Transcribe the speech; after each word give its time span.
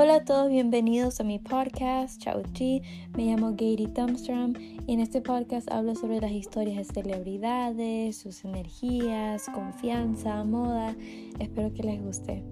Hola 0.00 0.14
a 0.14 0.24
todos, 0.24 0.48
bienvenidos 0.48 1.18
a 1.18 1.24
mi 1.24 1.40
podcast, 1.40 2.22
Chao 2.22 2.40
Chi. 2.52 2.82
Me 3.16 3.24
llamo 3.24 3.56
Gary 3.56 3.88
Thumbstrom 3.92 4.52
y 4.86 4.92
en 4.92 5.00
este 5.00 5.20
podcast 5.20 5.68
hablo 5.72 5.96
sobre 5.96 6.20
las 6.20 6.30
historias 6.30 6.76
de 6.86 7.02
celebridades, 7.02 8.16
sus 8.16 8.44
energías, 8.44 9.46
confianza, 9.52 10.44
moda. 10.44 10.94
Espero 11.40 11.74
que 11.74 11.82
les 11.82 12.00
guste. 12.00 12.44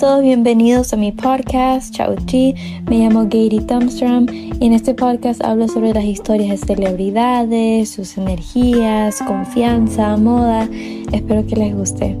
Todos, 0.00 0.22
bienvenidos 0.22 0.94
a 0.94 0.96
mi 0.96 1.12
podcast, 1.12 1.94
Chao 1.94 2.16
Chi. 2.24 2.54
Me 2.88 3.00
llamo 3.00 3.24
Gary 3.24 3.60
Thumbstrom 3.60 4.26
y 4.30 4.64
en 4.64 4.72
este 4.72 4.94
podcast 4.94 5.44
hablo 5.44 5.68
sobre 5.68 5.92
las 5.92 6.04
historias 6.04 6.58
de 6.58 6.66
celebridades, 6.68 7.90
sus 7.90 8.16
energías, 8.16 9.18
confianza, 9.20 10.16
moda. 10.16 10.66
Espero 11.12 11.46
que 11.46 11.54
les 11.54 11.74
guste. 11.74 12.16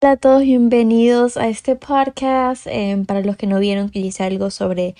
Hola 0.00 0.12
a 0.12 0.16
todos, 0.16 0.44
bienvenidos 0.44 1.36
a 1.36 1.48
este 1.48 1.76
podcast. 1.76 2.66
Eh, 2.68 3.04
para 3.06 3.20
los 3.20 3.36
que 3.36 3.46
no 3.46 3.58
vieron, 3.58 3.90
que 3.90 3.98
hice 3.98 4.24
algo 4.24 4.50
sobre, 4.50 4.94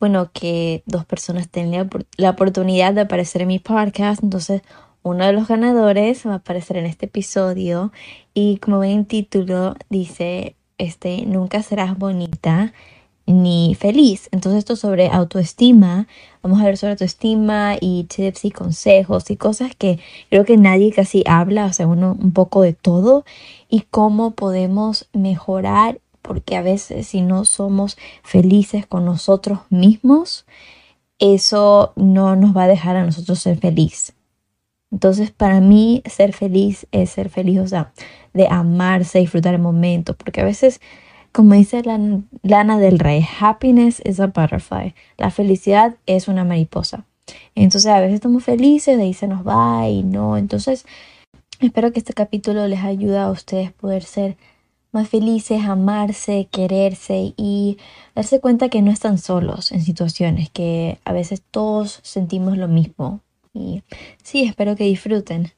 bueno, 0.00 0.32
que 0.32 0.82
dos 0.86 1.04
personas 1.04 1.48
tengan 1.48 1.88
la 2.16 2.30
oportunidad 2.30 2.94
de 2.94 3.02
aparecer 3.02 3.42
en 3.42 3.48
mi 3.48 3.60
podcast. 3.60 4.24
Entonces, 4.24 4.62
uno 5.02 5.24
de 5.26 5.32
los 5.32 5.48
ganadores 5.48 6.26
va 6.26 6.32
a 6.32 6.36
aparecer 6.36 6.76
en 6.76 6.86
este 6.86 7.06
episodio 7.06 7.92
y 8.34 8.58
como 8.58 8.80
ven 8.80 8.90
en 8.90 9.04
título 9.06 9.74
dice, 9.88 10.56
este, 10.78 11.24
nunca 11.26 11.62
serás 11.62 11.98
bonita 11.98 12.72
ni 13.26 13.74
feliz. 13.78 14.28
Entonces 14.32 14.60
esto 14.60 14.76
sobre 14.76 15.08
autoestima, 15.08 16.06
vamos 16.42 16.60
a 16.60 16.64
ver 16.64 16.76
sobre 16.76 16.92
autoestima 16.92 17.76
y 17.80 18.04
tips 18.04 18.44
y 18.44 18.50
consejos 18.50 19.30
y 19.30 19.36
cosas 19.36 19.74
que 19.76 20.00
creo 20.28 20.44
que 20.44 20.56
nadie 20.56 20.92
casi 20.92 21.22
habla, 21.26 21.66
o 21.66 21.72
sea, 21.72 21.86
uno 21.86 22.16
un 22.20 22.32
poco 22.32 22.62
de 22.62 22.72
todo 22.72 23.24
y 23.68 23.82
cómo 23.90 24.32
podemos 24.32 25.08
mejorar 25.12 26.00
porque 26.22 26.56
a 26.56 26.62
veces 26.62 27.08
si 27.08 27.22
no 27.22 27.44
somos 27.44 27.96
felices 28.22 28.86
con 28.86 29.04
nosotros 29.04 29.60
mismos, 29.70 30.44
eso 31.18 31.92
no 31.96 32.36
nos 32.36 32.56
va 32.56 32.64
a 32.64 32.68
dejar 32.68 32.96
a 32.96 33.04
nosotros 33.04 33.38
ser 33.38 33.58
felices. 33.58 34.14
Entonces, 34.90 35.30
para 35.30 35.60
mí, 35.60 36.02
ser 36.06 36.32
feliz 36.32 36.86
es 36.90 37.10
ser 37.10 37.28
feliz, 37.28 37.60
o 37.60 37.66
sea, 37.68 37.92
de 38.34 38.48
amarse, 38.48 39.20
disfrutar 39.20 39.54
el 39.54 39.60
momento, 39.60 40.16
porque 40.16 40.40
a 40.40 40.44
veces, 40.44 40.80
como 41.32 41.54
dice 41.54 41.82
Lana 42.42 42.78
del 42.78 42.98
Rey, 42.98 43.24
happiness 43.40 44.02
is 44.04 44.18
a 44.20 44.26
butterfly, 44.26 44.94
la 45.16 45.30
felicidad 45.30 45.96
es 46.06 46.28
una 46.28 46.44
mariposa. 46.44 47.04
Entonces, 47.54 47.90
a 47.90 48.00
veces 48.00 48.14
estamos 48.14 48.42
felices, 48.42 48.96
de 48.96 49.04
ahí 49.04 49.14
se 49.14 49.28
nos 49.28 49.46
va 49.46 49.88
y 49.88 50.02
no. 50.02 50.36
Entonces, 50.36 50.84
espero 51.60 51.92
que 51.92 52.00
este 52.00 52.12
capítulo 52.12 52.66
les 52.66 52.80
ayude 52.80 53.18
a 53.18 53.30
ustedes 53.30 53.72
poder 53.72 54.02
ser 54.02 54.36
más 54.92 55.08
felices, 55.08 55.62
amarse, 55.64 56.48
quererse 56.50 57.32
y 57.36 57.78
darse 58.16 58.40
cuenta 58.40 58.68
que 58.68 58.82
no 58.82 58.90
están 58.90 59.18
solos 59.18 59.70
en 59.70 59.82
situaciones, 59.82 60.50
que 60.50 60.98
a 61.04 61.12
veces 61.12 61.42
todos 61.48 62.00
sentimos 62.02 62.58
lo 62.58 62.66
mismo, 62.66 63.20
y 63.52 63.82
sí, 64.22 64.44
espero 64.44 64.76
que 64.76 64.84
disfruten. 64.84 65.52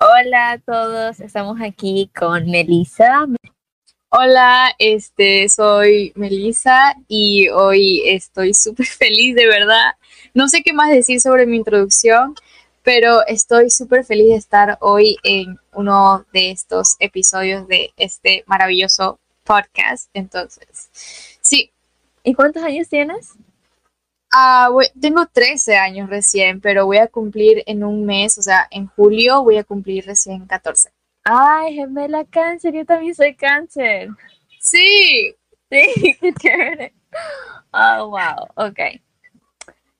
Hola 0.00 0.52
a 0.52 0.58
todos, 0.58 1.20
estamos 1.20 1.60
aquí 1.60 2.10
con 2.14 2.50
Melissa. 2.50 3.26
Hola, 4.10 4.74
este 4.78 5.48
soy 5.48 6.12
Melissa 6.14 6.94
y 7.08 7.48
hoy 7.48 8.02
estoy 8.06 8.54
súper 8.54 8.86
feliz, 8.98 9.34
de 9.34 9.46
verdad. 9.46 9.92
No 10.34 10.48
sé 10.48 10.62
qué 10.62 10.72
más 10.72 10.90
decir 10.90 11.20
sobre 11.20 11.46
mi 11.46 11.56
introducción, 11.56 12.34
pero 12.82 13.26
estoy 13.26 13.70
súper 13.70 14.04
feliz 14.04 14.28
de 14.28 14.36
estar 14.36 14.78
hoy 14.80 15.16
en 15.24 15.58
uno 15.72 16.26
de 16.32 16.50
estos 16.50 16.96
episodios 17.00 17.66
de 17.66 17.92
este 17.96 18.44
maravilloso 18.46 19.18
podcast. 19.42 20.10
Entonces, 20.14 20.90
sí. 21.40 21.70
¿Y 22.22 22.34
cuántos 22.34 22.62
años 22.62 22.88
tienes? 22.88 23.34
Ah, 24.36 24.68
tengo 25.00 25.26
13 25.26 25.76
años 25.76 26.10
recién, 26.10 26.60
pero 26.60 26.86
voy 26.86 26.98
a 26.98 27.06
cumplir 27.06 27.62
en 27.66 27.84
un 27.84 28.04
mes, 28.04 28.36
o 28.36 28.42
sea, 28.42 28.66
en 28.68 28.88
julio 28.88 29.44
voy 29.44 29.58
a 29.58 29.64
cumplir 29.64 30.04
recién 30.04 30.46
14. 30.46 30.90
Ay, 31.22 31.76
gemela 31.76 32.24
cáncer, 32.24 32.74
yo 32.74 32.84
también 32.84 33.14
soy 33.14 33.36
cáncer. 33.36 34.08
Sí. 34.58 35.36
Sí, 35.70 36.16
qué 36.20 36.32
chévere. 36.34 36.94
Oh, 37.72 38.08
wow, 38.08 38.48
ok. 38.56 38.80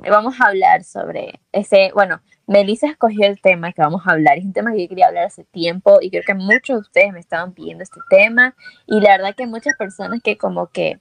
Vamos 0.00 0.34
a 0.40 0.48
hablar 0.48 0.82
sobre 0.82 1.40
ese, 1.52 1.92
bueno, 1.94 2.20
Melissa 2.48 2.88
escogió 2.88 3.26
el 3.26 3.40
tema 3.40 3.72
que 3.72 3.82
vamos 3.82 4.02
a 4.04 4.12
hablar. 4.12 4.38
Es 4.38 4.44
un 4.44 4.52
tema 4.52 4.72
que 4.72 4.82
yo 4.82 4.88
quería 4.88 5.06
hablar 5.06 5.26
hace 5.26 5.44
tiempo 5.44 5.98
y 6.00 6.10
creo 6.10 6.24
que 6.26 6.34
muchos 6.34 6.76
de 6.76 6.80
ustedes 6.80 7.12
me 7.12 7.20
estaban 7.20 7.52
pidiendo 7.52 7.84
este 7.84 8.00
tema. 8.10 8.56
Y 8.86 9.00
la 9.00 9.16
verdad 9.16 9.34
que 9.36 9.46
muchas 9.46 9.76
personas 9.76 10.20
que 10.22 10.36
como 10.36 10.66
que 10.66 10.98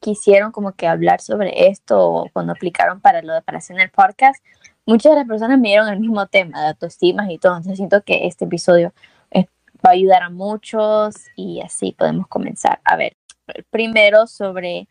quisieron 0.00 0.52
como 0.52 0.72
que 0.72 0.86
hablar 0.86 1.20
sobre 1.20 1.68
esto 1.68 2.26
cuando 2.32 2.52
aplicaron 2.52 3.00
para 3.00 3.22
lo 3.22 3.34
de 3.34 3.42
para 3.42 3.58
hacer 3.58 3.80
el 3.80 3.90
podcast, 3.90 4.42
muchas 4.86 5.12
de 5.12 5.18
las 5.18 5.28
personas 5.28 5.58
me 5.58 5.68
dieron 5.68 5.88
el 5.88 6.00
mismo 6.00 6.26
tema 6.26 6.60
de 6.62 6.68
autoestima 6.68 7.30
y 7.30 7.38
todo. 7.38 7.56
Entonces 7.56 7.76
siento 7.76 8.02
que 8.02 8.26
este 8.26 8.46
episodio 8.46 8.92
eh, 9.30 9.46
va 9.84 9.90
a 9.90 9.92
ayudar 9.92 10.22
a 10.22 10.30
muchos 10.30 11.14
y 11.36 11.60
así 11.60 11.92
podemos 11.92 12.26
comenzar. 12.26 12.80
A 12.84 12.96
ver, 12.96 13.16
primero 13.70 14.26
sobre, 14.26 14.88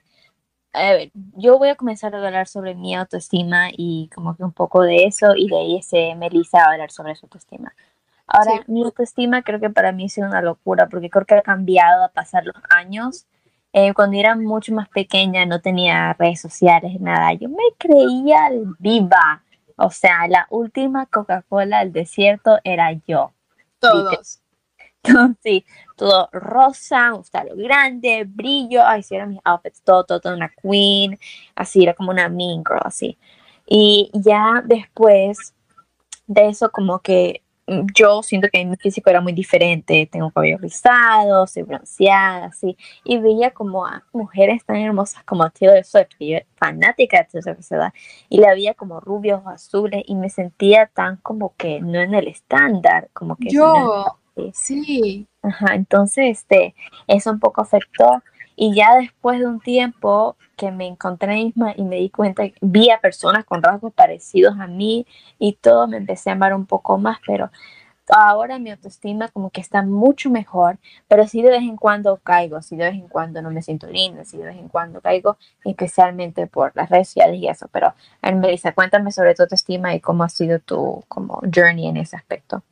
a 0.73 0.93
ver, 0.93 1.11
yo 1.35 1.57
voy 1.57 1.69
a 1.69 1.75
comenzar 1.75 2.15
a 2.15 2.25
hablar 2.25 2.47
sobre 2.47 2.75
mi 2.75 2.95
autoestima 2.95 3.69
y 3.75 4.09
como 4.13 4.35
que 4.35 4.43
un 4.43 4.53
poco 4.53 4.83
de 4.83 5.05
eso 5.05 5.35
y 5.35 5.49
de 5.49 5.57
ahí 5.57 5.77
ese 5.77 6.15
Melissa 6.15 6.63
a 6.63 6.71
hablar 6.71 6.91
sobre 6.91 7.15
su 7.15 7.25
autoestima. 7.25 7.73
Ahora, 8.27 8.61
mi 8.67 8.83
autoestima 8.83 9.41
creo 9.41 9.59
que 9.61 9.69
para 9.69 9.93
mí 9.93 10.05
ha 10.05 10.09
sido 10.09 10.27
una 10.27 10.41
locura 10.41 10.87
porque 10.89 11.09
creo 11.09 11.25
que 11.25 11.35
ha 11.35 11.41
cambiado 11.41 12.03
a 12.03 12.09
pasar 12.09 12.45
los 12.45 12.57
años 12.69 13.25
eh, 13.79 13.93
cuando 13.93 14.17
era 14.17 14.35
mucho 14.35 14.73
más 14.73 14.89
pequeña 14.89 15.45
no 15.45 15.61
tenía 15.61 16.13
redes 16.13 16.41
sociales, 16.41 16.99
nada. 16.99 17.33
Yo 17.33 17.47
me 17.47 17.63
creía 17.77 18.49
viva. 18.79 19.43
O 19.75 19.91
sea, 19.91 20.27
la 20.27 20.47
última 20.49 21.05
Coca-Cola 21.05 21.79
del 21.79 21.93
desierto 21.93 22.57
era 22.63 22.91
yo. 23.07 23.33
Todos. 23.79 24.41
Sí, 25.41 25.63
todo 25.95 26.27
rosa, 26.33 27.13
un 27.13 27.23
lo 27.47 27.55
grande, 27.55 28.25
brillo. 28.27 28.83
Ay, 28.85 29.03
sí, 29.03 29.15
eran 29.15 29.29
mis 29.29 29.39
outfits, 29.45 29.81
todo, 29.81 30.03
todo, 30.03 30.19
todo, 30.19 30.33
una 30.33 30.49
queen. 30.49 31.17
Así, 31.55 31.83
era 31.83 31.93
como 31.93 32.11
una 32.11 32.27
mean 32.27 32.63
girl, 32.67 32.81
así. 32.83 33.17
Y 33.65 34.11
ya 34.13 34.61
después 34.65 35.53
de 36.25 36.49
eso, 36.49 36.71
como 36.71 36.99
que 36.99 37.41
yo 37.93 38.23
siento 38.23 38.47
que 38.51 38.63
mi 38.65 38.77
físico 38.77 39.09
era 39.09 39.19
muy 39.19 39.33
diferente, 39.33 40.07
tengo 40.11 40.31
cabello 40.31 40.57
rizado, 40.57 41.45
soy 41.47 41.63
bronceada, 41.63 42.45
así, 42.45 42.77
y 43.03 43.17
veía 43.17 43.51
como 43.51 43.85
a 43.85 44.03
mujeres 44.13 44.63
tan 44.65 44.77
hermosas 44.77 45.23
como 45.23 45.49
Taylor 45.49 45.83
Swift, 45.83 46.07
que 46.17 46.27
yo 46.27 46.37
fanática 46.55 47.17
de 47.17 47.41
Taylor 47.41 47.63
Swift, 47.63 47.93
y 48.29 48.37
la 48.39 48.53
veía 48.53 48.73
como 48.73 48.99
rubios 48.99 49.41
o 49.45 49.49
azules, 49.49 50.03
y 50.07 50.15
me 50.15 50.29
sentía 50.29 50.87
tan 50.87 51.17
como 51.17 51.53
que 51.57 51.81
no 51.81 51.99
en 51.99 52.13
el 52.13 52.27
estándar, 52.27 53.09
como 53.13 53.35
que... 53.35 53.49
Yo, 53.49 54.17
sí. 54.53 55.27
Ajá, 55.41 55.75
entonces, 55.75 56.39
este, 56.39 56.75
eso 57.07 57.31
un 57.31 57.39
poco 57.39 57.61
afectó, 57.61 58.23
y 58.57 58.75
ya 58.75 58.95
después 58.95 59.39
de 59.39 59.45
un 59.45 59.61
tiempo 59.61 60.35
que 60.57 60.71
me 60.71 60.87
encontré 60.87 61.35
misma 61.35 61.73
y 61.77 61.83
me 61.83 61.97
di 61.97 62.09
cuenta, 62.09 62.43
vi 62.59 62.89
a 62.89 62.99
personas 62.99 63.45
con 63.45 63.61
rasgos 63.61 63.93
parecidos 63.93 64.59
a 64.59 64.67
mí 64.67 65.05
y 65.39 65.53
todo, 65.53 65.87
me 65.87 65.97
empecé 65.97 66.31
a 66.31 66.33
amar 66.33 66.53
un 66.55 66.65
poco 66.65 66.97
más, 66.97 67.19
pero 67.25 67.51
ahora 68.09 68.57
mi 68.57 68.71
autoestima 68.71 69.27
como 69.29 69.51
que 69.51 69.61
está 69.61 69.83
mucho 69.83 70.31
mejor, 70.31 70.79
pero 71.07 71.27
sí 71.27 71.43
de 71.43 71.51
vez 71.51 71.61
en 71.61 71.77
cuando 71.77 72.17
caigo, 72.17 72.61
sí 72.63 72.75
de 72.75 72.85
vez 72.85 72.95
en 72.95 73.07
cuando 73.07 73.43
no 73.43 73.51
me 73.51 73.61
siento 73.61 73.87
linda, 73.87 74.25
sí 74.25 74.37
de 74.37 74.45
vez 74.45 74.57
en 74.57 74.69
cuando 74.69 75.01
caigo, 75.01 75.37
especialmente 75.63 76.47
por 76.47 76.71
las 76.75 76.89
redes 76.89 77.09
sociales 77.09 77.39
y 77.39 77.47
eso, 77.47 77.67
pero 77.71 77.93
Melissa, 78.23 78.73
cuéntame 78.73 79.11
sobre 79.11 79.35
tu 79.35 79.43
autoestima 79.43 79.93
y 79.93 79.99
cómo 79.99 80.23
ha 80.23 80.29
sido 80.29 80.59
tu 80.59 81.03
como 81.07 81.41
journey 81.53 81.87
en 81.87 81.97
ese 81.97 82.15
aspecto. 82.15 82.63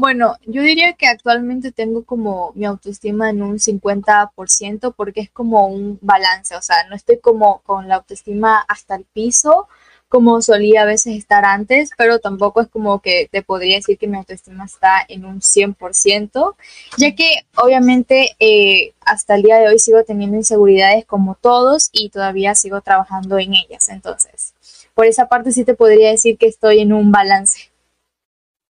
Bueno, 0.00 0.38
yo 0.46 0.62
diría 0.62 0.94
que 0.94 1.06
actualmente 1.06 1.72
tengo 1.72 2.04
como 2.04 2.52
mi 2.54 2.64
autoestima 2.64 3.28
en 3.28 3.42
un 3.42 3.58
50% 3.58 4.94
porque 4.96 5.20
es 5.20 5.30
como 5.30 5.66
un 5.66 5.98
balance, 6.00 6.56
o 6.56 6.62
sea, 6.62 6.88
no 6.88 6.96
estoy 6.96 7.18
como 7.18 7.60
con 7.66 7.86
la 7.86 7.96
autoestima 7.96 8.64
hasta 8.66 8.94
el 8.94 9.04
piso 9.04 9.68
como 10.08 10.40
solía 10.40 10.82
a 10.82 10.86
veces 10.86 11.18
estar 11.18 11.44
antes, 11.44 11.90
pero 11.98 12.18
tampoco 12.18 12.62
es 12.62 12.68
como 12.68 13.00
que 13.00 13.28
te 13.30 13.42
podría 13.42 13.76
decir 13.76 13.98
que 13.98 14.08
mi 14.08 14.16
autoestima 14.16 14.64
está 14.64 15.04
en 15.06 15.26
un 15.26 15.40
100%, 15.40 16.56
ya 16.96 17.14
que 17.14 17.44
obviamente 17.56 18.30
eh, 18.40 18.94
hasta 19.02 19.34
el 19.34 19.42
día 19.42 19.58
de 19.58 19.68
hoy 19.68 19.78
sigo 19.78 20.02
teniendo 20.02 20.38
inseguridades 20.38 21.04
como 21.04 21.34
todos 21.34 21.90
y 21.92 22.08
todavía 22.08 22.54
sigo 22.54 22.80
trabajando 22.80 23.38
en 23.38 23.52
ellas, 23.54 23.90
entonces, 23.90 24.54
por 24.94 25.04
esa 25.04 25.28
parte 25.28 25.52
sí 25.52 25.64
te 25.64 25.74
podría 25.74 26.10
decir 26.10 26.38
que 26.38 26.46
estoy 26.46 26.80
en 26.80 26.94
un 26.94 27.12
balance. 27.12 27.69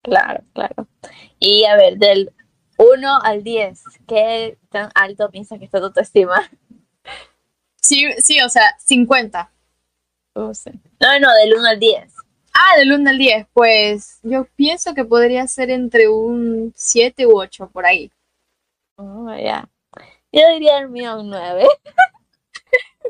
Claro, 0.10 0.44
claro. 0.54 0.88
Y 1.40 1.66
a 1.66 1.76
ver, 1.76 1.98
del 1.98 2.32
1 2.78 3.20
al 3.22 3.44
10, 3.44 3.84
¿qué 4.08 4.58
tan 4.70 4.90
alto 4.96 5.30
piensas 5.30 5.60
que 5.60 5.66
está 5.66 5.80
tu 5.80 5.86
autoestima? 5.86 6.50
Sí, 7.82 8.06
sí, 8.20 8.42
o 8.42 8.50
sea, 8.50 8.76
50. 8.80 9.52
No, 11.00 11.20
no, 11.20 11.34
del 11.34 11.56
1 11.56 11.68
al 11.68 11.80
10. 11.80 12.14
Ah, 12.54 12.78
del 12.78 12.92
1 12.94 13.10
al 13.10 13.18
10, 13.18 13.48
pues 13.54 14.20
yo 14.24 14.46
pienso 14.56 14.94
que 14.94 15.06
podría 15.06 15.48
ser 15.48 15.70
entre 15.70 16.10
un 16.10 16.74
7 16.76 17.26
u 17.26 17.40
8 17.40 17.70
por 17.72 17.86
ahí. 17.86 18.12
Oh, 18.96 19.34
ya. 19.36 19.70
Yo 20.32 20.42
diría 20.54 20.80
el 20.80 20.90
mío 20.90 21.20
un 21.20 21.30
9. 21.30 21.68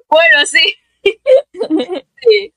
bueno, 0.07 0.46
sí. 0.46 0.75
sí. 2.24 2.54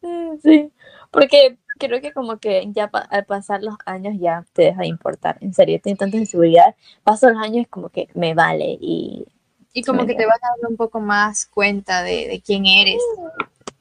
Sí, 0.42 0.70
porque 1.10 1.58
creo 1.78 2.00
que 2.00 2.12
como 2.12 2.38
que 2.38 2.66
ya 2.72 2.90
al 3.10 3.24
pasar 3.24 3.62
los 3.62 3.76
años 3.86 4.14
ya 4.18 4.44
te 4.52 4.62
deja 4.62 4.82
de 4.82 4.88
importar, 4.88 5.38
en 5.40 5.54
serio, 5.54 5.80
tengo 5.82 5.96
tanta 5.96 6.16
inseguridad, 6.16 6.74
paso 7.04 7.30
los 7.30 7.42
años 7.42 7.66
como 7.70 7.88
que 7.88 8.08
me 8.14 8.34
vale 8.34 8.78
y... 8.80 9.26
Y 9.72 9.82
como 9.82 10.06
que 10.06 10.14
te 10.14 10.26
vas 10.26 10.38
dando 10.40 10.68
un 10.68 10.76
poco 10.76 10.98
más 10.98 11.46
cuenta 11.46 12.02
de, 12.02 12.26
de 12.26 12.40
quién 12.44 12.66
eres. 12.66 13.00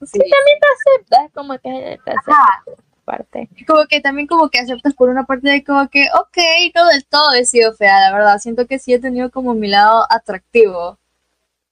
Sí. 0.05 0.19
también 0.19 0.59
te 0.59 0.67
aceptas, 0.75 1.31
como 1.33 1.53
que 1.57 1.99
te 2.03 2.11
aceptas 2.11 2.85
parte. 3.07 3.49
Como 3.65 3.87
que 3.87 4.01
también 4.01 4.27
como 4.27 4.49
que 4.49 4.59
aceptas 4.59 4.93
por 4.93 5.09
una 5.09 5.25
parte 5.25 5.49
de 5.49 5.63
como 5.63 5.87
que, 5.89 6.07
ok, 6.13 6.37
no 6.75 6.87
del 6.87 7.05
todo 7.05 7.33
he 7.33 7.45
sido 7.45 7.73
fea, 7.73 8.01
la 8.01 8.11
verdad, 8.11 8.37
siento 8.37 8.67
que 8.67 8.79
sí 8.79 8.93
he 8.93 8.99
tenido 8.99 9.31
como 9.31 9.53
mi 9.53 9.69
lado 9.69 10.05
atractivo. 10.09 10.99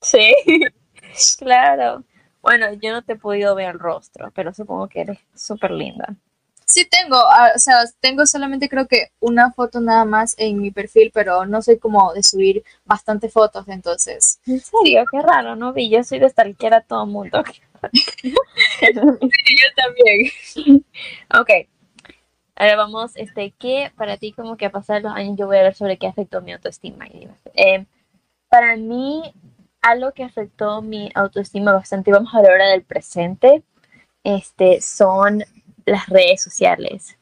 Sí, 0.02 0.34
claro. 1.38 2.04
Bueno, 2.46 2.72
yo 2.74 2.94
no 2.94 3.02
te 3.02 3.14
he 3.14 3.16
podido 3.16 3.56
ver 3.56 3.72
el 3.72 3.80
rostro, 3.80 4.30
pero 4.36 4.54
supongo 4.54 4.88
que 4.88 5.02
eres 5.02 5.18
súper 5.34 5.72
linda. 5.72 6.16
Sí 6.64 6.86
tengo, 6.86 7.16
ah, 7.18 7.54
o 7.56 7.58
sea, 7.58 7.78
tengo 8.00 8.28
solamente 8.28 8.70
creo 8.70 8.88
que 8.88 9.08
una 9.20 9.52
foto 9.52 9.82
nada 9.82 10.06
más 10.06 10.36
en 10.38 10.62
mi 10.62 10.70
perfil, 10.70 11.10
pero 11.12 11.48
no 11.48 11.64
soy 11.64 11.80
como 11.80 12.14
de 12.14 12.22
subir 12.22 12.64
bastantes 12.86 13.34
fotos, 13.34 13.68
entonces. 13.68 14.40
¿En 14.46 14.60
serio? 14.60 15.06
Qué 15.12 15.24
raro, 15.24 15.56
¿no? 15.56 15.74
Vi, 15.74 15.90
yo 15.90 16.04
soy 16.04 16.20
de 16.20 16.30
stalkear 16.30 16.76
a 16.76 16.82
todo 16.82 17.08
mundo. 17.08 17.44
yo 18.94 19.02
también. 19.76 20.84
Ok. 21.40 21.50
Ahora 22.56 22.76
vamos, 22.76 23.14
este, 23.16 23.56
¿qué 23.58 23.92
para 23.98 24.18
ti 24.18 24.34
como 24.34 24.56
que 24.56 24.68
a 24.68 24.72
pasar 24.72 25.02
los 25.02 25.14
años 25.14 25.36
yo 25.36 25.48
voy 25.48 25.58
a 25.58 25.64
ver 25.64 25.74
sobre 25.74 25.98
qué 25.98 26.06
afectó 26.06 26.44
mi 26.44 26.54
autoestima? 26.54 27.08
Eh, 27.56 27.88
para 28.50 28.78
mí, 28.78 29.34
algo 29.86 30.12
que 30.14 30.24
afectó 30.24 30.82
mi 30.82 31.12
autoestima 31.14 31.72
bastante, 31.72 32.12
vamos 32.12 32.34
a 32.34 32.38
hablar 32.38 32.54
ahora 32.54 32.70
del 32.70 32.84
presente, 32.84 33.64
este, 34.24 34.82
son 34.82 35.44
las 35.86 36.08
redes 36.10 36.42
sociales 36.42 37.18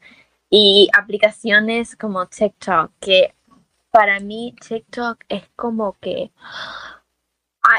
y 0.48 0.88
aplicaciones 0.96 1.94
como 1.94 2.26
TikTok, 2.26 2.90
que 3.00 3.34
para 3.90 4.18
mí 4.18 4.54
TikTok 4.66 5.18
es 5.28 5.44
como 5.56 5.92
que 6.00 6.30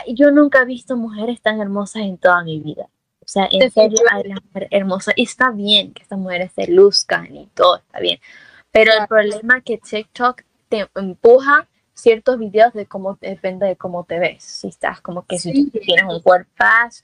yo 0.07 0.31
nunca 0.31 0.61
he 0.61 0.65
visto 0.65 0.95
mujeres 0.95 1.41
tan 1.41 1.59
hermosas 1.59 2.03
en 2.03 2.17
toda 2.17 2.43
mi 2.43 2.59
vida. 2.59 2.87
O 3.19 3.27
sea, 3.27 3.47
en 3.51 3.71
serio, 3.71 3.99
hay 4.11 4.23
las 4.23 4.43
mujeres 4.43 4.69
hermosas. 4.71 5.13
Y 5.17 5.23
está 5.23 5.49
bien 5.49 5.93
que 5.93 6.03
estas 6.03 6.19
mujeres 6.19 6.51
se 6.53 6.67
luzcan 6.67 7.35
y 7.35 7.47
todo 7.47 7.77
está 7.77 7.99
bien. 7.99 8.19
Pero 8.71 8.91
el 8.93 9.07
problema 9.07 9.57
es 9.57 9.63
que 9.63 9.77
TikTok 9.77 10.43
te 10.69 10.87
empuja 10.95 11.67
ciertos 11.95 12.37
videos 12.37 12.73
de 12.73 12.85
cómo 12.85 13.17
depende 13.19 13.65
de 13.65 13.75
cómo 13.75 14.03
te 14.03 14.19
ves. 14.19 14.43
Si 14.43 14.67
estás 14.67 15.01
como 15.01 15.25
que 15.25 15.39
si 15.39 15.71
tienes 15.71 16.05
un 16.05 16.21
cuerpo 16.21 16.51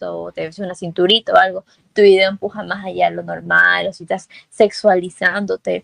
o 0.02 0.32
te 0.32 0.42
ves 0.42 0.60
una 0.60 0.76
cinturita 0.76 1.34
o 1.34 1.38
algo, 1.38 1.66
tu 1.94 2.02
video 2.02 2.30
empuja 2.30 2.62
más 2.64 2.86
allá 2.86 3.10
de 3.10 3.16
lo 3.16 3.24
normal, 3.24 3.88
o 3.88 3.94
si 3.94 4.04
estás 4.04 4.30
sexualizándote. 4.50 5.84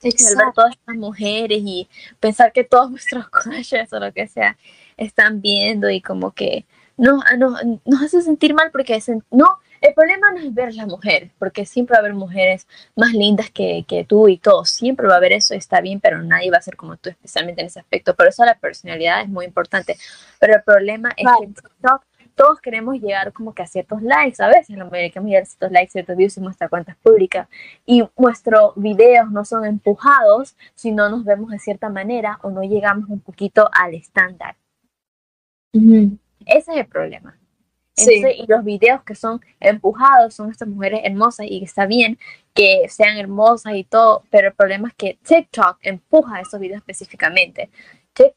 Exacto. 0.00 0.44
ver 0.44 0.54
todas 0.54 0.70
estas 0.72 0.94
mujeres 0.94 1.60
y 1.64 1.88
pensar 2.20 2.52
que 2.52 2.62
todos 2.64 2.90
nuestros 2.92 3.28
crushes 3.30 3.92
o 3.92 3.98
lo 3.98 4.12
que 4.12 4.28
sea 4.28 4.56
están 4.96 5.40
viendo 5.40 5.88
y 5.88 6.00
como 6.00 6.32
que 6.32 6.66
no, 6.96 7.20
nos, 7.36 7.60
nos 7.84 8.02
hace 8.02 8.22
sentir 8.22 8.54
mal 8.54 8.70
porque 8.72 9.00
no, 9.30 9.58
el 9.80 9.94
problema 9.94 10.32
no 10.32 10.38
es 10.38 10.54
ver 10.54 10.74
las 10.74 10.86
mujeres, 10.86 11.30
porque 11.38 11.66
siempre 11.66 11.94
va 11.94 11.98
a 11.98 12.00
haber 12.00 12.14
mujeres 12.14 12.66
más 12.96 13.12
lindas 13.12 13.50
que, 13.50 13.84
que, 13.86 14.04
tú 14.04 14.28
y 14.28 14.38
todo, 14.38 14.64
siempre 14.64 15.06
va 15.06 15.14
a 15.14 15.16
haber 15.18 15.32
eso, 15.32 15.54
está 15.54 15.80
bien, 15.80 16.00
pero 16.00 16.22
nadie 16.22 16.50
va 16.50 16.58
a 16.58 16.62
ser 16.62 16.76
como 16.76 16.96
tú, 16.96 17.10
especialmente 17.10 17.60
en 17.60 17.68
ese 17.68 17.80
aspecto. 17.80 18.14
Por 18.14 18.28
eso 18.28 18.44
la 18.44 18.54
personalidad 18.54 19.22
es 19.22 19.28
muy 19.28 19.44
importante. 19.44 19.96
Pero 20.38 20.54
el 20.54 20.62
problema 20.62 21.10
es 21.16 21.26
que 21.38 21.44
en 21.44 21.54
TikTok 21.54 22.02
todos 22.38 22.60
queremos 22.60 23.00
llegar 23.00 23.32
como 23.32 23.52
que 23.52 23.62
a 23.62 23.66
ciertos 23.66 24.00
likes, 24.00 24.40
a 24.40 24.46
veces 24.46 24.76
la 24.76 24.84
mayoría 24.84 25.10
queremos 25.10 25.28
llegar 25.28 25.42
a 25.42 25.46
ciertos 25.46 25.72
likes, 25.72 25.90
ciertos 25.90 26.16
views 26.16 26.36
en 26.38 26.44
nuestra 26.44 26.68
cuenta 26.68 26.96
pública 27.02 27.48
y 27.84 28.04
nuestros 28.16 28.74
videos 28.76 29.30
no 29.32 29.44
son 29.44 29.64
empujados 29.64 30.56
si 30.74 30.92
no 30.92 31.08
nos 31.08 31.24
vemos 31.24 31.50
de 31.50 31.58
cierta 31.58 31.88
manera 31.88 32.38
o 32.42 32.50
no 32.50 32.62
llegamos 32.62 33.10
un 33.10 33.20
poquito 33.20 33.68
al 33.72 33.94
estándar. 33.94 34.54
Ese 35.72 36.72
es 36.72 36.78
el 36.78 36.86
problema. 36.86 37.36
Y 38.06 38.46
los 38.46 38.64
videos 38.64 39.02
que 39.02 39.14
son 39.14 39.40
empujados 39.60 40.34
son 40.34 40.50
estas 40.50 40.68
mujeres 40.68 41.00
hermosas 41.04 41.46
y 41.48 41.62
está 41.62 41.86
bien 41.86 42.18
que 42.54 42.88
sean 42.88 43.16
hermosas 43.16 43.74
y 43.76 43.84
todo, 43.84 44.24
pero 44.30 44.48
el 44.48 44.54
problema 44.54 44.88
es 44.88 44.94
que 44.94 45.18
TikTok 45.22 45.78
empuja 45.82 46.40
esos 46.40 46.58
videos 46.58 46.78
específicamente. 46.78 47.70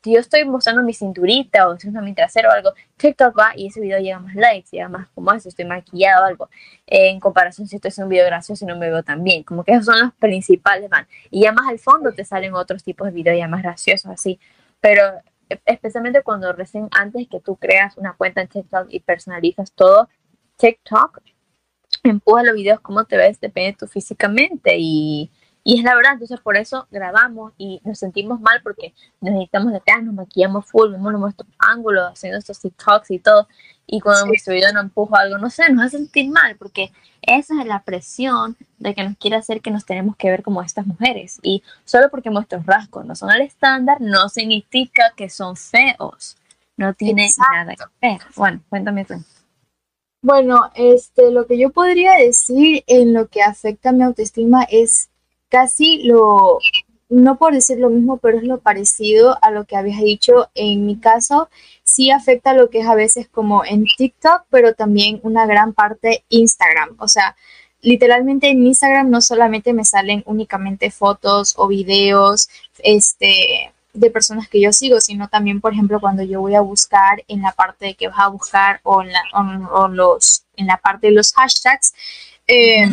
yo 0.04 0.20
estoy 0.20 0.46
mostrando 0.46 0.84
mi 0.84 0.94
cinturita 0.94 1.68
o 1.68 1.72
mostrando 1.72 2.02
mi 2.04 2.14
trasero 2.14 2.50
o 2.50 2.52
algo, 2.52 2.72
TikTok 2.98 3.38
va 3.38 3.54
y 3.56 3.68
ese 3.68 3.82
video 3.82 4.00
llega 4.00 4.20
más 4.20 4.36
likes, 4.36 4.70
llega 4.72 4.90
más 4.90 5.08
como 5.16 5.34
eso, 5.34 5.50
estoy 5.50 5.66
maquillado 5.66 6.24
o 6.24 6.28
algo. 6.28 6.50
en 6.86 7.20
comparación 7.20 7.68
si 7.68 7.78
esto 7.78 7.88
es 7.88 7.98
un 7.98 8.10
video 8.10 8.26
gracioso 8.28 8.66
y 8.66 8.68
no 8.68 8.78
me 8.78 8.90
veo 8.90 9.02
tan 9.04 9.24
bien, 9.24 9.44
como 9.44 9.64
que 9.64 9.72
esos 9.72 9.86
son 9.86 10.00
los 10.00 10.14
principales 10.14 10.90
van. 10.90 11.08
Y 11.32 11.42
ya 11.42 11.52
más 11.52 11.68
al 11.68 11.80
fondo 11.80 12.14
te 12.14 12.24
salen 12.24 12.54
otros 12.54 12.84
tipos 12.84 13.08
de 13.08 13.14
videos 13.14 13.38
ya 13.40 13.48
más 13.48 13.64
graciosos 13.64 14.12
así. 14.12 14.40
Pero 14.82 15.04
especialmente 15.66 16.24
cuando 16.24 16.54
recién 16.54 16.88
antes 16.92 17.28
que 17.28 17.40
tú 17.40 17.56
creas 17.56 17.98
una 17.98 18.14
cuenta 18.14 18.42
en 18.42 18.48
TikTok 18.48 18.88
y 18.90 19.00
personalizas 19.00 19.72
todo, 19.74 20.10
TikTok 20.58 21.22
empuja 22.04 22.44
los 22.44 22.56
videos 22.56 22.80
como 22.80 23.06
te 23.06 23.18
ves, 23.18 23.40
depende 23.40 23.72
de 23.72 23.78
tú 23.78 23.88
físicamente 23.88 24.76
y 24.78 25.32
y 25.64 25.78
es 25.78 25.84
la 25.84 25.94
verdad, 25.96 26.14
entonces 26.14 26.40
por 26.40 26.58
eso 26.58 26.88
grabamos 26.90 27.54
y 27.58 27.82
nos 27.84 28.00
sentimos 28.00 28.42
mal 28.42 28.62
porque 28.64 28.94
necesitamos 29.20 29.72
de 29.72 29.78
acá, 29.78 30.02
nos 30.02 30.16
maquillamos 30.16 30.66
full, 30.66 30.92
vemos 30.92 31.14
nuestros 31.14 31.48
ángulos, 31.60 32.12
haciendo 32.12 32.40
estos 32.40 32.60
TikToks 32.60 33.12
y 33.12 33.20
todo. 33.20 33.48
Y 33.86 34.00
cuando 34.00 34.26
nuestro 34.26 34.54
video 34.54 34.74
no 34.74 34.80
empuja 34.80 35.20
algo, 35.20 35.38
no 35.38 35.50
sé, 35.50 35.72
nos 35.72 35.86
hace 35.86 35.98
sentir 35.98 36.32
mal 36.32 36.56
porque 36.56 36.92
esa 37.22 37.62
es 37.62 37.68
la 37.68 37.84
presión 37.84 38.58
de 38.80 38.96
que 38.96 39.04
nos 39.04 39.18
quiere 39.18 39.36
hacer 39.36 39.62
que 39.62 39.70
nos 39.70 39.86
tenemos 39.86 40.16
que 40.16 40.32
ver 40.32 40.42
como 40.42 40.64
estas 40.64 40.88
mujeres. 40.88 41.40
Y 41.44 41.62
solo 41.86 42.10
porque 42.10 42.32
nuestros 42.32 42.66
rasgos 42.66 43.06
no 43.06 43.16
son 43.16 43.30
al 43.30 43.42
estándar, 43.42 44.02
no 44.02 44.30
significa 44.30 45.14
que 45.16 45.30
son 45.30 45.56
feos. 45.56 46.38
No 46.76 46.96
tiene 46.96 47.30
nada 47.52 47.76
que 47.76 47.84
ver. 48.02 48.22
Bueno, 48.36 48.62
cuéntame 48.70 49.06
tú. 49.06 49.14
Bueno, 50.24 50.72
este, 50.74 51.32
lo 51.32 51.46
que 51.46 51.60
yo 51.60 51.72
podría 51.72 52.14
decir 52.14 52.84
en 52.88 53.14
lo 53.14 53.28
que 53.28 53.44
afecta 53.44 53.90
a 53.90 53.94
mi 53.94 54.04
autoestima 54.04 54.64
es 54.64 55.11
casi 55.52 56.04
lo, 56.04 56.60
no 57.10 57.38
por 57.38 57.54
decir 57.54 57.78
lo 57.78 57.90
mismo, 57.90 58.18
pero 58.18 58.38
es 58.38 58.44
lo 58.44 58.60
parecido 58.62 59.38
a 59.44 59.52
lo 59.52 59.66
que 59.66 59.76
habías 59.76 60.00
dicho. 60.00 60.50
En 60.56 60.86
mi 60.86 60.98
caso, 60.98 61.50
sí 61.84 62.10
afecta 62.10 62.54
lo 62.54 62.70
que 62.70 62.80
es 62.80 62.88
a 62.88 62.96
veces 62.96 63.28
como 63.28 63.66
en 63.66 63.86
TikTok, 63.98 64.46
pero 64.50 64.74
también 64.74 65.20
una 65.24 65.46
gran 65.46 65.74
parte 65.74 66.24
Instagram. 66.30 66.96
O 67.00 67.10
sea, 67.10 67.36
literalmente 67.82 68.50
en 68.50 68.66
Instagram 68.66 69.10
no 69.10 69.20
solamente 69.22 69.74
me 69.74 69.84
salen 69.84 70.24
únicamente 70.26 70.90
fotos 70.90 71.54
o 71.58 71.68
videos, 71.68 72.50
este 72.80 73.74
de 73.94 74.10
personas 74.10 74.48
que 74.48 74.62
yo 74.62 74.72
sigo, 74.72 75.02
sino 75.02 75.28
también, 75.28 75.60
por 75.60 75.74
ejemplo, 75.74 76.00
cuando 76.00 76.24
yo 76.24 76.40
voy 76.40 76.56
a 76.56 76.62
buscar 76.62 77.24
en 77.28 77.42
la 77.42 77.52
parte 77.52 77.88
de 77.88 77.96
que 77.96 78.08
vas 78.08 78.20
a 78.20 78.30
buscar 78.30 78.80
o 78.84 79.02
en 79.02 79.12
la, 79.12 79.22
los, 79.90 80.46
en 80.56 80.68
la 80.68 80.78
parte 80.78 81.08
de 81.08 81.14
los 81.14 81.34
hashtags, 81.34 81.94
eh, 82.48 82.90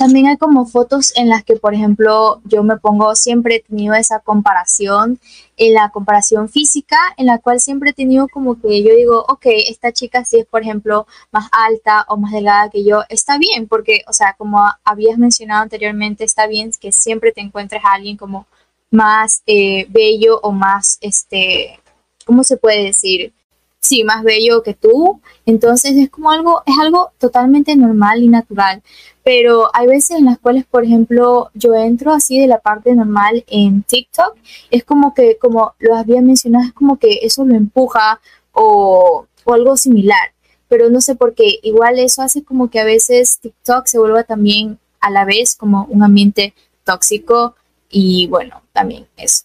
también 0.00 0.28
hay 0.28 0.38
como 0.38 0.64
fotos 0.64 1.12
en 1.14 1.28
las 1.28 1.44
que, 1.44 1.56
por 1.56 1.74
ejemplo, 1.74 2.40
yo 2.46 2.62
me 2.62 2.78
pongo, 2.78 3.14
siempre 3.14 3.56
he 3.56 3.60
tenido 3.60 3.92
esa 3.94 4.20
comparación, 4.20 5.20
en 5.58 5.74
la 5.74 5.90
comparación 5.90 6.48
física, 6.48 6.96
en 7.18 7.26
la 7.26 7.36
cual 7.36 7.60
siempre 7.60 7.90
he 7.90 7.92
tenido 7.92 8.26
como 8.28 8.58
que 8.58 8.82
yo 8.82 8.94
digo, 8.96 9.26
ok, 9.28 9.44
esta 9.68 9.92
chica 9.92 10.24
si 10.24 10.38
es, 10.38 10.46
por 10.46 10.62
ejemplo, 10.62 11.06
más 11.32 11.50
alta 11.52 12.06
o 12.08 12.16
más 12.16 12.32
delgada 12.32 12.70
que 12.70 12.82
yo, 12.82 13.02
está 13.10 13.36
bien, 13.36 13.68
porque, 13.68 14.00
o 14.08 14.14
sea, 14.14 14.32
como 14.38 14.58
habías 14.84 15.18
mencionado 15.18 15.64
anteriormente, 15.64 16.24
está 16.24 16.46
bien 16.46 16.70
que 16.80 16.92
siempre 16.92 17.32
te 17.32 17.42
encuentres 17.42 17.84
a 17.84 17.92
alguien 17.92 18.16
como 18.16 18.46
más 18.90 19.42
eh, 19.44 19.84
bello 19.90 20.40
o 20.42 20.50
más, 20.50 20.96
este, 21.02 21.78
¿cómo 22.24 22.42
se 22.42 22.56
puede 22.56 22.84
decir? 22.84 23.34
Sí, 23.80 24.04
más 24.04 24.22
bello 24.22 24.62
que 24.62 24.74
tú. 24.74 25.20
Entonces 25.46 25.96
es 25.96 26.10
como 26.10 26.30
algo, 26.30 26.62
es 26.66 26.74
algo 26.80 27.12
totalmente 27.18 27.74
normal 27.76 28.22
y 28.22 28.28
natural. 28.28 28.82
Pero 29.24 29.70
hay 29.74 29.86
veces 29.86 30.18
en 30.18 30.26
las 30.26 30.38
cuales, 30.38 30.64
por 30.66 30.84
ejemplo, 30.84 31.50
yo 31.54 31.74
entro 31.74 32.12
así 32.12 32.38
de 32.38 32.46
la 32.46 32.58
parte 32.60 32.94
normal 32.94 33.44
en 33.48 33.82
TikTok, 33.82 34.36
es 34.70 34.84
como 34.84 35.14
que, 35.14 35.38
como 35.38 35.74
lo 35.78 35.96
había 35.96 36.22
mencionado, 36.22 36.64
es 36.66 36.72
como 36.72 36.98
que 36.98 37.20
eso 37.22 37.44
lo 37.44 37.54
empuja 37.54 38.20
o, 38.52 39.26
o 39.44 39.52
algo 39.54 39.76
similar. 39.76 40.32
Pero 40.68 40.88
no 40.88 41.00
sé 41.00 41.16
por 41.16 41.34
qué, 41.34 41.58
igual 41.62 41.98
eso 41.98 42.22
hace 42.22 42.44
como 42.44 42.70
que 42.70 42.80
a 42.80 42.84
veces 42.84 43.40
TikTok 43.40 43.86
se 43.86 43.98
vuelva 43.98 44.22
también 44.24 44.78
a 45.00 45.10
la 45.10 45.24
vez 45.24 45.56
como 45.56 45.84
un 45.86 46.02
ambiente 46.04 46.54
tóxico 46.84 47.56
y 47.90 48.28
bueno, 48.28 48.62
también 48.72 49.06
eso. 49.16 49.44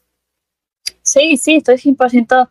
Sí, 1.01 1.37
sí, 1.37 1.55
estoy 1.55 1.77
100% 1.77 2.49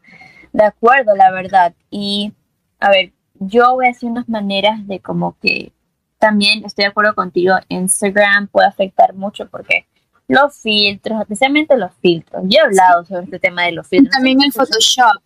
de 0.55 0.65
acuerdo, 0.65 1.15
la 1.17 1.31
verdad. 1.33 1.75
Y, 1.91 2.33
a 2.79 2.89
ver, 2.89 3.13
yo 3.35 3.75
voy 3.75 3.87
a 3.87 3.91
hacer 3.91 4.09
unas 4.09 4.29
maneras 4.29 4.87
de 4.87 5.01
como 5.01 5.37
que 5.41 5.73
también 6.19 6.65
estoy 6.65 6.85
de 6.85 6.91
acuerdo 6.91 7.15
contigo, 7.15 7.57
Instagram 7.69 8.47
puede 8.47 8.69
afectar 8.69 9.15
mucho 9.15 9.49
porque 9.51 9.87
los 10.29 10.57
filtros, 10.57 11.21
especialmente 11.21 11.77
los 11.77 11.91
filtros. 12.01 12.45
Yo 12.47 12.61
he 12.61 12.63
hablado 12.63 13.05
sobre 13.05 13.25
este 13.25 13.39
tema 13.41 13.65
de 13.65 13.73
los 13.73 13.87
filtros. 13.87 14.15
También 14.15 14.41
el 14.43 14.53
Photoshop. 14.53 15.21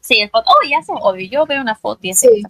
Sí, 0.00 0.20
el 0.20 0.28
foto, 0.28 0.50
oh, 0.50 0.68
ya 0.68 0.82
son 0.82 0.98
obvio. 1.00 1.28
Yo 1.30 1.46
veo 1.46 1.60
una 1.60 1.74
foto 1.74 2.00
y 2.02 2.14
sé 2.14 2.28
sí. 2.28 2.42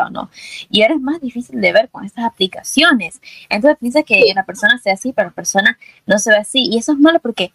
o 0.00 0.10
no. 0.10 0.30
Y 0.70 0.82
ahora 0.82 0.94
es 0.94 1.00
más 1.00 1.20
difícil 1.20 1.60
de 1.60 1.72
ver 1.72 1.88
con 1.90 2.04
estas 2.04 2.24
aplicaciones. 2.24 3.20
Entonces 3.48 3.78
piensa 3.78 4.02
que 4.02 4.32
la 4.34 4.44
persona 4.44 4.78
sea 4.78 4.94
así, 4.94 5.12
pero 5.12 5.28
la 5.28 5.34
persona 5.34 5.78
no 6.06 6.18
se 6.18 6.30
ve 6.30 6.36
así. 6.36 6.64
Y 6.70 6.78
eso 6.78 6.92
es 6.92 6.98
malo 6.98 7.18
porque 7.18 7.52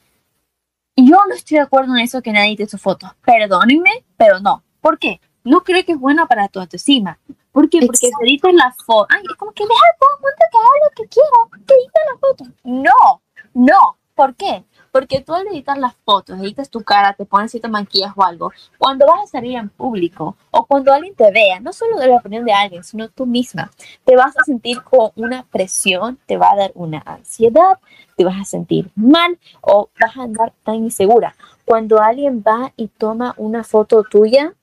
yo 1.05 1.17
no 1.27 1.35
estoy 1.35 1.57
de 1.57 1.63
acuerdo 1.63 1.95
en 1.95 2.01
eso 2.01 2.21
que 2.21 2.31
nadie 2.31 2.57
te 2.57 2.67
sus 2.67 2.81
fotos. 2.81 3.11
Perdónenme, 3.23 4.03
pero 4.17 4.39
no. 4.39 4.63
¿Por 4.81 4.97
qué? 4.97 5.21
No 5.43 5.63
creo 5.63 5.85
que 5.85 5.93
es 5.93 5.99
bueno 5.99 6.27
para 6.27 6.47
tu 6.47 6.59
autoestima. 6.59 7.19
¿Por 7.51 7.69
qué? 7.69 7.79
Porque 7.85 8.09
te 8.09 8.25
editas 8.25 8.53
la 8.53 8.73
foto. 8.85 9.07
Ay, 9.09 9.23
es 9.29 9.35
como 9.37 9.51
que 9.51 9.63
deja 9.63 9.81
todo 9.99 10.09
el 10.15 10.21
mundo 10.21 10.37
que 10.51 10.57
haga 10.57 10.69
lo 10.83 10.95
que 10.95 11.09
quiera. 11.09 11.65
Que 11.65 11.73
edita 11.73 11.99
la 12.11 12.19
foto. 12.19 12.43
No, 12.63 13.21
no. 13.53 13.97
¿Por 14.15 14.35
qué? 14.35 14.63
Porque 14.97 15.21
tú 15.21 15.35
al 15.35 15.45
editar 15.45 15.77
las 15.77 15.93
fotos, 16.05 16.39
editas 16.39 16.71
tu 16.71 16.81
cara, 16.81 17.13
te 17.13 17.23
pones 17.23 17.51
ciertas 17.51 17.69
manquillas 17.69 18.13
o 18.15 18.23
algo, 18.23 18.51
cuando 18.79 19.05
vas 19.05 19.25
a 19.25 19.27
salir 19.27 19.55
en 19.55 19.69
público 19.69 20.35
o 20.49 20.65
cuando 20.65 20.91
alguien 20.91 21.13
te 21.13 21.31
vea, 21.31 21.59
no 21.59 21.71
solo 21.71 21.99
de 21.99 22.07
la 22.07 22.15
opinión 22.15 22.43
de 22.43 22.51
alguien, 22.51 22.83
sino 22.83 23.07
tú 23.07 23.27
misma, 23.27 23.69
te 24.05 24.15
vas 24.15 24.35
a 24.35 24.43
sentir 24.43 24.81
con 24.81 25.11
una 25.15 25.43
presión, 25.51 26.17
te 26.25 26.35
va 26.35 26.51
a 26.51 26.55
dar 26.55 26.71
una 26.73 27.03
ansiedad, 27.05 27.77
te 28.15 28.25
vas 28.25 28.41
a 28.41 28.45
sentir 28.45 28.89
mal 28.95 29.37
o 29.61 29.87
vas 30.01 30.17
a 30.17 30.23
andar 30.23 30.51
tan 30.63 30.77
insegura. 30.77 31.35
Cuando 31.63 32.01
alguien 32.01 32.41
va 32.41 32.73
y 32.75 32.87
toma 32.87 33.35
una 33.37 33.63
foto 33.63 34.03
tuya, 34.03 34.55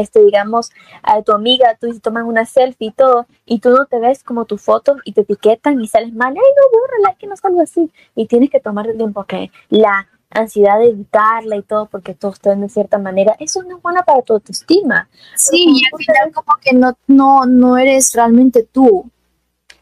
este, 0.00 0.24
digamos, 0.24 0.70
a 1.02 1.22
tu 1.22 1.32
amiga, 1.32 1.76
tú 1.80 1.98
toman 2.00 2.24
una 2.24 2.44
selfie 2.44 2.88
y 2.88 2.92
todo, 2.92 3.26
y 3.44 3.60
tú 3.60 3.70
no 3.70 3.86
te 3.86 3.98
ves 3.98 4.22
como 4.22 4.44
tu 4.44 4.58
foto 4.58 4.96
y 5.04 5.12
te 5.12 5.22
etiquetan 5.22 5.80
y 5.80 5.88
sales 5.88 6.14
mal, 6.14 6.34
ay, 6.34 6.36
no, 6.36 6.78
bórrala, 6.78 7.18
que 7.18 7.26
no 7.26 7.36
salgo 7.36 7.60
así. 7.60 7.90
Y 8.14 8.26
tienes 8.26 8.50
que 8.50 8.60
tomar 8.60 8.86
el 8.86 8.96
tiempo 8.96 9.24
que 9.24 9.50
la 9.68 10.08
ansiedad 10.30 10.78
de 10.78 10.88
evitarla 10.88 11.56
y 11.56 11.62
todo, 11.62 11.86
porque 11.86 12.14
todos 12.14 12.40
te 12.40 12.50
ven 12.50 12.60
de 12.60 12.68
cierta 12.68 12.98
manera, 12.98 13.36
eso 13.38 13.62
no 13.62 13.76
es 13.76 13.82
bueno 13.82 14.02
para 14.04 14.22
tu 14.22 14.34
autoestima. 14.34 15.08
Sí, 15.36 15.64
y 15.66 15.82
al 15.92 15.98
final 15.98 16.32
como 16.32 16.56
que 16.60 16.74
no, 16.74 16.96
no, 17.06 17.46
no 17.46 17.78
eres 17.78 18.12
realmente 18.14 18.64
tú. 18.64 19.10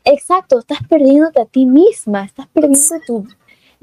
Exacto, 0.05 0.59
estás 0.59 0.81
perdiéndote 0.89 1.41
a 1.41 1.47
ti 1.47 1.65
misma, 1.65 2.25
estás 2.25 2.49
perdiendo 2.49 2.79
tu 3.07 3.27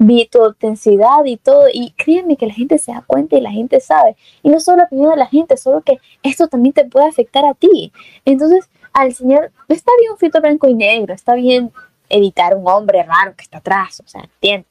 vi 0.00 0.26
tu 0.26 0.44
intensidad 0.46 1.24
y 1.26 1.36
todo. 1.36 1.66
Y 1.72 1.92
créeme 1.92 2.36
que 2.36 2.46
la 2.46 2.54
gente 2.54 2.78
se 2.78 2.90
da 2.90 3.04
cuenta 3.06 3.36
y 3.36 3.40
la 3.40 3.50
gente 3.50 3.80
sabe. 3.80 4.16
Y 4.42 4.48
no 4.48 4.58
solo 4.58 4.78
la 4.78 4.84
opinión 4.84 5.10
de 5.10 5.16
la 5.18 5.26
gente, 5.26 5.56
solo 5.56 5.82
que 5.82 5.98
esto 6.22 6.48
también 6.48 6.72
te 6.72 6.86
puede 6.86 7.06
afectar 7.06 7.44
a 7.44 7.54
ti. 7.54 7.92
Entonces, 8.24 8.68
al 8.92 9.14
señor, 9.14 9.52
está 9.68 9.92
bien 10.00 10.12
un 10.12 10.18
filtro 10.18 10.40
blanco 10.40 10.68
y 10.68 10.74
negro, 10.74 11.14
está 11.14 11.34
bien 11.34 11.70
editar 12.08 12.56
un 12.56 12.66
hombre 12.66 13.02
raro 13.04 13.36
que 13.36 13.44
está 13.44 13.58
atrás, 13.58 14.00
o 14.04 14.08
sea, 14.08 14.22
entiendo. 14.22 14.66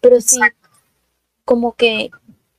Pero 0.00 0.20
si 0.20 0.40
como 1.44 1.72
que 1.72 2.10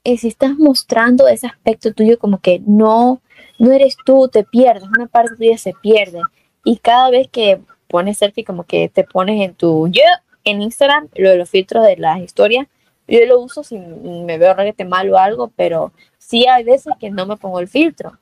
eh, 0.05 0.17
si 0.17 0.27
estás 0.29 0.57
mostrando 0.57 1.27
ese 1.27 1.47
aspecto 1.47 1.93
tuyo 1.93 2.17
como 2.19 2.39
que 2.39 2.61
no, 2.65 3.21
no 3.59 3.71
eres 3.71 3.95
tú, 4.05 4.29
te 4.29 4.43
pierdes, 4.43 4.83
una 4.83 5.07
parte 5.07 5.35
tuya 5.35 5.57
se 5.57 5.73
pierde. 5.73 6.21
Y 6.63 6.77
cada 6.77 7.09
vez 7.09 7.27
que 7.29 7.61
pones 7.89 8.17
selfie 8.17 8.45
como 8.45 8.63
que 8.63 8.89
te 8.89 9.03
pones 9.03 9.41
en 9.41 9.55
tu 9.55 9.87
yo 9.89 10.01
en 10.43 10.61
Instagram, 10.61 11.09
lo 11.15 11.29
de 11.29 11.37
los 11.37 11.49
filtros 11.49 11.85
de 11.85 11.97
las 11.97 12.19
historias, 12.19 12.67
yo 13.07 13.25
lo 13.25 13.39
uso 13.39 13.63
si 13.63 13.77
me 13.77 14.37
veo 14.37 14.53
reguete 14.53 14.85
mal 14.85 15.09
o 15.11 15.17
algo, 15.17 15.51
pero 15.55 15.91
sí 16.17 16.47
hay 16.47 16.63
veces 16.63 16.93
que 16.99 17.09
no 17.09 17.25
me 17.25 17.37
pongo 17.37 17.59
el 17.59 17.67
filtro. 17.67 18.17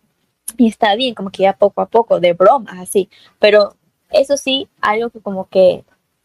Y 0.57 0.67
está 0.67 0.95
bien, 0.95 1.13
como 1.15 1.29
que 1.29 1.43
ya 1.43 1.53
poco 1.53 1.81
a 1.81 1.85
poco, 1.87 2.19
de 2.19 2.33
bromas, 2.33 2.79
así. 2.79 3.09
Pero 3.39 3.75
eso 4.09 4.37
sí, 4.37 4.67
algo 4.81 5.09
que 5.09 5.21
como 5.21 5.47
que 5.47 5.83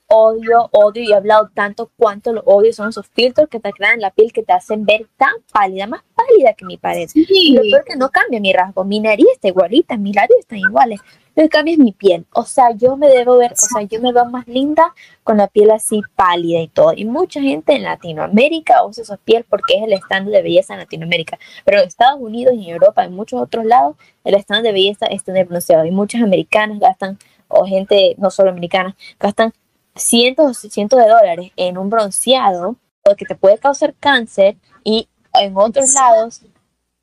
odio, 0.09 0.69
odio 0.73 1.03
y 1.03 1.13
he 1.13 1.15
hablado 1.15 1.51
tanto 1.53 1.91
cuánto 1.97 2.33
lo 2.33 2.41
odio 2.43 2.73
son 2.73 2.89
esos 2.89 3.07
filtros 3.09 3.49
que 3.49 3.61
te 3.61 3.73
crean 3.73 4.01
la 4.01 4.11
piel 4.11 4.33
que 4.33 4.43
te 4.43 4.53
hacen 4.53 4.85
ver 4.85 5.07
tan 5.17 5.33
pálida, 5.53 5.87
más 5.87 6.03
pálida 6.15 6.55
que 6.55 6.65
mi 6.65 6.77
pared. 6.77 7.09
Y 7.15 7.55
lo 7.55 7.63
peor 7.63 7.85
que 7.85 7.97
no 7.97 8.11
cambia 8.11 8.41
mi 8.41 8.53
rasgo, 8.53 8.85
mi 8.85 9.01
nariz 9.01 9.27
está 9.33 9.49
igualita, 9.49 9.97
mis 9.97 10.15
labios 10.15 10.41
están 10.41 10.59
iguales, 10.59 11.01
lo 11.35 11.43
que 11.43 11.49
cambia 11.49 11.73
es 11.73 11.79
mi 11.79 11.93
piel. 11.93 12.25
O 12.33 12.45
sea, 12.45 12.71
yo 12.71 12.97
me 12.97 13.09
debo 13.09 13.37
ver, 13.37 13.53
o 13.53 13.57
sea, 13.57 13.83
yo 13.83 14.01
me 14.01 14.13
veo 14.13 14.25
más 14.25 14.47
linda 14.47 14.95
con 15.23 15.37
la 15.37 15.49
piel 15.49 15.71
así 15.71 16.01
pálida 16.15 16.61
y 16.61 16.69
todo. 16.69 16.93
Y 16.95 17.05
mucha 17.05 17.41
gente 17.41 17.75
en 17.75 17.83
Latinoamérica 17.83 18.85
usa 18.87 19.03
esa 19.03 19.17
piel 19.17 19.45
porque 19.49 19.77
es 19.77 19.83
el 19.83 19.93
estándar 19.93 20.33
de 20.33 20.43
belleza 20.43 20.75
en 20.75 20.81
Latinoamérica. 20.81 21.39
Pero 21.65 21.81
en 21.81 21.89
Estados 21.89 22.21
Unidos 22.21 22.55
y 22.55 22.65
en 22.65 22.71
Europa, 22.71 23.05
en 23.05 23.13
muchos 23.13 23.41
otros 23.41 23.67
lados, 23.67 23.97
el 24.25 24.35
estándar 24.35 24.65
de 24.65 24.73
belleza 24.73 25.07
está 25.07 25.33
bronceado. 25.45 25.85
Y 25.85 25.91
muchas 25.91 26.23
americanas 26.23 26.79
gastan, 26.79 27.19
o 27.49 27.67
gente 27.67 28.15
no 28.19 28.31
solo 28.31 28.51
americana, 28.51 28.97
gastan 29.21 29.53
cientos 29.97 30.65
o 30.65 30.69
cientos 30.69 30.99
de 30.99 31.09
dólares 31.09 31.53
en 31.57 31.79
un 31.79 31.91
bronceado 31.91 32.77
que 33.17 33.25
te 33.25 33.37
puede 33.37 33.59
causar 33.59 33.95
cáncer 33.95 34.57
y 34.83 35.09
en 35.35 35.57
otros 35.57 35.93
lados 35.95 36.43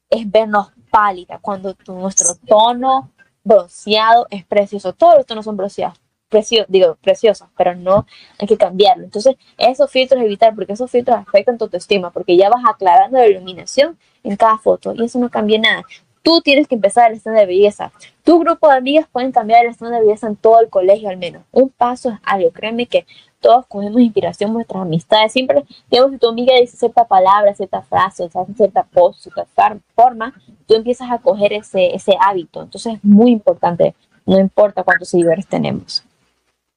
es 0.10 0.30
vernos 0.30 0.72
pálida. 0.90 1.40
Cuando 1.40 1.76
nuestro 1.88 2.36
tono 2.48 3.12
bronceado 3.44 4.28
es 4.30 4.46
precioso. 4.46 4.94
Todos 4.94 5.18
los 5.18 5.26
tonos 5.26 5.46
son 5.46 5.56
bronceados 5.56 6.00
precio, 6.30 6.66
digo 6.68 6.98
preciosos 7.00 7.48
pero 7.56 7.76
no 7.76 8.08
hay 8.40 8.48
que 8.48 8.58
cambiarlo. 8.58 9.04
Entonces 9.04 9.36
esos 9.58 9.90
filtros 9.92 10.22
evitar 10.22 10.56
porque 10.56 10.74
esos 10.74 10.90
filtros 10.90 11.18
afectan 11.18 11.58
tu 11.58 11.66
autoestima 11.66 12.10
porque 12.12 12.36
ya 12.36 12.50
vas 12.50 12.64
aclarando 12.68 13.18
la 13.20 13.28
iluminación 13.28 13.98
en 14.24 14.36
cada 14.36 14.58
foto 14.58 14.94
y 14.96 15.04
eso 15.04 15.20
no 15.20 15.30
cambia 15.30 15.60
nada 15.60 15.86
Tú 16.24 16.42
tienes 16.42 16.68
que 16.68 16.76
empezar 16.76 17.12
el 17.12 17.18
estándar 17.18 17.42
de 17.42 17.48
belleza. 17.48 17.92
Tu 18.24 18.40
grupo 18.40 18.70
de 18.70 18.78
amigas 18.78 19.08
pueden 19.12 19.32
cambiar 19.32 19.66
el 19.66 19.72
estándar 19.72 20.00
de 20.00 20.08
belleza 20.08 20.28
en 20.28 20.38
todo 20.38 20.62
el 20.62 20.70
colegio 20.70 21.10
al 21.10 21.18
menos. 21.18 21.44
Un 21.52 21.70
paso 21.70 22.10
es 22.10 22.20
algo. 22.24 22.50
Créeme 22.52 22.88
que 22.88 23.06
todos 23.42 23.68
cogemos 23.68 24.02
inspiración 24.02 24.50
en 24.50 24.54
nuestras 24.56 24.82
amistades. 24.82 25.34
Siempre, 25.34 25.66
digamos, 25.92 26.14
si 26.14 26.18
tu 26.18 26.30
amiga 26.30 26.56
dice 26.60 26.78
cierta 26.78 27.06
palabra, 27.06 27.54
cierta 27.54 27.82
frase, 27.82 28.30
cierta 28.56 28.84
pose, 28.84 29.30
cierta 29.30 29.46
forma, 29.94 30.34
tú 30.66 30.76
empiezas 30.76 31.12
a 31.12 31.20
coger 31.20 31.52
ese, 31.52 31.94
ese 31.94 32.16
hábito. 32.20 32.64
Entonces 32.64 32.96
es 32.96 33.04
muy 33.04 33.32
importante, 33.32 33.94
no 34.26 34.40
importa 34.40 34.84
cuántos 34.84 35.10
seguidores 35.10 35.46
tenemos. 35.46 36.04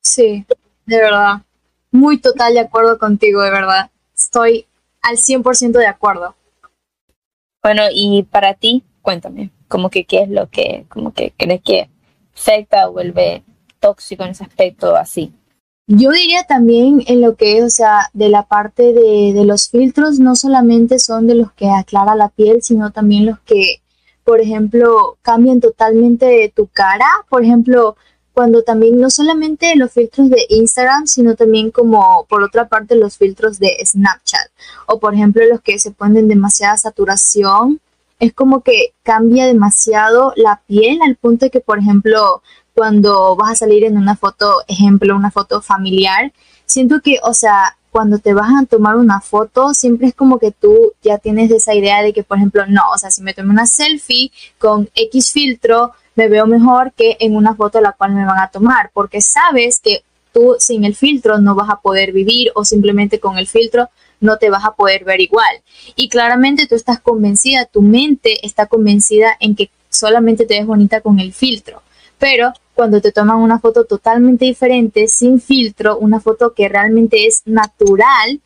Sí, 0.02 0.44
de 0.84 0.96
verdad. 1.00 1.42
Muy 1.92 2.18
total 2.18 2.54
de 2.54 2.60
acuerdo 2.60 2.98
contigo, 2.98 3.42
de 3.42 3.50
verdad. 3.52 3.90
Estoy 4.14 4.66
al 5.02 5.16
100% 5.16 5.70
de 5.78 5.86
acuerdo. 5.86 6.34
Bueno, 7.62 7.82
y 7.92 8.24
para 8.24 8.54
ti, 8.54 8.82
cuéntame, 9.06 9.50
como 9.68 9.88
que 9.88 10.04
qué 10.04 10.24
es 10.24 10.28
lo 10.28 10.50
que, 10.50 10.84
como 10.88 11.14
que 11.14 11.32
crees 11.36 11.62
que 11.62 11.88
afecta 12.34 12.88
o 12.88 12.92
vuelve 12.92 13.44
tóxico 13.78 14.24
en 14.24 14.30
ese 14.30 14.42
aspecto 14.42 14.96
así. 14.96 15.32
Yo 15.86 16.10
diría 16.10 16.42
también 16.42 17.04
en 17.06 17.20
lo 17.20 17.36
que 17.36 17.56
es, 17.56 17.64
o 17.64 17.70
sea, 17.70 18.10
de 18.14 18.28
la 18.30 18.42
parte 18.48 18.92
de, 18.92 19.32
de 19.32 19.44
los 19.44 19.68
filtros, 19.68 20.18
no 20.18 20.34
solamente 20.34 20.98
son 20.98 21.28
de 21.28 21.36
los 21.36 21.52
que 21.52 21.70
aclara 21.70 22.16
la 22.16 22.30
piel, 22.30 22.62
sino 22.62 22.90
también 22.90 23.26
los 23.26 23.38
que, 23.42 23.80
por 24.24 24.40
ejemplo, 24.40 25.18
cambian 25.22 25.60
totalmente 25.60 26.52
tu 26.56 26.66
cara. 26.66 27.06
Por 27.28 27.44
ejemplo, 27.44 27.96
cuando 28.32 28.64
también 28.64 28.98
no 29.00 29.08
solamente 29.08 29.76
los 29.76 29.92
filtros 29.92 30.30
de 30.30 30.46
Instagram, 30.48 31.06
sino 31.06 31.36
también 31.36 31.70
como 31.70 32.26
por 32.28 32.42
otra 32.42 32.66
parte 32.66 32.96
los 32.96 33.16
filtros 33.16 33.60
de 33.60 33.76
Snapchat. 33.84 34.48
O 34.88 34.98
por 34.98 35.14
ejemplo 35.14 35.44
los 35.48 35.60
que 35.60 35.78
se 35.78 35.92
ponen 35.92 36.26
demasiada 36.26 36.76
saturación 36.76 37.80
es 38.18 38.32
como 38.32 38.62
que 38.62 38.94
cambia 39.02 39.46
demasiado 39.46 40.32
la 40.36 40.62
piel 40.66 41.00
al 41.02 41.16
punto 41.16 41.46
de 41.46 41.50
que, 41.50 41.60
por 41.60 41.78
ejemplo, 41.78 42.42
cuando 42.74 43.36
vas 43.36 43.52
a 43.52 43.56
salir 43.56 43.84
en 43.84 43.96
una 43.96 44.16
foto, 44.16 44.56
ejemplo, 44.68 45.16
una 45.16 45.30
foto 45.30 45.62
familiar, 45.62 46.32
siento 46.64 47.00
que, 47.00 47.18
o 47.22 47.34
sea, 47.34 47.76
cuando 47.90 48.18
te 48.18 48.34
vas 48.34 48.50
a 48.50 48.66
tomar 48.66 48.96
una 48.96 49.20
foto, 49.20 49.72
siempre 49.72 50.08
es 50.08 50.14
como 50.14 50.38
que 50.38 50.50
tú 50.50 50.92
ya 51.02 51.16
tienes 51.18 51.50
esa 51.50 51.74
idea 51.74 52.02
de 52.02 52.12
que, 52.12 52.22
por 52.22 52.36
ejemplo, 52.36 52.66
no, 52.66 52.82
o 52.94 52.98
sea, 52.98 53.10
si 53.10 53.22
me 53.22 53.32
tomo 53.32 53.50
una 53.50 53.66
selfie 53.66 54.30
con 54.58 54.90
X 54.94 55.32
filtro, 55.32 55.92
me 56.14 56.28
veo 56.28 56.46
mejor 56.46 56.92
que 56.92 57.16
en 57.20 57.36
una 57.36 57.54
foto 57.54 57.80
la 57.80 57.92
cual 57.92 58.12
me 58.12 58.26
van 58.26 58.38
a 58.38 58.50
tomar, 58.50 58.90
porque 58.92 59.20
sabes 59.22 59.80
que 59.80 60.02
tú 60.32 60.56
sin 60.58 60.84
el 60.84 60.94
filtro 60.94 61.38
no 61.38 61.54
vas 61.54 61.70
a 61.70 61.80
poder 61.80 62.12
vivir 62.12 62.52
o 62.54 62.64
simplemente 62.64 63.18
con 63.18 63.38
el 63.38 63.46
filtro 63.46 63.88
no 64.20 64.38
te 64.38 64.50
vas 64.50 64.64
a 64.64 64.74
poder 64.74 65.04
ver 65.04 65.20
igual. 65.20 65.62
Y 65.94 66.08
claramente 66.08 66.66
tú 66.66 66.74
estás 66.74 67.00
convencida, 67.00 67.66
tu 67.66 67.82
mente 67.82 68.46
está 68.46 68.66
convencida 68.66 69.36
en 69.40 69.54
que 69.54 69.70
solamente 69.88 70.46
te 70.46 70.58
ves 70.58 70.66
bonita 70.66 71.00
con 71.00 71.20
el 71.20 71.32
filtro. 71.32 71.82
Pero 72.18 72.52
cuando 72.74 73.00
te 73.00 73.12
toman 73.12 73.38
una 73.38 73.58
foto 73.58 73.84
totalmente 73.84 74.44
diferente, 74.44 75.08
sin 75.08 75.40
filtro, 75.40 75.98
una 75.98 76.20
foto 76.20 76.54
que 76.54 76.68
realmente 76.68 77.26
es 77.26 77.42
natural, 77.44 78.40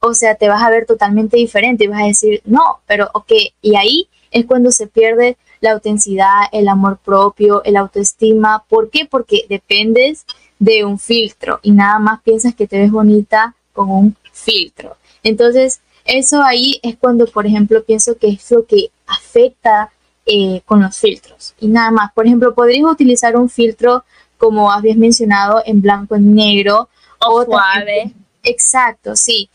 o 0.00 0.14
sea, 0.14 0.34
te 0.34 0.48
vas 0.48 0.62
a 0.62 0.70
ver 0.70 0.86
totalmente 0.86 1.36
diferente 1.36 1.84
y 1.84 1.88
vas 1.88 2.02
a 2.02 2.06
decir, 2.06 2.42
no, 2.44 2.80
pero 2.86 3.08
ok, 3.14 3.32
y 3.62 3.76
ahí 3.76 4.08
es 4.30 4.44
cuando 4.46 4.70
se 4.70 4.86
pierde 4.86 5.36
la 5.60 5.72
autenticidad, 5.72 6.42
el 6.52 6.68
amor 6.68 6.98
propio, 6.98 7.64
el 7.64 7.76
autoestima. 7.76 8.64
¿Por 8.68 8.90
qué? 8.90 9.06
Porque 9.06 9.46
dependes 9.48 10.26
de 10.58 10.84
un 10.84 10.98
filtro 10.98 11.58
y 11.62 11.70
nada 11.70 11.98
más 11.98 12.20
piensas 12.22 12.54
que 12.54 12.66
te 12.66 12.78
ves 12.78 12.90
bonita 12.90 13.54
con 13.72 13.90
un 13.90 14.16
filtro. 14.34 14.96
Entonces, 15.22 15.80
eso 16.04 16.42
ahí 16.42 16.78
es 16.82 16.96
cuando, 16.98 17.26
por 17.26 17.46
ejemplo, 17.46 17.82
pienso 17.82 18.18
que 18.18 18.28
es 18.28 18.50
lo 18.50 18.66
que 18.66 18.90
afecta 19.06 19.90
eh, 20.26 20.62
con 20.66 20.82
los 20.82 20.96
filtros 20.96 21.54
y 21.60 21.68
nada 21.68 21.90
más. 21.90 22.12
Por 22.12 22.26
ejemplo, 22.26 22.54
podrías 22.54 22.84
utilizar 22.84 23.36
un 23.36 23.48
filtro 23.48 24.04
como 24.38 24.70
habías 24.70 24.96
mencionado 24.96 25.62
en 25.64 25.80
blanco 25.80 26.16
y 26.16 26.20
negro 26.20 26.88
o, 27.20 27.44
suave. 27.44 28.12
exacto, 28.42 29.16
sí. 29.16 29.48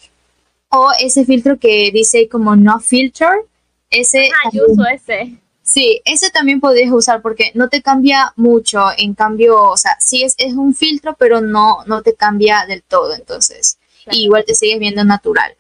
O 0.70 0.92
ese 1.00 1.26
filtro 1.26 1.58
que 1.58 1.92
dice 1.92 2.30
como 2.30 2.56
no 2.56 2.80
filter, 2.80 3.46
ese 3.90 4.30
yo 4.52 4.64
uso 4.68 4.86
ese. 4.86 5.38
Sí, 5.64 6.02
ese 6.06 6.30
también 6.30 6.60
podrías 6.60 6.92
usar 6.92 7.22
porque 7.22 7.52
no 7.54 7.70
te 7.70 7.82
cambia 7.82 8.34
mucho, 8.36 8.86
en 8.98 9.16
cambio, 9.16 9.64
o 9.64 9.78
sea, 9.78 9.98
sí 10.00 10.24
es, 10.24 10.36
es 10.38 10.54
un 10.54 10.74
filtro, 10.76 11.16
pero 11.18 11.42
no, 11.42 11.84
no 11.86 12.04
te 12.04 12.14
cambia 12.14 12.66
del 12.68 12.84
todo, 12.84 13.16
entonces, 13.16 13.79
Claro. 14.10 14.24
igual 14.24 14.46
te 14.46 14.56
sigues 14.56 14.80
viendo 14.80 15.04
natural. 15.04 15.56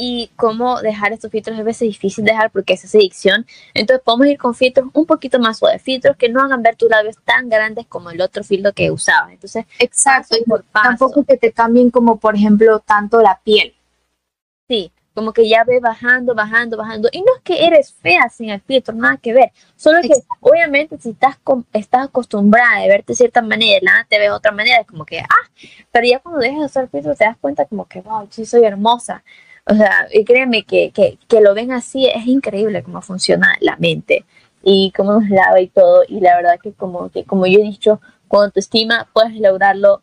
y 0.00 0.30
cómo 0.36 0.80
dejar 0.80 1.12
estos 1.12 1.30
filtros 1.32 1.58
a 1.58 1.62
veces 1.64 1.88
difícil 1.88 2.24
dejar 2.24 2.52
porque 2.52 2.74
es 2.74 2.84
esa 2.84 2.98
adicción. 2.98 3.44
Entonces 3.74 4.00
podemos 4.04 4.28
ir 4.28 4.38
con 4.38 4.54
filtros 4.54 4.88
un 4.92 5.06
poquito 5.06 5.40
más 5.40 5.58
suaves, 5.58 5.82
filtros 5.82 6.16
que 6.16 6.28
no 6.28 6.40
hagan 6.40 6.62
ver 6.62 6.76
tus 6.76 6.88
labios 6.88 7.16
tan 7.24 7.48
grandes 7.48 7.86
como 7.88 8.10
el 8.10 8.20
otro 8.20 8.44
filtro 8.44 8.72
que 8.72 8.92
usabas. 8.92 9.32
Entonces, 9.32 9.64
Exacto, 9.80 10.36
paso 10.36 10.40
y 10.40 10.44
por 10.44 10.62
paso. 10.64 10.88
tampoco 10.90 11.24
que 11.24 11.36
te 11.36 11.52
cambien 11.52 11.90
como, 11.90 12.18
por 12.20 12.36
ejemplo, 12.36 12.78
tanto 12.80 13.20
la 13.22 13.40
piel. 13.42 13.74
sí, 14.68 14.92
como 15.18 15.32
que 15.32 15.48
ya 15.48 15.64
ve 15.64 15.80
bajando, 15.80 16.32
bajando, 16.32 16.76
bajando. 16.76 17.08
Y 17.10 17.18
no 17.22 17.34
es 17.36 17.42
que 17.42 17.66
eres 17.66 17.92
fea 17.92 18.28
sin 18.28 18.50
el 18.50 18.60
filtro, 18.60 18.94
nada 18.94 19.16
que 19.16 19.32
ver. 19.32 19.50
Solo 19.74 20.00
que 20.00 20.06
Exacto. 20.06 20.36
obviamente 20.38 20.96
si 20.98 21.10
estás, 21.10 21.36
estás 21.72 22.04
acostumbrada 22.04 22.76
a 22.76 22.86
verte 22.86 23.12
de 23.12 23.16
cierta 23.16 23.42
manera, 23.42 23.78
y 23.82 23.84
la 23.84 24.06
te 24.08 24.16
ves 24.16 24.28
de 24.28 24.30
otra 24.30 24.52
manera, 24.52 24.80
es 24.80 24.86
como 24.86 25.04
que, 25.04 25.18
ah, 25.18 25.50
pero 25.90 26.06
ya 26.06 26.20
cuando 26.20 26.40
dejas 26.40 26.60
de 26.60 26.66
usar 26.66 26.88
filtro 26.88 27.16
te 27.16 27.24
das 27.24 27.36
cuenta 27.36 27.64
como 27.64 27.86
que, 27.86 28.00
wow, 28.00 28.28
sí 28.30 28.46
soy 28.46 28.64
hermosa. 28.64 29.24
O 29.66 29.74
sea, 29.74 30.06
y 30.12 30.24
créeme 30.24 30.62
que, 30.62 30.92
que, 30.92 31.18
que 31.26 31.40
lo 31.40 31.52
ven 31.52 31.72
así, 31.72 32.06
es 32.06 32.24
increíble 32.28 32.84
cómo 32.84 33.02
funciona 33.02 33.56
la 33.60 33.76
mente 33.76 34.24
y 34.62 34.92
cómo 34.96 35.14
nos 35.14 35.28
lava 35.28 35.60
y 35.60 35.66
todo. 35.66 36.04
Y 36.06 36.20
la 36.20 36.36
verdad 36.36 36.60
que 36.62 36.72
como, 36.72 37.10
que 37.10 37.24
como 37.24 37.46
yo 37.46 37.58
he 37.58 37.64
dicho, 37.64 38.00
con 38.28 38.44
autoestima 38.44 39.08
puedes 39.12 39.34
lograrlo 39.34 40.02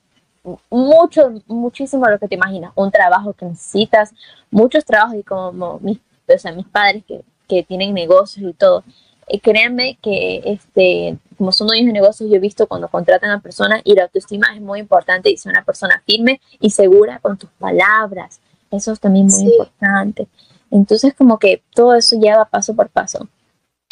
mucho, 0.70 1.34
muchísimo 1.48 2.06
lo 2.08 2.20
que 2.20 2.28
te 2.28 2.36
imaginas. 2.36 2.72
Un 2.76 2.92
trabajo 2.92 3.34
que 3.34 3.46
necesitas, 3.46 4.14
muchos 4.52 4.86
trabajos 4.86 5.16
y 5.18 5.24
como 5.24 5.80
mis, 5.82 6.00
o 6.28 6.38
sea, 6.38 6.52
mis 6.52 6.68
padres 6.68 7.04
que, 7.08 7.22
que 7.48 7.64
tienen 7.64 7.94
negocios 7.94 8.52
y 8.52 8.54
todo. 8.54 8.84
eh, 9.28 9.40
créanme 9.40 9.98
que 10.04 10.42
este, 10.46 11.18
como 11.38 11.52
son 11.52 11.68
dueños 11.68 11.88
de 11.88 11.94
negocios, 11.94 12.30
yo 12.30 12.36
he 12.36 12.40
visto 12.40 12.68
cuando 12.68 12.88
contratan 12.90 13.32
a 13.32 13.42
personas 13.42 13.82
y 13.84 13.96
la 13.96 14.04
autoestima 14.04 14.54
es 14.56 14.62
muy 14.62 14.80
importante 14.80 15.32
y 15.32 15.38
ser 15.38 15.52
una 15.52 15.64
persona 15.64 16.02
firme 16.06 16.40
y 16.60 16.70
segura 16.70 17.18
con 17.20 17.36
tus 17.38 17.50
palabras. 17.58 18.40
Eso 18.70 18.92
es 18.92 19.00
también 19.00 19.26
muy 19.26 19.36
Sí. 19.36 19.46
importante. 19.52 20.28
Entonces, 20.72 21.14
como 21.16 21.40
que 21.40 21.64
todo 21.74 21.96
eso 21.96 22.18
lleva 22.20 22.46
paso 22.46 22.76
por 22.76 22.90
paso. 22.90 23.28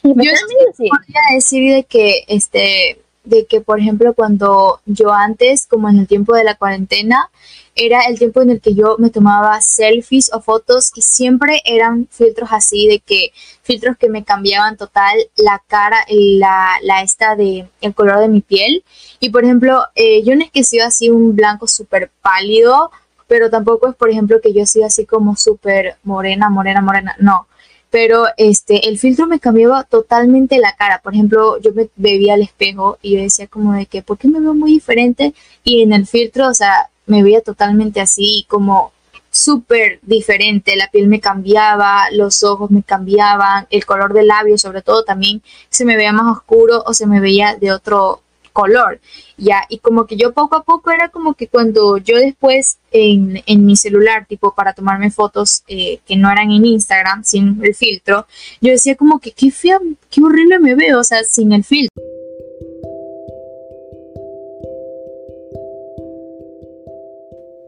Y 0.04 0.10
Yo 0.10 0.32
sí. 0.76 0.88
podría 0.90 1.22
decir 1.34 1.74
de 1.76 1.84
que, 1.86 2.26
este, 2.28 3.02
de 3.24 3.46
que, 3.46 3.62
por 3.62 3.80
ejemplo, 3.80 4.14
cuando 4.14 4.82
yo 4.86 5.14
antes, 5.14 5.66
como 5.68 5.90
en 5.90 6.00
el 6.00 6.08
tiempo 6.08 6.36
de 6.36 6.44
la 6.44 6.56
cuarentena, 6.56 7.30
era 7.76 8.02
el 8.02 8.20
tiempo 8.20 8.42
en 8.42 8.52
el 8.52 8.62
que 8.62 8.76
yo 8.76 8.98
me 9.00 9.10
tomaba 9.10 9.60
selfies 9.62 10.32
o 10.34 10.42
fotos 10.42 10.92
y 10.96 11.02
siempre 11.02 11.62
eran 11.66 12.08
filtros 12.12 12.50
así, 12.52 12.88
de 12.88 13.00
que 13.00 13.32
filtros 13.64 13.98
que 13.98 14.10
me 14.10 14.24
cambiaban 14.24 14.78
total 14.78 15.18
la 15.36 15.62
cara, 15.68 16.06
la, 16.10 16.76
la 16.84 17.02
esta 17.02 17.36
de 17.36 17.68
el 17.82 17.94
color 17.96 18.20
de 18.20 18.28
mi 18.28 18.42
piel. 18.42 18.84
Y 19.20 19.30
por 19.30 19.44
ejemplo, 19.44 19.84
eh, 19.96 20.24
yo 20.24 20.36
no 20.36 20.44
es 20.44 20.52
que 20.52 20.64
sea 20.64 20.88
así 20.88 21.10
un 21.10 21.36
blanco 21.36 21.68
súper 21.68 22.12
pálido, 22.22 22.92
pero 23.28 23.50
tampoco 23.50 23.90
es, 23.90 23.96
por 23.96 24.10
ejemplo, 24.10 24.42
que 24.42 24.54
yo 24.54 24.66
sea 24.66 24.88
así 24.88 25.06
como 25.06 25.36
súper 25.36 25.96
morena, 26.04 26.50
morena, 26.50 26.82
morena, 26.82 27.16
no 27.20 27.48
pero 27.94 28.26
este 28.38 28.90
el 28.90 28.98
filtro 28.98 29.28
me 29.28 29.40
cambiaba 29.40 29.84
totalmente 29.84 30.58
la 30.58 30.76
cara. 30.76 31.00
Por 31.04 31.14
ejemplo, 31.14 31.60
yo 31.60 31.74
me 31.76 31.88
veía 31.96 32.34
al 32.34 32.42
espejo 32.42 32.98
y 33.04 33.12
yo 33.16 33.22
decía 33.22 33.46
como 33.46 33.74
de 33.74 33.86
que, 33.86 34.02
¿por 34.02 34.18
qué 34.18 34.28
me 34.28 34.40
veo 34.40 34.56
muy 34.56 34.72
diferente? 34.72 35.36
Y 35.64 35.84
en 35.84 35.94
el 35.94 36.08
filtro, 36.08 36.48
o 36.48 36.56
sea, 36.56 36.90
me 37.06 37.22
veía 37.22 37.42
totalmente 37.42 38.02
así, 38.02 38.48
como 38.50 38.94
súper 39.30 40.00
diferente. 40.02 40.76
La 40.76 40.90
piel 40.90 41.08
me 41.08 41.20
cambiaba, 41.20 42.10
los 42.12 42.42
ojos 42.42 42.72
me 42.72 42.82
cambiaban, 42.82 43.68
el 43.70 43.86
color 43.86 44.12
del 44.14 44.26
labio, 44.26 44.58
sobre 44.58 44.82
todo, 44.82 45.04
también 45.04 45.44
se 45.70 45.86
me 45.86 45.96
veía 45.96 46.14
más 46.14 46.36
oscuro 46.36 46.82
o 46.88 46.96
se 46.96 47.06
me 47.06 47.20
veía 47.20 47.58
de 47.58 47.72
otro 47.72 48.24
color, 48.54 49.02
ya, 49.38 49.64
y 49.68 49.80
como 49.80 50.06
que 50.06 50.16
yo 50.16 50.32
poco 50.32 50.56
a 50.56 50.64
poco 50.64 50.92
era 50.92 51.10
como 51.10 51.34
que 51.34 51.48
cuando 51.48 51.98
yo 51.98 52.18
después 52.18 52.78
en, 52.92 53.42
en 53.46 53.66
mi 53.66 53.76
celular, 53.76 54.26
tipo 54.28 54.54
para 54.56 54.74
tomarme 54.74 55.12
fotos 55.12 55.64
eh, 55.68 56.00
que 56.06 56.16
no 56.16 56.32
eran 56.32 56.52
en 56.52 56.66
Instagram, 56.66 57.24
sin 57.24 57.60
el 57.64 57.76
filtro, 57.76 58.28
yo 58.62 58.72
decía 58.72 58.96
como 58.96 59.20
que 59.20 59.32
qué 59.32 59.52
fea, 59.52 59.80
qué 60.10 60.22
horrible 60.22 60.60
me 60.60 60.76
veo, 60.76 61.00
o 61.00 61.04
sea, 61.04 61.24
sin 61.24 61.52
el 61.52 61.64
filtro. 61.64 62.02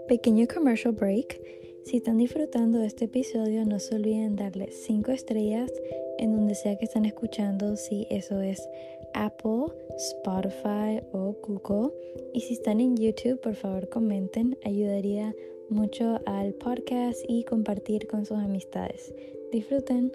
Pequeño 0.07 0.45
commercial 0.47 0.93
break. 0.93 1.41
Si 1.85 1.97
están 1.97 2.17
disfrutando 2.17 2.79
de 2.79 2.87
este 2.87 3.05
episodio, 3.05 3.65
no 3.65 3.79
se 3.79 3.95
olviden 3.95 4.35
darle 4.35 4.71
5 4.71 5.11
estrellas 5.11 5.71
en 6.17 6.35
donde 6.35 6.55
sea 6.55 6.77
que 6.77 6.85
están 6.85 7.05
escuchando, 7.05 7.75
si 7.75 8.07
eso 8.09 8.41
es 8.41 8.67
Apple, 9.15 9.73
Spotify 9.97 11.01
o 11.11 11.35
Google. 11.41 11.91
Y 12.33 12.41
si 12.41 12.53
están 12.53 12.79
en 12.79 12.97
YouTube, 12.97 13.41
por 13.41 13.55
favor 13.55 13.89
comenten, 13.89 14.57
ayudaría 14.63 15.33
mucho 15.69 16.19
al 16.25 16.53
podcast 16.53 17.19
y 17.27 17.43
compartir 17.45 18.07
con 18.07 18.25
sus 18.25 18.37
amistades. 18.37 19.13
Disfruten. 19.51 20.11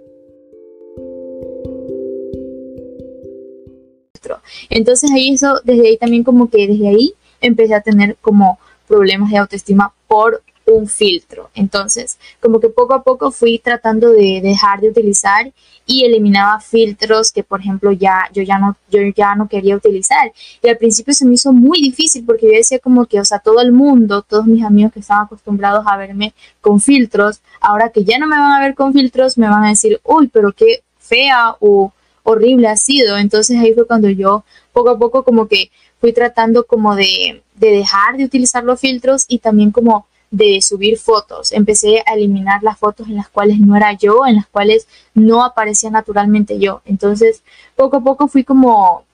Entonces 4.68 5.10
ahí 5.10 5.32
eso, 5.32 5.60
desde 5.64 5.88
ahí 5.88 5.96
también 5.96 6.22
como 6.22 6.48
que 6.48 6.68
desde 6.68 6.88
ahí 6.88 7.14
empecé 7.40 7.74
a 7.74 7.80
tener 7.80 8.16
como 8.20 8.58
problemas 8.86 9.30
de 9.30 9.38
autoestima 9.38 9.94
por 10.06 10.42
un 10.74 10.88
filtro. 10.88 11.50
Entonces, 11.54 12.18
como 12.40 12.60
que 12.60 12.68
poco 12.68 12.94
a 12.94 13.02
poco 13.02 13.30
fui 13.30 13.58
tratando 13.58 14.10
de 14.10 14.40
dejar 14.42 14.80
de 14.80 14.88
utilizar 14.88 15.52
y 15.86 16.04
eliminaba 16.04 16.60
filtros 16.60 17.32
que, 17.32 17.42
por 17.42 17.60
ejemplo, 17.60 17.92
ya 17.92 18.28
yo 18.32 18.42
ya 18.42 18.58
no 18.58 18.76
yo 18.90 19.00
ya 19.14 19.34
no 19.34 19.48
quería 19.48 19.76
utilizar. 19.76 20.32
Y 20.62 20.68
al 20.68 20.76
principio 20.78 21.14
se 21.14 21.24
me 21.26 21.34
hizo 21.34 21.52
muy 21.52 21.80
difícil 21.80 22.24
porque 22.24 22.46
yo 22.46 22.52
decía 22.52 22.78
como 22.78 23.06
que, 23.06 23.20
o 23.20 23.24
sea, 23.24 23.40
todo 23.40 23.60
el 23.60 23.72
mundo, 23.72 24.22
todos 24.22 24.46
mis 24.46 24.64
amigos 24.64 24.92
que 24.92 25.00
estaban 25.00 25.24
acostumbrados 25.24 25.84
a 25.86 25.96
verme 25.96 26.32
con 26.60 26.80
filtros, 26.80 27.40
ahora 27.60 27.90
que 27.90 28.04
ya 28.04 28.18
no 28.18 28.26
me 28.26 28.38
van 28.38 28.52
a 28.52 28.60
ver 28.60 28.74
con 28.74 28.92
filtros, 28.92 29.36
me 29.38 29.48
van 29.48 29.64
a 29.64 29.70
decir, 29.70 30.00
"Uy, 30.04 30.28
pero 30.28 30.52
qué 30.52 30.82
fea 30.98 31.56
o 31.60 31.92
horrible 32.22 32.68
ha 32.68 32.76
sido." 32.76 33.18
Entonces 33.18 33.58
ahí 33.58 33.74
fue 33.74 33.86
cuando 33.86 34.08
yo 34.10 34.44
poco 34.72 34.90
a 34.90 34.98
poco 34.98 35.24
como 35.24 35.48
que 35.48 35.70
fui 36.00 36.12
tratando 36.12 36.64
como 36.64 36.94
de, 36.96 37.42
de 37.56 37.70
dejar 37.70 38.16
de 38.16 38.24
utilizar 38.24 38.64
los 38.64 38.80
filtros 38.80 39.24
y 39.28 39.38
también 39.38 39.70
como 39.70 40.06
de 40.30 40.60
subir 40.62 40.98
fotos. 40.98 41.52
Empecé 41.52 42.02
a 42.06 42.14
eliminar 42.14 42.62
las 42.62 42.78
fotos 42.78 43.08
en 43.08 43.16
las 43.16 43.28
cuales 43.28 43.58
no 43.60 43.76
era 43.76 43.92
yo, 43.94 44.26
en 44.26 44.36
las 44.36 44.46
cuales 44.46 44.86
no 45.14 45.44
aparecía 45.44 45.90
naturalmente 45.90 46.58
yo. 46.58 46.82
Entonces, 46.84 47.42
poco 47.76 47.98
a 47.98 48.00
poco 48.00 48.28
fui 48.28 48.44
como, 48.44 49.04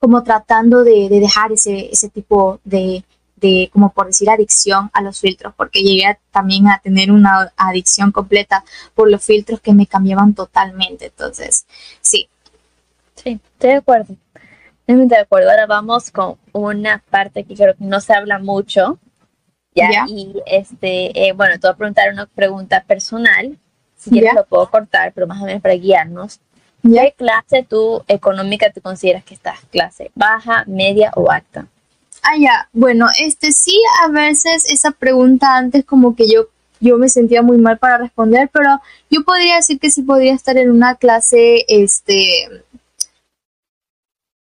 como 0.00 0.22
tratando 0.22 0.84
de, 0.84 1.08
de 1.08 1.20
dejar 1.20 1.52
ese, 1.52 1.90
ese 1.92 2.08
tipo 2.08 2.60
de, 2.64 3.04
de, 3.36 3.68
como 3.72 3.92
por 3.92 4.06
decir, 4.06 4.30
adicción 4.30 4.90
a 4.92 5.02
los 5.02 5.20
filtros, 5.20 5.54
porque 5.56 5.82
llegué 5.82 6.06
a- 6.06 6.18
también 6.30 6.68
a 6.68 6.78
tener 6.80 7.10
una 7.12 7.52
adicción 7.56 8.12
completa 8.12 8.64
por 8.94 9.10
los 9.10 9.24
filtros 9.24 9.60
que 9.60 9.72
me 9.74 9.86
cambiaban 9.86 10.34
totalmente. 10.34 11.06
Entonces, 11.06 11.66
sí. 12.00 12.28
Sí, 13.16 13.40
estoy 13.54 13.70
de 13.70 13.76
acuerdo. 13.76 14.14
Totalmente 14.86 15.14
de 15.16 15.20
acuerdo. 15.22 15.50
Ahora 15.50 15.66
vamos 15.66 16.10
con 16.10 16.36
una 16.52 17.02
parte 17.10 17.44
que 17.44 17.54
creo 17.54 17.74
que 17.76 17.84
no 17.84 18.00
se 18.00 18.14
habla 18.14 18.38
mucho. 18.38 18.98
Ya, 19.74 20.06
y 20.08 20.34
este, 20.46 21.28
eh, 21.28 21.32
bueno, 21.32 21.54
te 21.54 21.66
voy 21.68 21.70
a 21.74 21.76
preguntar 21.76 22.12
una 22.12 22.26
pregunta 22.26 22.82
personal. 22.86 23.56
Si 23.96 24.10
quieres 24.10 24.30
Ya. 24.32 24.40
lo 24.40 24.46
puedo 24.46 24.68
cortar, 24.70 25.12
pero 25.12 25.26
más 25.26 25.40
o 25.40 25.44
menos 25.44 25.62
para 25.62 25.74
guiarnos. 25.74 26.40
¿Ya? 26.82 27.02
¿Qué 27.02 27.12
clase 27.12 27.66
tú 27.68 28.02
económica 28.08 28.70
te 28.70 28.80
consideras 28.80 29.24
que 29.24 29.34
estás? 29.34 29.58
¿Clase 29.70 30.10
baja, 30.14 30.64
media 30.66 31.12
o 31.16 31.30
alta? 31.30 31.66
Ah, 32.22 32.36
ya. 32.38 32.68
Bueno, 32.72 33.06
este 33.20 33.52
sí, 33.52 33.80
a 34.04 34.08
veces 34.08 34.64
esa 34.70 34.90
pregunta 34.92 35.56
antes 35.56 35.84
como 35.84 36.14
que 36.16 36.28
yo, 36.28 36.46
yo 36.80 36.96
me 36.98 37.08
sentía 37.08 37.42
muy 37.42 37.58
mal 37.58 37.78
para 37.78 37.98
responder, 37.98 38.48
pero 38.52 38.80
yo 39.10 39.22
podría 39.24 39.56
decir 39.56 39.78
que 39.78 39.90
sí 39.90 40.02
podría 40.02 40.34
estar 40.34 40.56
en 40.56 40.70
una 40.70 40.96
clase, 40.96 41.64
este, 41.68 42.48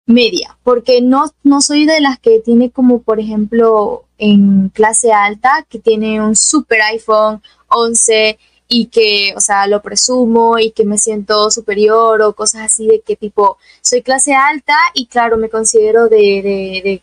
media, 0.06 0.56
porque 0.62 1.00
no, 1.00 1.26
no 1.42 1.60
soy 1.60 1.87
de 1.87 2.00
las 2.00 2.18
que 2.18 2.40
tiene 2.40 2.70
como, 2.70 3.00
por 3.00 3.20
ejemplo, 3.20 4.03
en 4.18 4.68
clase 4.70 5.12
alta, 5.12 5.66
que 5.68 5.79
tiene 5.79 6.20
un 6.20 6.37
super 6.37 6.81
iPhone 6.83 7.42
11 7.68 8.38
y 8.68 8.87
que, 8.87 9.35
o 9.37 9.40
sea, 9.40 9.66
lo 9.66 9.83
presumo 9.83 10.59
y 10.59 10.70
que 10.70 10.85
me 10.85 10.98
siento 10.98 11.50
superior 11.50 12.22
o 12.22 12.33
cosas 12.35 12.62
así 12.62 12.87
de 12.87 13.00
que 13.00 13.16
tipo, 13.16 13.59
soy 13.81 14.03
clase 14.03 14.35
alta 14.35 14.77
y 14.94 15.07
claro, 15.07 15.37
me 15.37 15.48
considero 15.48 16.09
de, 16.09 16.16
de, 16.16 16.81
de 16.85 17.03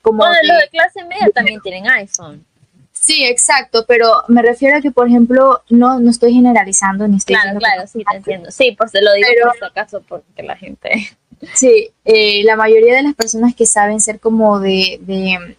como 0.00 0.18
Bueno, 0.18 0.34
de- 0.40 0.48
los 0.48 0.58
de 0.58 0.68
clase 0.68 1.04
media 1.04 1.28
también 1.34 1.60
tienen 1.60 1.86
iPhone. 1.88 2.44
Sí, 2.92 3.24
exacto, 3.24 3.84
pero 3.88 4.22
me 4.28 4.42
refiero 4.42 4.76
a 4.76 4.80
que, 4.80 4.92
por 4.92 5.08
ejemplo, 5.08 5.62
no, 5.70 5.98
no 5.98 6.08
estoy 6.10 6.34
generalizando 6.34 7.08
ni 7.08 7.16
estoy 7.16 7.34
Claro, 7.34 7.58
claro, 7.58 7.86
sí, 7.88 8.04
te 8.08 8.16
entiendo. 8.16 8.50
Sí, 8.52 8.72
por 8.72 8.88
lo 8.94 9.12
digo 9.14 9.28
por 9.42 9.58
si 9.58 9.64
acaso, 9.64 10.02
porque 10.08 10.42
la 10.42 10.56
gente... 10.56 11.10
Sí, 11.54 11.90
eh, 12.04 12.44
la 12.44 12.54
mayoría 12.54 12.94
de 12.94 13.02
las 13.02 13.14
personas 13.16 13.56
que 13.56 13.66
saben 13.66 14.00
ser 14.00 14.20
como 14.20 14.60
de, 14.60 15.00
de, 15.00 15.56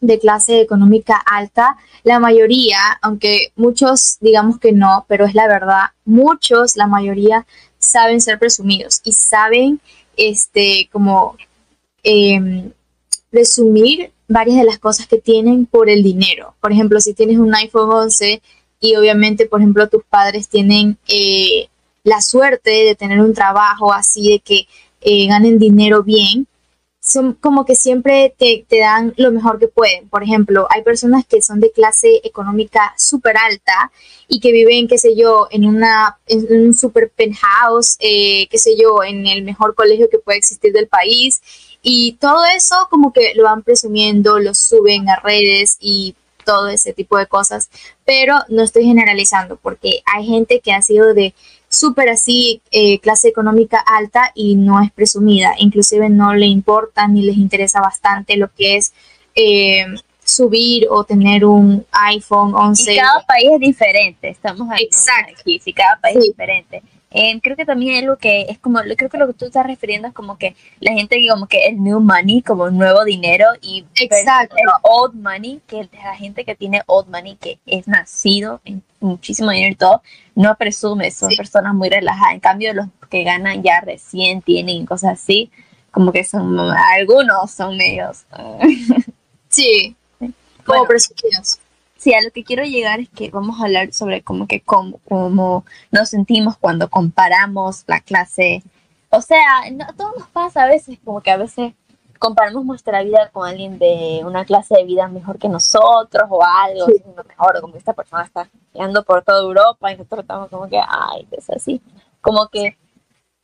de 0.00 0.18
clase 0.18 0.60
económica 0.60 1.16
alta, 1.16 1.76
la 2.04 2.18
mayoría, 2.18 2.78
aunque 3.02 3.52
muchos 3.56 4.16
digamos 4.20 4.58
que 4.58 4.72
no, 4.72 5.04
pero 5.08 5.26
es 5.26 5.34
la 5.34 5.46
verdad, 5.46 5.88
muchos, 6.04 6.76
la 6.76 6.86
mayoría 6.86 7.46
saben 7.78 8.20
ser 8.20 8.38
presumidos 8.38 9.00
y 9.04 9.12
saben, 9.12 9.80
este, 10.16 10.88
como 10.92 11.36
eh, 12.02 12.70
resumir 13.32 14.12
varias 14.28 14.58
de 14.58 14.64
las 14.64 14.78
cosas 14.78 15.06
que 15.06 15.18
tienen 15.18 15.66
por 15.66 15.90
el 15.90 16.02
dinero. 16.02 16.54
Por 16.60 16.72
ejemplo, 16.72 17.00
si 17.00 17.14
tienes 17.14 17.38
un 17.38 17.54
iPhone 17.54 17.90
11 17.90 18.40
y 18.80 18.96
obviamente, 18.96 19.46
por 19.46 19.60
ejemplo, 19.60 19.88
tus 19.88 20.04
padres 20.04 20.48
tienen 20.48 20.98
eh, 21.08 21.68
la 22.04 22.22
suerte 22.22 22.70
de 22.70 22.94
tener 22.94 23.20
un 23.20 23.34
trabajo 23.34 23.92
así, 23.92 24.30
de 24.30 24.38
que 24.40 24.66
eh, 25.00 25.26
ganen 25.26 25.58
dinero 25.58 26.02
bien, 26.02 26.46
son 27.10 27.34
como 27.34 27.64
que 27.64 27.76
siempre 27.76 28.34
te, 28.38 28.64
te, 28.68 28.80
dan 28.80 29.12
lo 29.16 29.30
mejor 29.32 29.58
que 29.58 29.68
pueden. 29.68 30.08
Por 30.08 30.22
ejemplo, 30.22 30.66
hay 30.70 30.82
personas 30.82 31.26
que 31.26 31.42
son 31.42 31.60
de 31.60 31.72
clase 31.72 32.20
económica 32.24 32.94
súper 32.96 33.36
alta 33.36 33.90
y 34.28 34.40
que 34.40 34.52
viven, 34.52 34.88
qué 34.88 34.98
sé 34.98 35.16
yo, 35.16 35.48
en, 35.50 35.66
una, 35.66 36.18
en 36.26 36.66
un 36.68 36.74
super 36.74 37.10
penthouse, 37.10 37.96
eh, 38.00 38.46
qué 38.48 38.58
sé 38.58 38.76
yo, 38.80 39.02
en 39.02 39.26
el 39.26 39.42
mejor 39.42 39.74
colegio 39.74 40.08
que 40.10 40.18
puede 40.18 40.38
existir 40.38 40.72
del 40.72 40.88
país 40.88 41.40
y 41.82 42.12
todo 42.20 42.44
eso 42.56 42.74
como 42.90 43.12
que 43.12 43.34
lo 43.34 43.44
van 43.44 43.62
presumiendo, 43.62 44.38
lo 44.38 44.54
suben 44.54 45.08
a 45.08 45.16
redes 45.16 45.76
y 45.80 46.14
todo 46.44 46.68
ese 46.68 46.92
tipo 46.92 47.16
de 47.18 47.26
cosas. 47.26 47.70
Pero 48.04 48.36
no 48.48 48.62
estoy 48.62 48.84
generalizando 48.84 49.56
porque 49.56 50.02
hay 50.04 50.26
gente 50.26 50.60
que 50.60 50.72
ha 50.72 50.82
sido 50.82 51.14
de 51.14 51.34
súper 51.70 52.08
así 52.08 52.60
eh, 52.72 52.98
clase 52.98 53.28
económica 53.28 53.78
alta 53.78 54.32
y 54.34 54.56
no 54.56 54.82
es 54.82 54.90
presumida. 54.90 55.54
Inclusive 55.58 56.10
no 56.10 56.34
le 56.34 56.46
importa 56.46 57.06
ni 57.06 57.22
les 57.22 57.36
interesa 57.36 57.80
bastante 57.80 58.36
lo 58.36 58.52
que 58.52 58.76
es 58.76 58.92
eh, 59.36 59.86
subir 60.24 60.88
o 60.90 61.04
tener 61.04 61.44
un 61.44 61.86
iPhone 61.92 62.54
11. 62.54 62.92
Y 62.92 62.96
cada 62.96 63.24
país 63.24 63.50
es 63.54 63.60
diferente, 63.60 64.30
estamos 64.30 64.68
Exacto. 64.78 65.34
aquí, 65.40 65.60
sí, 65.60 65.72
cada 65.72 65.96
país 66.00 66.14
sí. 66.14 66.18
es 66.18 66.36
diferente. 66.36 66.82
Eh, 67.12 67.40
creo 67.42 67.56
que 67.56 67.64
también 67.64 67.96
es 67.96 68.04
lo 68.04 68.18
que 68.18 68.42
es 68.42 68.58
como, 68.58 68.78
creo 68.96 69.10
que 69.10 69.18
lo 69.18 69.26
que 69.26 69.32
tú 69.32 69.46
estás 69.46 69.66
refiriendo 69.66 70.06
es 70.06 70.14
como 70.14 70.38
que 70.38 70.54
la 70.78 70.92
gente 70.92 71.16
que 71.16 71.28
como 71.28 71.48
que 71.48 71.66
el 71.66 71.82
new 71.82 71.98
money, 71.98 72.40
como 72.40 72.70
nuevo 72.70 73.04
dinero 73.04 73.46
y 73.60 73.84
Exacto. 74.00 74.54
el 74.56 74.68
old 74.82 75.14
money, 75.14 75.60
que 75.66 75.88
la 75.92 76.14
gente 76.14 76.44
que 76.44 76.54
tiene 76.54 76.82
old 76.86 77.08
money, 77.08 77.34
que 77.36 77.58
es 77.66 77.88
nacido 77.88 78.60
en 78.64 78.84
muchísimo 79.00 79.50
dinero 79.50 79.72
y 79.72 79.76
todo, 79.76 80.02
no 80.36 80.54
presume, 80.56 81.10
son 81.10 81.30
sí. 81.30 81.36
personas 81.36 81.74
muy 81.74 81.88
relajadas. 81.88 82.34
En 82.34 82.40
cambio, 82.40 82.74
los 82.74 82.86
que 83.10 83.24
ganan 83.24 83.62
ya 83.62 83.80
recién 83.80 84.40
tienen 84.40 84.86
cosas 84.86 85.14
así, 85.14 85.50
como 85.90 86.12
que 86.12 86.22
son, 86.22 86.58
algunos 86.60 87.50
son 87.50 87.76
medios. 87.76 88.24
sí, 89.48 89.96
como 90.18 90.34
bueno, 90.66 90.84
presumidos. 90.86 91.59
Sí, 92.00 92.14
a 92.14 92.22
lo 92.22 92.30
que 92.30 92.44
quiero 92.44 92.64
llegar 92.64 92.98
es 93.00 93.10
que 93.10 93.30
vamos 93.30 93.60
a 93.60 93.64
hablar 93.64 93.92
sobre 93.92 94.22
cómo 94.22 94.46
que 94.46 94.62
cómo, 94.62 95.00
cómo 95.06 95.66
nos 95.90 96.08
sentimos 96.08 96.56
cuando 96.56 96.88
comparamos 96.88 97.84
la 97.88 98.00
clase. 98.00 98.62
O 99.10 99.20
sea, 99.20 99.70
no, 99.70 99.84
todo 99.98 100.10
nos 100.18 100.26
pasa 100.28 100.62
a 100.62 100.66
veces, 100.66 100.98
como 101.04 101.20
que 101.20 101.30
a 101.30 101.36
veces 101.36 101.74
comparamos 102.18 102.64
nuestra 102.64 103.02
vida 103.02 103.28
con 103.30 103.46
alguien 103.46 103.78
de 103.78 104.22
una 104.24 104.46
clase 104.46 104.76
de 104.76 104.84
vida 104.84 105.08
mejor 105.08 105.38
que 105.38 105.50
nosotros 105.50 106.24
o 106.30 106.42
algo, 106.42 106.86
sí. 106.86 107.02
mejor, 107.28 107.58
o 107.58 107.60
como 107.60 107.76
esta 107.76 107.92
persona 107.92 108.24
está 108.24 108.48
viajando 108.72 109.04
por 109.04 109.22
toda 109.22 109.42
Europa 109.42 109.92
y 109.92 109.98
nosotros 109.98 110.22
estamos 110.22 110.48
como 110.48 110.70
que, 110.70 110.80
ay, 110.80 111.28
es 111.32 111.50
así. 111.50 111.82
Como 112.22 112.48
que 112.48 112.78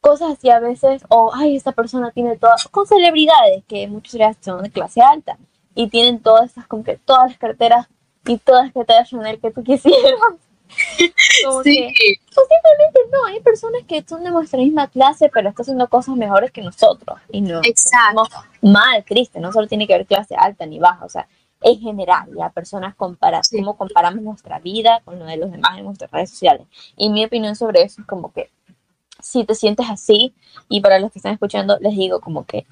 cosas 0.00 0.30
así 0.30 0.48
a 0.48 0.60
veces, 0.60 1.02
o 1.10 1.30
ay, 1.34 1.56
esta 1.56 1.72
persona 1.72 2.10
tiene 2.10 2.38
todas, 2.38 2.66
con 2.68 2.86
celebridades 2.86 3.64
que 3.68 3.86
muchos 3.86 4.18
son 4.40 4.62
de 4.62 4.70
clase 4.70 5.02
alta 5.02 5.36
y 5.74 5.90
tienen 5.90 6.20
todas 6.20 6.52
esas, 6.52 6.66
como 6.66 6.84
que 6.84 6.96
todas 6.96 7.32
las 7.32 7.38
carteras 7.38 7.88
y 8.26 8.38
todas 8.38 8.64
las 8.64 8.74
carteras 8.74 9.08
Chanel 9.08 9.40
que 9.40 9.50
tú 9.50 9.62
quisieras. 9.62 10.20
Como 11.44 11.62
sí. 11.62 11.94
que, 11.96 12.20
o 12.36 12.40
simplemente 12.40 13.00
no, 13.12 13.24
hay 13.26 13.40
personas 13.40 13.82
que 13.86 14.04
son 14.06 14.24
de 14.24 14.30
nuestra 14.30 14.58
misma 14.58 14.88
clase, 14.88 15.30
pero 15.32 15.48
están 15.48 15.62
haciendo 15.62 15.88
cosas 15.88 16.16
mejores 16.16 16.50
que 16.50 16.60
nosotros. 16.60 17.18
Y 17.30 17.40
no, 17.40 17.60
Exacto. 17.62 18.24
mal, 18.62 19.04
triste, 19.04 19.40
no 19.40 19.52
solo 19.52 19.68
tiene 19.68 19.86
que 19.86 19.94
ver 19.94 20.06
clase 20.06 20.34
alta 20.36 20.66
ni 20.66 20.78
baja, 20.78 21.04
o 21.04 21.08
sea, 21.08 21.28
en 21.62 21.80
general, 21.80 22.28
ya 22.36 22.50
personas 22.50 22.94
comparan, 22.94 23.42
sí. 23.42 23.56
cómo 23.58 23.76
comparamos 23.76 24.22
nuestra 24.22 24.58
vida 24.58 25.00
con 25.04 25.18
lo 25.18 25.24
de 25.24 25.36
los 25.36 25.50
demás 25.50 25.78
en 25.78 25.84
nuestras 25.84 26.10
redes 26.10 26.30
sociales. 26.30 26.66
Y 26.96 27.10
mi 27.10 27.24
opinión 27.24 27.56
sobre 27.56 27.82
eso 27.82 28.02
es 28.02 28.06
como 28.06 28.32
que 28.32 28.50
si 29.20 29.44
te 29.44 29.54
sientes 29.54 29.86
así, 29.88 30.34
y 30.68 30.80
para 30.80 30.98
los 30.98 31.10
que 31.10 31.18
están 31.18 31.32
escuchando, 31.32 31.78
les 31.80 31.96
digo 31.96 32.20
como 32.20 32.44
que 32.44 32.66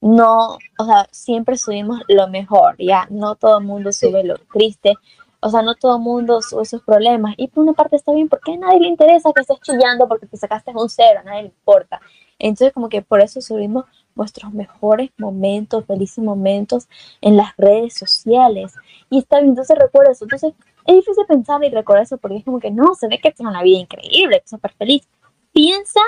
no, 0.00 0.58
o 0.78 0.84
sea, 0.84 1.06
siempre 1.10 1.56
subimos 1.56 2.00
lo 2.08 2.28
mejor, 2.28 2.76
ya, 2.78 3.06
no 3.10 3.34
todo 3.36 3.58
el 3.58 3.64
mundo 3.64 3.92
sube 3.92 4.24
lo 4.24 4.36
triste, 4.52 4.94
o 5.40 5.50
sea, 5.50 5.62
no 5.62 5.74
todo 5.74 5.96
el 5.96 6.02
mundo 6.02 6.42
sube 6.42 6.64
sus 6.64 6.82
problemas, 6.82 7.34
y 7.36 7.48
por 7.48 7.64
una 7.64 7.72
parte 7.72 7.96
está 7.96 8.12
bien, 8.12 8.28
porque 8.28 8.54
a 8.54 8.56
nadie 8.56 8.80
le 8.80 8.88
interesa 8.88 9.32
que 9.34 9.42
estés 9.42 9.60
chillando 9.60 10.08
porque 10.08 10.26
te 10.26 10.36
sacaste 10.36 10.72
un 10.74 10.88
cero, 10.88 11.20
a 11.20 11.24
nadie 11.24 11.42
le 11.42 11.48
importa. 11.48 12.00
Entonces, 12.38 12.72
como 12.72 12.88
que 12.88 13.02
por 13.02 13.20
eso 13.20 13.40
subimos 13.40 13.84
nuestros 14.14 14.52
mejores 14.52 15.10
momentos, 15.18 15.84
felices 15.86 16.24
momentos 16.24 16.88
en 17.20 17.36
las 17.36 17.54
redes 17.56 17.94
sociales. 17.94 18.74
Y 19.10 19.18
está 19.18 19.38
bien, 19.38 19.50
entonces 19.50 19.78
recuerda 19.78 20.12
eso. 20.12 20.24
Entonces, 20.24 20.54
es 20.86 20.94
difícil 20.94 21.26
pensar 21.26 21.62
y 21.62 21.70
recordar 21.70 22.02
eso 22.02 22.16
porque 22.16 22.38
es 22.38 22.44
como 22.44 22.58
que 22.58 22.70
no, 22.70 22.94
se 22.94 23.08
ve 23.08 23.18
que 23.18 23.30
tienes 23.30 23.50
una 23.50 23.62
vida 23.62 23.78
increíble, 23.78 24.40
que 24.40 24.48
súper 24.48 24.72
feliz. 24.72 25.06
Piensa 25.52 26.00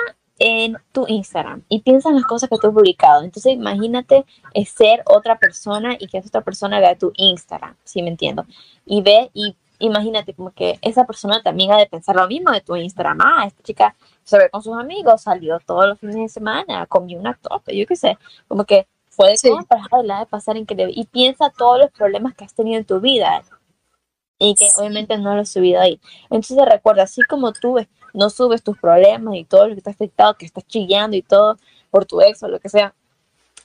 en 0.45 0.77
tu 0.91 1.05
Instagram 1.07 1.63
y 1.69 1.79
piensa 1.83 2.09
en 2.09 2.15
las 2.15 2.25
cosas 2.25 2.49
que 2.49 2.57
tú 2.57 2.67
has 2.67 2.73
publicado. 2.73 3.23
Entonces, 3.23 3.53
imagínate 3.53 4.25
ser 4.65 5.01
otra 5.05 5.39
persona 5.39 5.95
y 5.97 6.07
que 6.07 6.17
esa 6.17 6.27
otra 6.27 6.41
persona 6.41 6.81
vea 6.81 6.97
tu 6.97 7.13
Instagram, 7.15 7.77
si 7.85 7.99
¿sí 7.99 8.03
me 8.03 8.09
entiendo? 8.09 8.45
Y 8.85 9.01
ve 9.01 9.31
y 9.33 9.55
imagínate 9.79 10.33
como 10.33 10.51
que 10.51 10.79
esa 10.81 11.05
persona 11.05 11.41
también 11.41 11.71
ha 11.71 11.77
de 11.77 11.85
pensar 11.85 12.17
lo 12.17 12.27
mismo 12.27 12.51
de 12.51 12.59
tu 12.59 12.75
Instagram. 12.75 13.19
Ah, 13.21 13.45
esta 13.47 13.63
chica 13.63 13.95
se 14.23 14.37
ve 14.37 14.49
con 14.49 14.61
sus 14.61 14.77
amigos, 14.77 15.21
salió 15.21 15.59
todos 15.61 15.87
los 15.87 15.99
fines 15.99 16.15
de 16.15 16.27
semana, 16.27 16.85
comió 16.87 17.17
una 17.17 17.35
torta, 17.35 17.71
yo 17.71 17.85
qué 17.87 17.95
sé. 17.95 18.17
Como 18.49 18.65
que 18.65 18.85
fue 19.07 19.29
de 19.29 19.37
sí. 19.37 19.49
compras, 19.49 19.87
la 20.03 20.19
de 20.19 20.25
pasar 20.25 20.57
increíble. 20.57 20.91
Y 20.93 21.05
piensa 21.05 21.53
todos 21.57 21.79
los 21.79 21.91
problemas 21.91 22.35
que 22.35 22.43
has 22.43 22.53
tenido 22.53 22.77
en 22.77 22.85
tu 22.85 22.99
vida 22.99 23.43
y 24.39 24.55
que 24.55 24.65
sí. 24.65 24.73
obviamente 24.77 25.17
no 25.17 25.35
lo 25.35 25.41
has 25.41 25.49
subido 25.49 25.79
ahí. 25.79 26.01
Entonces 26.29 26.57
recuerda, 26.69 27.03
así 27.03 27.21
como 27.29 27.53
tú 27.53 27.77
no 28.13 28.29
subes 28.29 28.63
tus 28.63 28.77
problemas 28.77 29.35
y 29.35 29.43
todo 29.43 29.67
lo 29.67 29.75
que 29.75 29.81
te 29.81 29.89
ha 29.89 29.93
afectado, 29.93 30.35
que 30.35 30.45
estás 30.45 30.65
chillando 30.67 31.17
y 31.17 31.21
todo 31.21 31.57
por 31.91 32.05
tu 32.05 32.21
ex 32.21 32.41
o 32.43 32.47
lo 32.47 32.59
que 32.59 32.69
sea, 32.69 32.93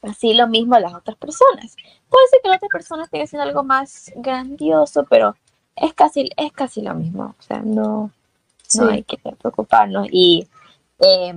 así 0.03 0.35
lo 0.35 0.49
mismo 0.49 0.75
a 0.75 0.81
las 0.81 0.95
otras 0.95 1.17
personas. 1.17 1.77
Puede 2.09 2.29
ser 2.29 2.41
que 2.43 2.49
la 2.49 2.57
otra 2.57 2.69
persona 2.69 3.05
esté 3.05 3.23
haciendo 3.23 3.49
algo 3.49 3.63
más 3.63 4.13
grandioso, 4.17 5.07
pero 5.09 5.37
es 5.77 5.95
casi, 5.95 6.31
es 6.37 6.53
casi 6.53 6.83
lo 6.83 6.95
mismo. 6.95 7.35
O 7.39 7.43
sea, 7.43 7.61
no, 7.61 8.11
sí. 8.67 8.79
no 8.79 8.89
hay 8.89 9.03
que 9.03 9.19
preocuparnos. 9.19 10.09
Y, 10.11 10.49
eh, 11.01 11.35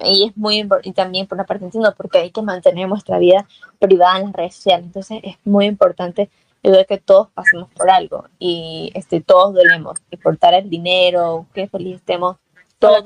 y 0.00 0.24
es 0.28 0.36
muy 0.36 0.68
y 0.82 0.92
también 0.92 1.26
por 1.26 1.36
una 1.36 1.44
parte 1.44 1.64
entiendo 1.64 1.94
porque 1.96 2.18
hay 2.18 2.30
que 2.30 2.42
mantener 2.42 2.88
nuestra 2.88 3.18
vida 3.18 3.46
privada 3.78 4.18
en 4.18 4.24
las 4.24 4.32
redes 4.32 4.54
sociales. 4.54 4.86
Entonces 4.86 5.20
es 5.22 5.36
muy 5.44 5.66
importante 5.66 6.30
de 6.72 6.84
que 6.84 6.98
todos 6.98 7.30
pasemos 7.30 7.70
por 7.72 7.90
algo 7.90 8.26
y 8.38 8.90
este, 8.94 9.20
todos 9.20 9.54
dolemos, 9.54 9.98
importar 10.10 10.54
el 10.54 10.68
dinero, 10.68 11.46
que 11.54 11.68
feliz 11.68 11.96
estemos, 11.96 12.36
todos 12.78 13.02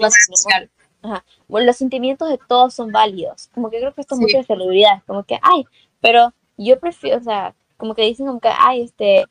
ajá, 1.03 1.25
bueno, 1.49 1.67
los 1.67 1.77
sentimientos 1.77 2.29
de 2.29 2.39
todos 2.49 2.75
son 2.75 2.93
válidos, 2.93 3.49
como 3.55 3.71
que 3.71 3.79
creo 3.79 3.95
que 3.95 4.01
esto 4.01 4.15
es 4.15 4.19
sí. 4.19 4.25
mucha 4.25 4.45
celebridad, 4.45 5.03
como 5.07 5.25
que, 5.25 5.39
ay, 5.43 5.65
pero 6.01 6.33
yo 6.57 6.79
prefiero, 6.79 7.19
o 7.19 7.23
sea, 7.23 7.55
como 7.77 7.95
que 7.95 8.03
dicen 8.03 8.27
como 8.27 8.41
que, 8.41 8.51
ay, 8.57 8.83
este, 8.83 9.27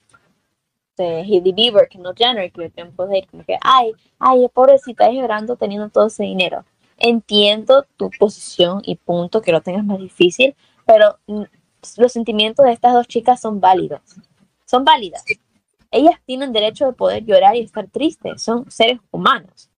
este 0.99 1.21
Hailey 1.21 1.53
Bieber, 1.53 1.87
que 1.87 1.97
no 1.97 2.13
Jenner, 2.13 2.51
que 2.51 2.69
puedo 2.95 3.13
ir, 3.13 3.27
como 3.27 3.43
que, 3.45 3.57
ay, 3.61 3.93
ay, 4.19 4.47
pobrecita, 4.53 5.05
estás 5.05 5.15
llorando 5.15 5.55
teniendo 5.55 5.89
todo 5.89 6.07
ese 6.07 6.23
dinero. 6.23 6.65
Entiendo 6.97 7.85
tu 7.95 8.09
posición 8.19 8.81
y 8.83 8.95
punto, 8.95 9.41
que 9.41 9.53
lo 9.53 9.61
tengas 9.61 9.85
más 9.85 9.99
difícil, 9.99 10.55
pero 10.85 11.17
los 11.97 12.11
sentimientos 12.11 12.65
de 12.65 12.73
estas 12.73 12.93
dos 12.93 13.07
chicas 13.07 13.41
son 13.41 13.59
válidos. 13.59 14.01
Son 14.65 14.83
válidas. 14.83 15.23
Ellas 15.91 16.15
tienen 16.25 16.53
derecho 16.53 16.85
de 16.85 16.93
poder 16.93 17.25
llorar 17.25 17.55
y 17.55 17.61
estar 17.61 17.87
tristes. 17.87 18.41
Son 18.41 18.69
seres 18.69 18.99
humanos. 19.11 19.69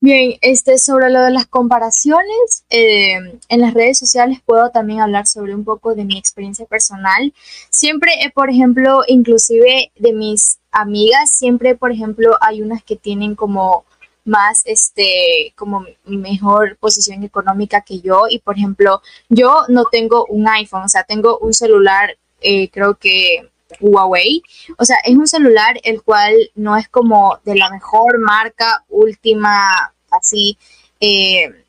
Bien, 0.00 0.36
este, 0.40 0.78
sobre 0.78 1.10
lo 1.10 1.22
de 1.22 1.30
las 1.30 1.46
comparaciones, 1.46 2.64
eh, 2.70 3.38
en 3.48 3.60
las 3.60 3.72
redes 3.72 3.98
sociales 3.98 4.40
puedo 4.44 4.70
también 4.70 4.98
hablar 5.00 5.28
sobre 5.28 5.54
un 5.54 5.62
poco 5.62 5.94
de 5.94 6.04
mi 6.04 6.18
experiencia 6.18 6.66
personal. 6.66 7.32
Siempre, 7.70 8.10
eh, 8.24 8.32
por 8.34 8.50
ejemplo, 8.50 9.02
inclusive 9.06 9.92
de 9.96 10.12
mis 10.12 10.58
amigas, 10.72 11.30
siempre, 11.30 11.76
por 11.76 11.92
ejemplo, 11.92 12.36
hay 12.40 12.62
unas 12.62 12.82
que 12.82 12.96
tienen 12.96 13.36
como 13.36 13.84
más 14.24 14.62
este 14.64 15.52
como 15.56 15.84
mejor 16.04 16.76
posición 16.78 17.22
económica 17.24 17.82
que 17.82 18.00
yo. 18.00 18.24
Y 18.28 18.38
por 18.40 18.56
ejemplo 18.56 19.02
yo 19.28 19.64
no 19.68 19.84
tengo 19.86 20.26
un 20.26 20.48
iPhone 20.48 20.84
o 20.84 20.88
sea 20.88 21.04
tengo 21.04 21.38
un 21.38 21.54
celular 21.54 22.16
eh, 22.40 22.70
creo 22.70 22.96
que 22.96 23.48
Huawei. 23.80 24.42
O 24.78 24.84
sea, 24.84 24.96
es 25.04 25.16
un 25.16 25.26
celular 25.26 25.78
el 25.84 26.02
cual 26.02 26.34
no 26.54 26.76
es 26.76 26.88
como 26.88 27.38
de 27.44 27.54
la 27.56 27.70
mejor 27.70 28.18
marca, 28.18 28.84
última, 28.88 29.94
así, 30.10 30.58
eh, 31.00 31.64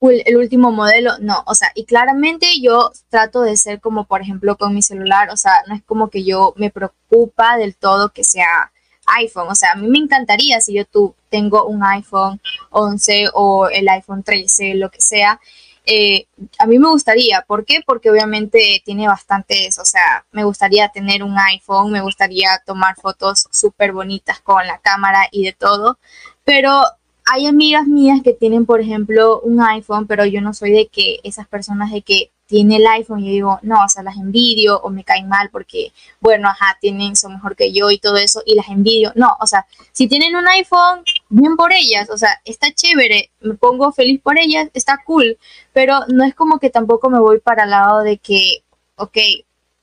el 0.00 0.36
último 0.36 0.72
modelo, 0.72 1.12
no, 1.20 1.44
o 1.46 1.54
sea, 1.54 1.70
y 1.76 1.84
claramente 1.84 2.46
yo 2.60 2.90
trato 3.08 3.42
de 3.42 3.56
ser 3.56 3.80
como, 3.80 4.04
por 4.06 4.20
ejemplo, 4.20 4.56
con 4.56 4.74
mi 4.74 4.82
celular, 4.82 5.30
o 5.30 5.36
sea, 5.36 5.62
no 5.68 5.76
es 5.76 5.82
como 5.84 6.10
que 6.10 6.24
yo 6.24 6.54
me 6.56 6.70
preocupa 6.70 7.56
del 7.56 7.76
todo 7.76 8.12
que 8.12 8.24
sea 8.24 8.72
iPhone, 9.06 9.48
o 9.48 9.54
sea, 9.54 9.72
a 9.72 9.76
mí 9.76 9.88
me 9.88 9.98
encantaría 9.98 10.60
si 10.60 10.74
yo 10.74 10.84
tú 10.84 11.14
tengo 11.28 11.64
un 11.66 11.82
iPhone 11.84 12.40
11 12.70 13.30
o 13.34 13.68
el 13.68 13.88
iPhone 13.88 14.22
13, 14.22 14.74
lo 14.74 14.90
que 14.90 15.00
sea, 15.00 15.40
eh, 15.84 16.26
a 16.58 16.66
mí 16.66 16.78
me 16.78 16.88
gustaría, 16.88 17.42
¿por 17.42 17.64
qué? 17.64 17.80
Porque 17.84 18.10
obviamente 18.10 18.82
tiene 18.84 19.08
bastantes, 19.08 19.78
o 19.78 19.84
sea, 19.84 20.24
me 20.30 20.44
gustaría 20.44 20.88
tener 20.90 21.24
un 21.24 21.36
iPhone, 21.38 21.90
me 21.90 22.00
gustaría 22.02 22.62
tomar 22.64 22.94
fotos 22.96 23.46
súper 23.50 23.92
bonitas 23.92 24.40
con 24.40 24.64
la 24.66 24.78
cámara 24.78 25.26
y 25.32 25.44
de 25.44 25.52
todo, 25.52 25.98
pero 26.44 26.84
hay 27.24 27.46
amigas 27.46 27.86
mías 27.86 28.20
que 28.22 28.32
tienen, 28.32 28.66
por 28.66 28.80
ejemplo, 28.80 29.40
un 29.40 29.60
iPhone, 29.60 30.06
pero 30.06 30.24
yo 30.24 30.40
no 30.40 30.54
soy 30.54 30.72
de 30.72 30.86
que 30.88 31.18
esas 31.24 31.46
personas 31.46 31.90
de 31.90 32.02
que 32.02 32.30
tiene 32.52 32.76
el 32.76 32.86
iPhone 32.86 33.20
y 33.20 33.28
yo 33.28 33.32
digo, 33.32 33.58
no, 33.62 33.82
o 33.82 33.88
sea, 33.88 34.02
las 34.02 34.18
envidio 34.18 34.78
o 34.80 34.90
me 34.90 35.04
caen 35.04 35.26
mal 35.26 35.48
porque, 35.48 35.90
bueno, 36.20 36.50
ajá, 36.50 36.76
tienen, 36.82 37.16
son 37.16 37.32
mejor 37.32 37.56
que 37.56 37.72
yo 37.72 37.90
y 37.90 37.96
todo 37.96 38.18
eso 38.18 38.42
y 38.44 38.54
las 38.54 38.68
envidio. 38.68 39.10
No, 39.14 39.34
o 39.40 39.46
sea, 39.46 39.66
si 39.92 40.06
tienen 40.06 40.36
un 40.36 40.46
iPhone, 40.46 41.02
bien 41.30 41.56
por 41.56 41.72
ellas, 41.72 42.10
o 42.10 42.18
sea, 42.18 42.42
está 42.44 42.70
chévere, 42.70 43.30
me 43.40 43.54
pongo 43.54 43.90
feliz 43.90 44.20
por 44.20 44.38
ellas, 44.38 44.68
está 44.74 44.98
cool, 45.02 45.38
pero 45.72 46.00
no 46.08 46.24
es 46.24 46.34
como 46.34 46.58
que 46.58 46.68
tampoco 46.68 47.08
me 47.08 47.20
voy 47.20 47.40
para 47.40 47.64
el 47.64 47.70
lado 47.70 48.00
de 48.00 48.18
que, 48.18 48.62
ok, 48.96 49.16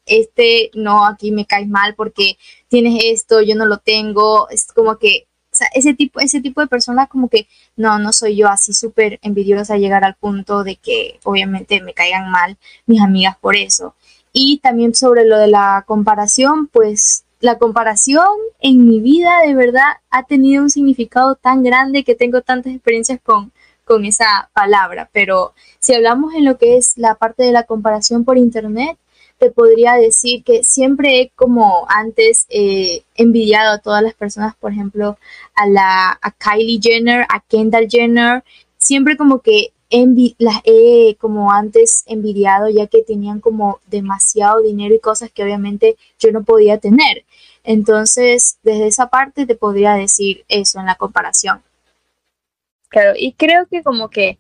este 0.05 0.69
no, 0.75 1.08
aquí 1.08 1.32
me 1.32 1.47
caes 1.47 1.67
mal 1.67 1.95
porque 1.95 2.38
tienes 2.67 3.03
esto, 3.03 3.41
yo 3.41 3.55
no 3.55 3.65
lo 3.65 3.79
tengo, 3.79 4.47
es 4.49 4.67
como 4.67 4.99
que 4.99 5.25
sea, 5.59 5.67
ese 5.73 5.93
tipo, 5.93 6.19
ese 6.19 6.41
tipo 6.41 6.61
de 6.61 6.67
persona 6.67 7.07
como 7.07 7.29
que 7.29 7.47
no, 7.75 7.99
no 7.99 8.13
soy 8.13 8.35
yo 8.35 8.47
así 8.49 8.73
súper 8.73 9.19
envidiosa 9.21 9.77
llegar 9.77 10.03
al 10.03 10.15
punto 10.15 10.63
de 10.63 10.75
que 10.77 11.19
obviamente 11.23 11.81
me 11.81 11.93
caigan 11.93 12.31
mal 12.31 12.57
mis 12.85 13.01
amigas 13.01 13.37
por 13.39 13.55
eso. 13.55 13.95
Y 14.31 14.59
también 14.59 14.93
sobre 14.95 15.25
lo 15.25 15.37
de 15.37 15.47
la 15.47 15.83
comparación, 15.87 16.67
pues 16.67 17.25
la 17.39 17.57
comparación 17.57 18.27
en 18.59 18.85
mi 18.85 18.99
vida 18.99 19.41
de 19.45 19.55
verdad 19.55 19.97
ha 20.09 20.23
tenido 20.23 20.63
un 20.63 20.69
significado 20.69 21.35
tan 21.35 21.63
grande 21.63 22.03
que 22.03 22.15
tengo 22.15 22.41
tantas 22.41 22.73
experiencias 22.73 23.19
con, 23.23 23.51
con 23.85 24.05
esa 24.05 24.49
palabra. 24.53 25.09
Pero 25.13 25.53
si 25.79 25.93
hablamos 25.93 26.33
en 26.33 26.45
lo 26.45 26.57
que 26.57 26.77
es 26.77 26.97
la 26.97 27.15
parte 27.15 27.43
de 27.43 27.51
la 27.51 27.63
comparación 27.63 28.25
por 28.25 28.37
internet, 28.37 28.97
te 29.39 29.52
podría 29.52 29.93
decir 29.93 30.43
que 30.43 30.63
siempre 30.63 31.21
he 31.21 31.30
como 31.30 31.86
antes 31.89 32.45
eh, 32.49 33.04
envidiado 33.15 33.73
a 33.73 33.80
todas 33.80 34.04
las 34.04 34.13
personas, 34.13 34.54
por 34.56 34.73
ejemplo, 34.73 35.17
a 35.56 35.65
la 35.65 36.19
a 36.21 36.32
Kylie 36.32 36.80
Jenner, 36.82 37.25
a 37.30 37.39
Kendall 37.39 37.88
Jenner, 37.89 38.43
siempre 38.78 39.17
como 39.17 39.39
que 39.39 39.71
las 40.38 40.62
he 40.65 41.15
como 41.19 41.52
antes 41.52 42.04
envidiado 42.06 42.69
ya 42.69 42.86
que 42.88 43.02
tenían 43.02 43.39
como 43.39 43.80
demasiado 43.88 44.62
dinero 44.62 44.93
y 44.93 44.99
cosas 44.99 45.32
que 45.32 45.43
obviamente 45.43 45.97
yo 46.19 46.32
no 46.32 46.43
podía 46.43 46.78
tener. 46.78 47.25
Entonces, 47.63 48.60
desde 48.63 48.88
esa 48.88 49.08
parte 49.08 49.45
te 49.45 49.56
podría 49.56 49.93
decir 49.93 50.45
eso 50.49 50.80
en 50.80 50.86
la 50.86 50.95
comparación. 50.95 51.63
Claro, 52.89 53.13
y 53.17 53.34
creo 53.34 53.67
que 53.67 53.84
como 53.84 54.10
que 54.10 54.38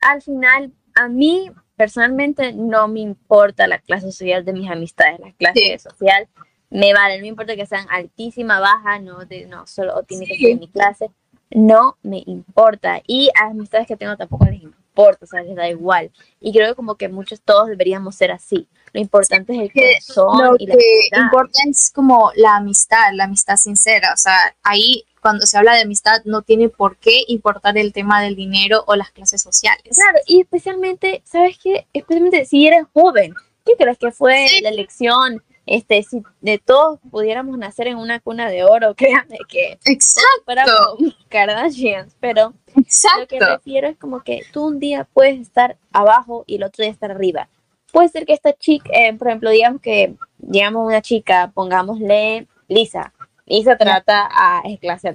al 0.00 0.22
final 0.22 0.72
a 0.94 1.08
mí 1.08 1.50
personalmente 1.76 2.52
no 2.52 2.88
me 2.88 3.00
importa 3.00 3.66
la 3.66 3.78
clase 3.78 4.12
social 4.12 4.44
de 4.44 4.52
mis 4.52 4.70
amistades, 4.70 5.20
la 5.20 5.32
clase 5.32 5.78
social 5.78 6.28
me 6.70 6.92
vale, 6.92 7.16
no 7.16 7.22
me 7.22 7.28
importa 7.28 7.54
que 7.54 7.66
sean 7.66 7.86
altísima, 7.90 8.58
baja, 8.58 8.98
no, 8.98 9.24
de, 9.24 9.46
no 9.46 9.66
solo 9.66 10.02
tiene 10.02 10.26
que 10.26 10.36
ser 10.36 10.50
en 10.50 10.58
mi 10.58 10.68
clase, 10.68 11.10
no 11.50 11.96
me 12.02 12.22
importa. 12.26 13.00
Y 13.06 13.30
a 13.40 13.44
las 13.44 13.52
amistades 13.52 13.86
que 13.86 13.96
tengo 13.96 14.16
tampoco 14.16 14.46
les 14.46 14.62
importa, 14.62 15.24
o 15.24 15.26
sea, 15.26 15.42
les 15.42 15.54
da 15.54 15.68
igual. 15.68 16.10
Y 16.40 16.52
creo 16.52 16.68
que 16.68 16.74
como 16.74 16.96
que 16.96 17.08
muchos, 17.08 17.40
todos 17.42 17.68
deberíamos 17.68 18.16
ser 18.16 18.32
así. 18.32 18.68
Lo 18.92 19.00
importante 19.00 19.54
es 19.54 19.60
el 19.60 19.72
corazón. 19.72 20.42
Lo 20.42 20.56
y 20.58 20.66
la 20.66 20.74
que 20.74 21.20
importa 21.20 21.58
es 21.70 21.92
como 21.94 22.32
la 22.34 22.56
amistad, 22.56 23.12
la 23.12 23.24
amistad 23.24 23.56
sincera. 23.56 24.12
O 24.12 24.16
sea, 24.16 24.56
ahí 24.62 25.04
cuando 25.24 25.46
se 25.46 25.56
habla 25.56 25.74
de 25.74 25.80
amistad 25.80 26.22
no 26.26 26.42
tiene 26.42 26.68
por 26.68 26.98
qué 26.98 27.22
importar 27.28 27.78
el 27.78 27.94
tema 27.94 28.20
del 28.20 28.36
dinero 28.36 28.84
o 28.86 28.94
las 28.94 29.10
clases 29.10 29.40
sociales. 29.40 29.96
Claro, 29.96 30.18
y 30.26 30.42
especialmente, 30.42 31.22
¿sabes 31.24 31.56
qué? 31.56 31.86
Especialmente 31.94 32.44
si 32.44 32.66
eres 32.66 32.84
joven. 32.92 33.32
¿Qué 33.64 33.72
crees 33.78 33.96
que 33.96 34.12
fue 34.12 34.46
la 34.60 34.68
elección? 34.68 35.42
Este, 35.64 36.02
si 36.02 36.22
de 36.42 36.58
todos 36.58 37.00
pudiéramos 37.10 37.56
nacer 37.56 37.86
en 37.86 37.96
una 37.96 38.20
cuna 38.20 38.50
de 38.50 38.64
oro, 38.64 38.94
créanme 38.96 39.38
que 39.48 39.78
Exacto. 39.86 40.98
Kardashians, 41.30 42.14
pero 42.20 42.52
lo 42.76 43.26
que 43.26 43.40
refiero 43.40 43.88
es 43.88 43.96
como 43.96 44.22
que 44.22 44.42
tú 44.52 44.66
un 44.66 44.78
día 44.78 45.08
puedes 45.10 45.40
estar 45.40 45.78
abajo 45.90 46.44
y 46.46 46.56
el 46.56 46.64
otro 46.64 46.82
día 46.82 46.92
estar 46.92 47.10
arriba. 47.10 47.48
Puede 47.92 48.10
ser 48.10 48.26
que 48.26 48.34
esta 48.34 48.52
chica, 48.52 48.90
eh, 48.92 49.14
por 49.14 49.28
ejemplo, 49.28 49.48
digamos 49.48 49.80
que, 49.80 50.16
digamos 50.36 50.86
una 50.86 51.00
chica, 51.00 51.50
pongámosle 51.54 52.46
Lisa, 52.68 53.14
y 53.46 53.64
se 53.64 53.76
trata 53.76 54.28
a 54.30 54.62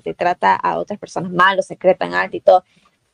te 0.03 0.13
trata 0.13 0.55
a 0.55 0.77
otras 0.77 0.99
personas 0.99 1.31
mal, 1.31 1.59
o 1.59 1.61
secretan 1.61 2.13
alto 2.13 2.37
y 2.37 2.41
todo. 2.41 2.63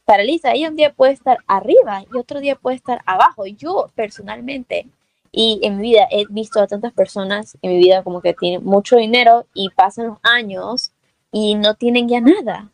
Para 0.05 0.23
Lisa, 0.23 0.53
ella 0.53 0.69
un 0.69 0.75
día 0.75 0.93
puede 0.93 1.13
estar 1.13 1.39
arriba 1.47 2.03
y 2.03 2.17
otro 2.17 2.39
día 2.39 2.55
puede 2.55 2.75
estar 2.75 3.01
abajo. 3.05 3.45
Yo 3.47 3.89
personalmente, 3.95 4.87
y 5.31 5.59
en 5.63 5.77
mi 5.77 5.89
vida 5.89 6.07
he 6.11 6.25
visto 6.29 6.59
a 6.59 6.67
tantas 6.67 6.93
personas 6.93 7.57
en 7.61 7.71
mi 7.71 7.79
vida 7.79 8.03
como 8.03 8.21
que 8.21 8.33
tienen 8.33 8.63
mucho 8.63 8.97
dinero 8.97 9.47
y 9.53 9.69
pasan 9.69 10.07
los 10.07 10.17
años 10.23 10.91
y 11.31 11.55
no 11.55 11.75
tienen 11.75 12.07
ya 12.07 12.21
nada. 12.21 12.71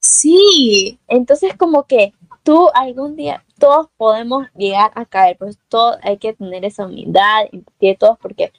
Sí. 0.00 0.98
Entonces 1.08 1.56
como 1.56 1.84
que 1.84 2.12
tú 2.42 2.68
algún 2.74 3.16
día, 3.16 3.44
todos 3.58 3.88
podemos 3.96 4.46
llegar 4.56 4.90
a 4.94 5.04
caer, 5.04 5.36
pues 5.38 5.58
todo 5.68 5.98
hay 6.02 6.18
que 6.18 6.32
tener 6.32 6.64
esa 6.64 6.86
humildad 6.86 7.44
y 7.78 7.94
todos 7.96 8.18
porque 8.18 8.52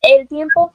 el 0.00 0.28
tiempo 0.28 0.72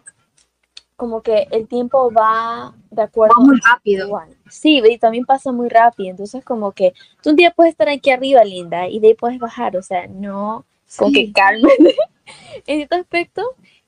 como 1.00 1.22
que 1.22 1.48
el 1.52 1.66
tiempo 1.66 2.12
va 2.12 2.76
de 2.92 3.02
acuerdo. 3.04 3.36
muy 3.40 3.58
rápido. 3.62 4.22
Sí, 4.50 4.82
y 4.86 4.98
también 4.98 5.26
pasa 5.26 5.54
muy 5.54 5.70
rápido. 5.70 6.10
Entonces, 6.10 6.44
como 6.44 6.74
que 6.74 6.94
tú 7.24 7.30
un 7.30 7.38
día 7.38 7.52
puedes 7.52 7.72
estar 7.72 7.88
aquí 7.88 8.12
arriba, 8.12 8.44
linda, 8.44 8.90
y 8.90 9.00
de 9.00 9.08
ahí 9.08 9.14
puedes 9.14 9.40
bajar. 9.40 9.78
O 9.78 9.82
sea, 9.82 10.08
no, 10.08 10.66
con 10.98 11.14
que 11.14 11.32
calme 11.32 11.70
en 12.68 12.82
este 12.82 12.96
aspecto. 12.96 13.42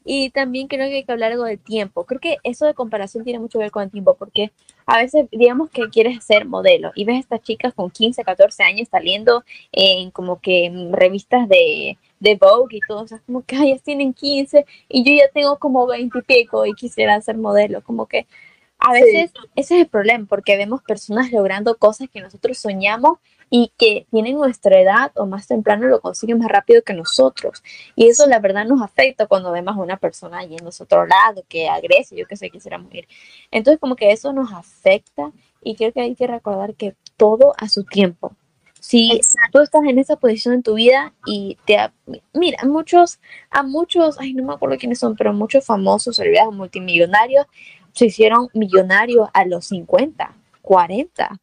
Y 0.06 0.30
también 0.30 0.67
creo 0.67 0.88
que 0.88 0.95
hay 0.95 1.04
que 1.04 1.12
hablar 1.12 1.34
algo 1.34 1.43
de 1.43 1.58
tiempo. 1.58 2.06
Creo 2.06 2.21
que 2.21 2.38
eso 2.43 2.65
de 2.65 2.74
comparación 2.74 3.26
tiene 3.26 3.39
mucho 3.39 3.60
que 3.60 3.65
ver 3.65 3.71
con 3.71 3.84
el 3.84 3.91
tiempo, 3.91 4.15
porque 4.15 4.52
a 4.86 4.97
veces, 4.97 5.28
digamos 5.32 5.69
que 5.69 5.89
quieres 5.89 6.24
ser 6.24 6.45
modelo 6.45 6.91
y 6.95 7.04
ves 7.04 7.17
a 7.17 7.19
estas 7.19 7.41
chicas 7.43 7.74
con 7.74 7.91
15, 7.91 8.24
14 8.24 8.63
años 8.63 8.88
saliendo 8.89 9.43
en 9.74 10.12
como 10.12 10.39
que 10.39 10.89
revistas 10.91 11.47
de 11.50 11.97
de 12.21 12.36
Vogue 12.36 12.77
y 12.77 12.79
todo, 12.88 13.01
o 13.01 13.07
sea, 13.07 13.19
como 13.25 13.43
que 13.43 13.57
ellas 13.57 13.81
tienen 13.81 14.13
15 14.13 14.65
y 14.88 15.03
yo 15.03 15.21
ya 15.21 15.29
tengo 15.34 15.57
como 15.60 15.86
20 15.88 16.19
y 16.19 16.21
pico 16.21 16.65
y 16.65 16.73
quisiera 16.73 17.19
ser 17.19 17.38
modelo, 17.38 17.81
como 17.84 18.05
que 18.05 18.27
a 18.77 18.93
veces 18.93 19.31
ese 19.55 19.75
es 19.75 19.81
el 19.81 19.88
problema, 19.88 20.25
porque 20.27 20.57
vemos 20.57 20.81
personas 20.81 21.31
logrando 21.31 21.77
cosas 21.77 22.10
que 22.10 22.21
nosotros 22.21 22.57
soñamos 22.57 23.19
y 23.49 23.71
que 23.77 24.07
tienen 24.12 24.36
nuestra 24.36 24.79
edad 24.79 25.12
o 25.15 25.25
más 25.25 25.45
temprano 25.47 25.88
lo 25.88 25.99
consiguen 25.99 26.39
más 26.39 26.47
rápido 26.47 26.81
que 26.84 26.93
nosotros. 26.93 27.62
Y 27.95 28.07
eso 28.07 28.25
la 28.25 28.39
verdad 28.39 28.65
nos 28.65 28.81
afecta 28.81 29.27
cuando 29.27 29.51
vemos 29.51 29.75
a 29.75 29.81
una 29.81 29.97
persona 29.97 30.43
yéndose 30.45 30.81
a 30.81 30.86
otro 30.86 31.05
lado, 31.05 31.43
que 31.49 31.69
agrese, 31.69 32.15
yo 32.15 32.25
que 32.25 32.38
sé, 32.38 32.49
quisiera 32.49 32.77
morir. 32.77 33.07
Entonces 33.51 33.79
como 33.79 33.95
que 33.95 34.12
eso 34.12 34.31
nos 34.34 34.51
afecta 34.53 35.31
y 35.62 35.75
creo 35.75 35.91
que 35.91 36.01
hay 36.01 36.15
que 36.15 36.27
recordar 36.27 36.75
que 36.75 36.95
todo 37.17 37.53
a 37.57 37.67
su 37.67 37.84
tiempo. 37.84 38.36
Si 38.81 39.21
tú 39.51 39.59
estás 39.59 39.83
en 39.85 39.99
esa 39.99 40.15
posición 40.15 40.55
en 40.55 40.63
tu 40.63 40.73
vida 40.73 41.13
y 41.27 41.55
te... 41.65 41.77
Mira, 42.33 42.57
muchos, 42.65 43.19
a 43.51 43.61
muchos, 43.61 44.19
ay, 44.19 44.33
no 44.33 44.43
me 44.43 44.53
acuerdo 44.53 44.77
quiénes 44.79 44.97
son, 44.97 45.15
pero 45.15 45.33
muchos 45.33 45.63
famosos, 45.63 46.15
celebridades 46.15 46.51
multimillonarios, 46.51 47.45
se 47.93 48.07
hicieron 48.07 48.49
millonarios 48.55 49.29
a 49.33 49.45
los 49.45 49.65
50, 49.67 50.33
40, 50.63 51.39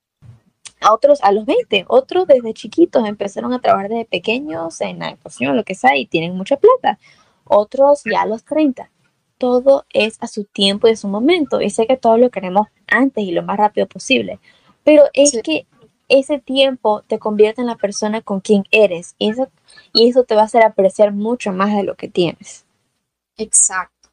a 0.81 0.92
otros 0.92 1.20
a 1.22 1.31
los 1.31 1.46
20, 1.46 1.85
otros 1.87 2.27
desde 2.27 2.55
chiquitos 2.55 3.07
empezaron 3.07 3.53
a 3.53 3.61
trabajar 3.61 3.88
desde 3.88 4.05
pequeños 4.05 4.81
en 4.81 4.98
la 4.98 5.11
educación, 5.11 5.57
lo 5.57 5.62
que 5.62 5.77
sea, 5.77 5.96
y 5.96 6.07
tienen 6.07 6.37
mucha 6.37 6.57
plata, 6.57 6.98
otros 7.44 8.03
ya 8.05 8.22
a 8.22 8.27
los 8.27 8.44
30. 8.44 8.90
Todo 9.38 9.87
es 9.90 10.18
a 10.20 10.27
su 10.27 10.44
tiempo 10.44 10.88
y 10.88 10.92
a 10.92 10.96
su 10.96 11.07
momento, 11.07 11.61
y 11.61 11.70
sé 11.70 11.87
que 11.87 11.96
todo 11.96 12.18
lo 12.18 12.31
queremos 12.31 12.66
antes 12.88 13.22
y 13.22 13.31
lo 13.31 13.44
más 13.44 13.59
rápido 13.59 13.87
posible, 13.87 14.40
pero 14.83 15.05
es 15.12 15.38
que 15.44 15.66
ese 16.09 16.38
tiempo 16.38 17.03
te 17.07 17.18
convierte 17.18 17.61
en 17.61 17.66
la 17.66 17.77
persona 17.77 18.21
con 18.21 18.40
quien 18.40 18.64
eres 18.71 19.14
y 19.18 19.31
eso, 19.31 19.49
y 19.92 20.09
eso 20.09 20.25
te 20.25 20.35
va 20.35 20.42
a 20.42 20.44
hacer 20.47 20.62
apreciar 20.62 21.12
mucho 21.12 21.53
más 21.53 21.75
de 21.75 21.83
lo 21.83 21.94
que 21.94 22.09
tienes. 22.09 22.64
Exacto. 23.37 24.11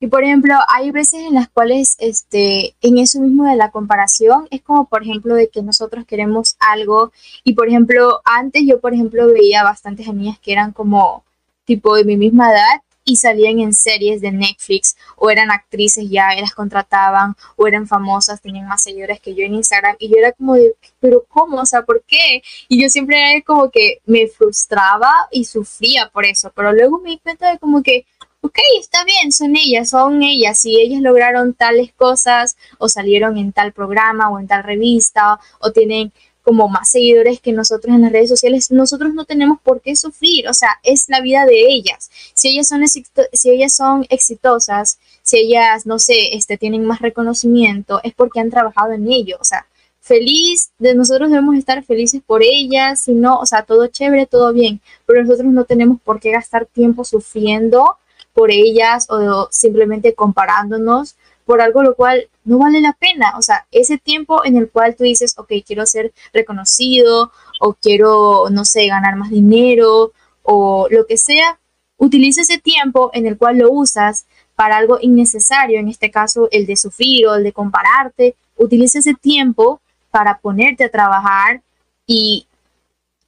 Y 0.00 0.06
por 0.06 0.22
ejemplo, 0.22 0.54
hay 0.68 0.92
veces 0.92 1.26
en 1.26 1.34
las 1.34 1.48
cuales, 1.48 1.96
este, 1.98 2.76
en 2.82 2.98
eso 2.98 3.20
mismo 3.20 3.46
de 3.46 3.56
la 3.56 3.70
comparación, 3.70 4.46
es 4.50 4.62
como 4.62 4.88
por 4.88 5.02
ejemplo 5.02 5.34
de 5.34 5.48
que 5.48 5.62
nosotros 5.62 6.04
queremos 6.06 6.56
algo 6.60 7.12
y 7.42 7.54
por 7.54 7.68
ejemplo, 7.68 8.20
antes 8.24 8.62
yo 8.64 8.80
por 8.80 8.94
ejemplo 8.94 9.26
veía 9.26 9.64
bastantes 9.64 10.08
amigas 10.08 10.38
que 10.38 10.52
eran 10.52 10.72
como 10.72 11.24
tipo 11.64 11.96
de 11.96 12.04
mi 12.04 12.16
misma 12.16 12.52
edad 12.52 12.82
y 13.08 13.16
salían 13.16 13.58
en 13.60 13.72
series 13.72 14.20
de 14.20 14.30
Netflix 14.30 14.96
o 15.16 15.30
eran 15.30 15.50
actrices 15.50 16.08
ya, 16.10 16.34
las 16.38 16.52
contrataban 16.54 17.34
o 17.56 17.66
eran 17.66 17.86
famosas, 17.86 18.42
tenían 18.42 18.68
más 18.68 18.82
seguidores 18.82 19.18
que 19.20 19.34
yo 19.34 19.44
en 19.44 19.54
Instagram 19.54 19.96
y 19.98 20.10
yo 20.10 20.16
era 20.18 20.32
como 20.32 20.54
de, 20.54 20.74
pero 21.00 21.24
¿cómo? 21.28 21.62
O 21.62 21.66
sea, 21.66 21.82
¿por 21.82 22.02
qué? 22.02 22.42
Y 22.68 22.82
yo 22.82 22.90
siempre 22.90 23.18
era 23.18 23.42
como 23.42 23.70
que 23.70 24.00
me 24.04 24.28
frustraba 24.28 25.10
y 25.30 25.46
sufría 25.46 26.10
por 26.12 26.26
eso, 26.26 26.52
pero 26.54 26.72
luego 26.72 26.98
me 26.98 27.10
di 27.10 27.18
cuenta 27.18 27.50
de 27.50 27.58
como 27.58 27.82
que, 27.82 28.04
ok, 28.42 28.58
está 28.78 29.04
bien, 29.04 29.32
son 29.32 29.56
ellas, 29.56 29.88
son 29.88 30.22
ellas, 30.22 30.58
si 30.58 30.78
ellas 30.78 31.00
lograron 31.00 31.54
tales 31.54 31.92
cosas 31.94 32.58
o 32.76 32.90
salieron 32.90 33.38
en 33.38 33.52
tal 33.52 33.72
programa 33.72 34.28
o 34.30 34.38
en 34.38 34.46
tal 34.46 34.64
revista 34.64 35.40
o 35.60 35.72
tienen 35.72 36.12
como 36.48 36.66
más 36.66 36.88
seguidores 36.88 37.40
que 37.40 37.52
nosotros 37.52 37.94
en 37.94 38.00
las 38.00 38.10
redes 38.10 38.30
sociales, 38.30 38.70
nosotros 38.70 39.12
no 39.12 39.26
tenemos 39.26 39.60
por 39.60 39.82
qué 39.82 39.94
sufrir, 39.94 40.48
o 40.48 40.54
sea, 40.54 40.70
es 40.82 41.04
la 41.10 41.20
vida 41.20 41.44
de 41.44 41.60
ellas. 41.68 42.10
Si 42.32 42.48
ellas 42.48 42.68
son, 42.68 42.82
si 42.88 43.50
ellas 43.50 43.74
son 43.74 44.06
exitosas, 44.08 44.98
si 45.20 45.40
ellas, 45.40 45.84
no 45.84 45.98
sé, 45.98 46.34
este, 46.34 46.56
tienen 46.56 46.86
más 46.86 47.00
reconocimiento, 47.00 48.00
es 48.02 48.14
porque 48.14 48.40
han 48.40 48.48
trabajado 48.48 48.92
en 48.92 49.12
ello, 49.12 49.36
o 49.38 49.44
sea, 49.44 49.66
feliz, 50.00 50.70
de 50.78 50.94
nosotros 50.94 51.28
debemos 51.28 51.54
estar 51.54 51.84
felices 51.84 52.22
por 52.26 52.42
ellas, 52.42 52.98
si 52.98 53.12
no, 53.12 53.38
o 53.40 53.44
sea, 53.44 53.64
todo 53.64 53.88
chévere, 53.88 54.24
todo 54.24 54.54
bien, 54.54 54.80
pero 55.04 55.22
nosotros 55.22 55.52
no 55.52 55.66
tenemos 55.66 56.00
por 56.00 56.18
qué 56.18 56.30
gastar 56.30 56.64
tiempo 56.64 57.04
sufriendo 57.04 57.98
por 58.32 58.50
ellas 58.50 59.06
o 59.10 59.48
simplemente 59.50 60.14
comparándonos 60.14 61.16
por 61.48 61.62
algo 61.62 61.82
lo 61.82 61.94
cual 61.94 62.28
no 62.44 62.58
vale 62.58 62.82
la 62.82 62.92
pena. 62.92 63.32
O 63.38 63.40
sea, 63.40 63.66
ese 63.70 63.96
tiempo 63.96 64.44
en 64.44 64.58
el 64.58 64.70
cual 64.70 64.94
tú 64.96 65.04
dices, 65.04 65.32
ok, 65.38 65.50
quiero 65.66 65.86
ser 65.86 66.12
reconocido 66.34 67.32
o 67.58 67.72
quiero, 67.72 68.50
no 68.50 68.66
sé, 68.66 68.86
ganar 68.86 69.16
más 69.16 69.30
dinero 69.30 70.12
o 70.42 70.88
lo 70.90 71.06
que 71.06 71.16
sea, 71.16 71.58
utiliza 71.96 72.42
ese 72.42 72.58
tiempo 72.58 73.10
en 73.14 73.24
el 73.24 73.38
cual 73.38 73.56
lo 73.56 73.72
usas 73.72 74.26
para 74.56 74.76
algo 74.76 74.98
innecesario, 75.00 75.80
en 75.80 75.88
este 75.88 76.10
caso 76.10 76.48
el 76.50 76.66
de 76.66 76.76
sufrir 76.76 77.26
o 77.26 77.36
el 77.36 77.44
de 77.44 77.54
compararte, 77.54 78.36
utiliza 78.58 78.98
ese 78.98 79.14
tiempo 79.14 79.80
para 80.10 80.40
ponerte 80.40 80.84
a 80.84 80.90
trabajar 80.90 81.62
y, 82.06 82.46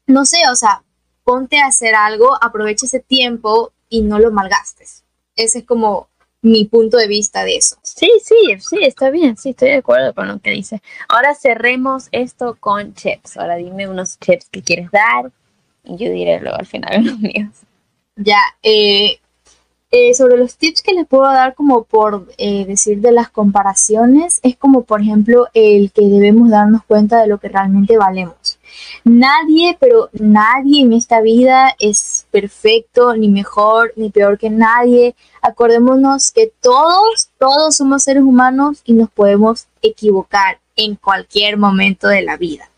no 0.06 0.26
sé, 0.26 0.42
o 0.52 0.56
sea, 0.56 0.82
ponte 1.24 1.58
a 1.58 1.68
hacer 1.68 1.94
algo, 1.94 2.36
aprovecha 2.44 2.84
ese 2.84 3.00
tiempo 3.00 3.72
y 3.88 4.02
no 4.02 4.18
lo 4.18 4.30
malgastes. 4.30 5.04
Ese 5.36 5.60
es 5.60 5.64
como 5.64 6.09
mi 6.42 6.64
punto 6.64 6.96
de 6.96 7.06
vista 7.06 7.44
de 7.44 7.56
eso. 7.56 7.76
Sí, 7.82 8.10
sí, 8.22 8.34
sí, 8.58 8.78
está 8.82 9.10
bien, 9.10 9.36
sí, 9.36 9.50
estoy 9.50 9.70
de 9.70 9.76
acuerdo 9.76 10.14
con 10.14 10.28
lo 10.28 10.38
que 10.38 10.50
dice. 10.50 10.80
Ahora 11.08 11.34
cerremos 11.34 12.08
esto 12.12 12.56
con 12.58 12.94
chips. 12.94 13.36
Ahora 13.36 13.56
dime 13.56 13.88
unos 13.88 14.18
chips 14.18 14.48
que 14.50 14.62
quieres 14.62 14.90
dar 14.90 15.30
y 15.84 15.96
yo 15.96 16.10
diré 16.10 16.40
luego 16.40 16.56
al 16.58 16.66
final 16.66 17.04
los 17.04 17.18
míos. 17.18 17.50
Ya, 18.16 18.40
eh, 18.62 19.18
eh, 19.92 20.14
sobre 20.14 20.36
los 20.36 20.56
tips 20.56 20.82
que 20.82 20.94
les 20.94 21.06
puedo 21.06 21.24
dar 21.24 21.54
como 21.54 21.84
por 21.84 22.28
eh, 22.38 22.64
decir 22.64 23.00
de 23.00 23.12
las 23.12 23.28
comparaciones, 23.28 24.38
es 24.42 24.56
como 24.56 24.84
por 24.84 25.00
ejemplo 25.00 25.48
el 25.52 25.90
que 25.90 26.02
debemos 26.06 26.50
darnos 26.50 26.84
cuenta 26.84 27.20
de 27.20 27.26
lo 27.26 27.38
que 27.38 27.48
realmente 27.48 27.96
valemos. 27.96 28.34
Nadie, 29.04 29.76
pero 29.80 30.10
nadie 30.12 30.82
en 30.82 30.92
esta 30.92 31.20
vida 31.20 31.74
es 31.78 32.26
perfecto, 32.30 33.14
ni 33.14 33.28
mejor, 33.28 33.92
ni 33.96 34.10
peor 34.10 34.38
que 34.38 34.50
nadie. 34.50 35.14
Acordémonos 35.42 36.32
que 36.32 36.52
todos, 36.60 37.30
todos 37.38 37.76
somos 37.76 38.02
seres 38.02 38.22
humanos 38.22 38.82
y 38.84 38.92
nos 38.92 39.10
podemos 39.10 39.66
equivocar 39.82 40.58
en 40.76 40.96
cualquier 40.96 41.56
momento 41.56 42.08
de 42.08 42.22
la 42.22 42.36
vida. 42.36 42.70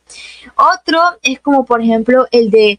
Otro 0.56 1.00
es 1.22 1.40
como 1.40 1.64
por 1.64 1.80
ejemplo 1.80 2.26
el 2.30 2.50
de 2.50 2.78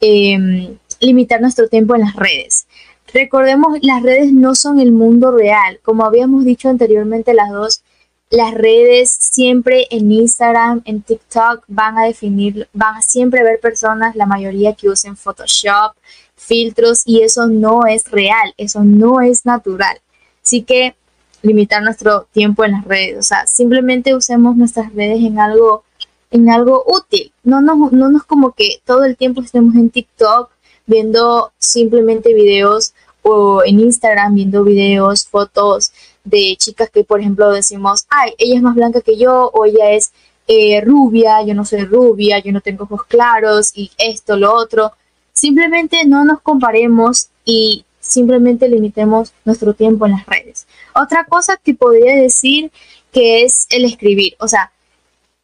em, 0.00 0.78
limitar 1.00 1.40
nuestro 1.40 1.68
tiempo 1.68 1.94
en 1.94 2.02
las 2.02 2.16
redes. 2.16 2.66
Recordemos, 3.12 3.78
las 3.82 4.02
redes 4.02 4.32
no 4.32 4.54
son 4.54 4.78
el 4.78 4.92
mundo 4.92 5.32
real. 5.32 5.80
Como 5.82 6.04
habíamos 6.04 6.44
dicho 6.44 6.68
anteriormente, 6.68 7.34
las 7.34 7.50
dos, 7.50 7.82
las 8.30 8.54
redes 8.54 9.10
siempre 9.10 9.88
en 9.90 10.10
Instagram, 10.12 10.82
en 10.84 11.02
TikTok 11.02 11.64
van 11.66 11.98
a 11.98 12.04
definir, 12.04 12.68
van 12.72 12.96
a 12.96 13.02
siempre 13.02 13.42
ver 13.42 13.58
personas, 13.58 14.14
la 14.14 14.24
mayoría 14.24 14.74
que 14.74 14.88
usen 14.88 15.16
Photoshop, 15.16 15.94
filtros 16.36 17.02
y 17.04 17.22
eso 17.22 17.48
no 17.48 17.86
es 17.86 18.08
real, 18.10 18.54
eso 18.56 18.84
no 18.84 19.20
es 19.20 19.44
natural. 19.44 20.00
Así 20.44 20.62
que 20.62 20.94
limitar 21.42 21.82
nuestro 21.82 22.28
tiempo 22.32 22.64
en 22.64 22.72
las 22.72 22.84
redes, 22.84 23.18
o 23.18 23.22
sea, 23.22 23.46
simplemente 23.46 24.14
usemos 24.14 24.56
nuestras 24.56 24.94
redes 24.94 25.18
en 25.18 25.40
algo 25.40 25.84
en 26.30 26.48
algo 26.48 26.84
útil. 26.86 27.32
No 27.42 27.60
nos, 27.60 27.90
no 27.92 28.08
nos 28.08 28.22
como 28.22 28.52
que 28.52 28.80
todo 28.84 29.04
el 29.04 29.16
tiempo 29.16 29.42
estemos 29.42 29.74
en 29.74 29.90
TikTok 29.90 30.50
viendo 30.86 31.52
simplemente 31.58 32.32
videos 32.34 32.94
o 33.22 33.62
en 33.64 33.80
Instagram 33.80 34.36
viendo 34.36 34.62
videos, 34.62 35.26
fotos 35.26 35.92
de 36.24 36.56
chicas 36.58 36.90
que, 36.90 37.04
por 37.04 37.20
ejemplo, 37.20 37.50
decimos, 37.50 38.06
ay, 38.10 38.32
ella 38.38 38.56
es 38.56 38.62
más 38.62 38.74
blanca 38.74 39.00
que 39.00 39.16
yo 39.16 39.50
o 39.52 39.64
ella 39.64 39.90
es 39.92 40.12
eh, 40.48 40.80
rubia, 40.80 41.42
yo 41.42 41.54
no 41.54 41.64
soy 41.64 41.84
rubia, 41.84 42.38
yo 42.40 42.52
no 42.52 42.60
tengo 42.60 42.84
ojos 42.84 43.04
claros 43.04 43.72
y 43.74 43.90
esto, 43.98 44.36
lo 44.36 44.54
otro. 44.54 44.92
Simplemente 45.32 46.04
no 46.04 46.24
nos 46.24 46.40
comparemos 46.40 47.28
y 47.44 47.84
simplemente 48.00 48.68
limitemos 48.68 49.32
nuestro 49.44 49.74
tiempo 49.74 50.06
en 50.06 50.12
las 50.12 50.26
redes. 50.26 50.66
Otra 50.94 51.24
cosa 51.24 51.56
que 51.56 51.74
podría 51.74 52.16
decir 52.16 52.72
que 53.12 53.42
es 53.42 53.66
el 53.70 53.84
escribir, 53.84 54.34
o 54.40 54.48
sea, 54.48 54.72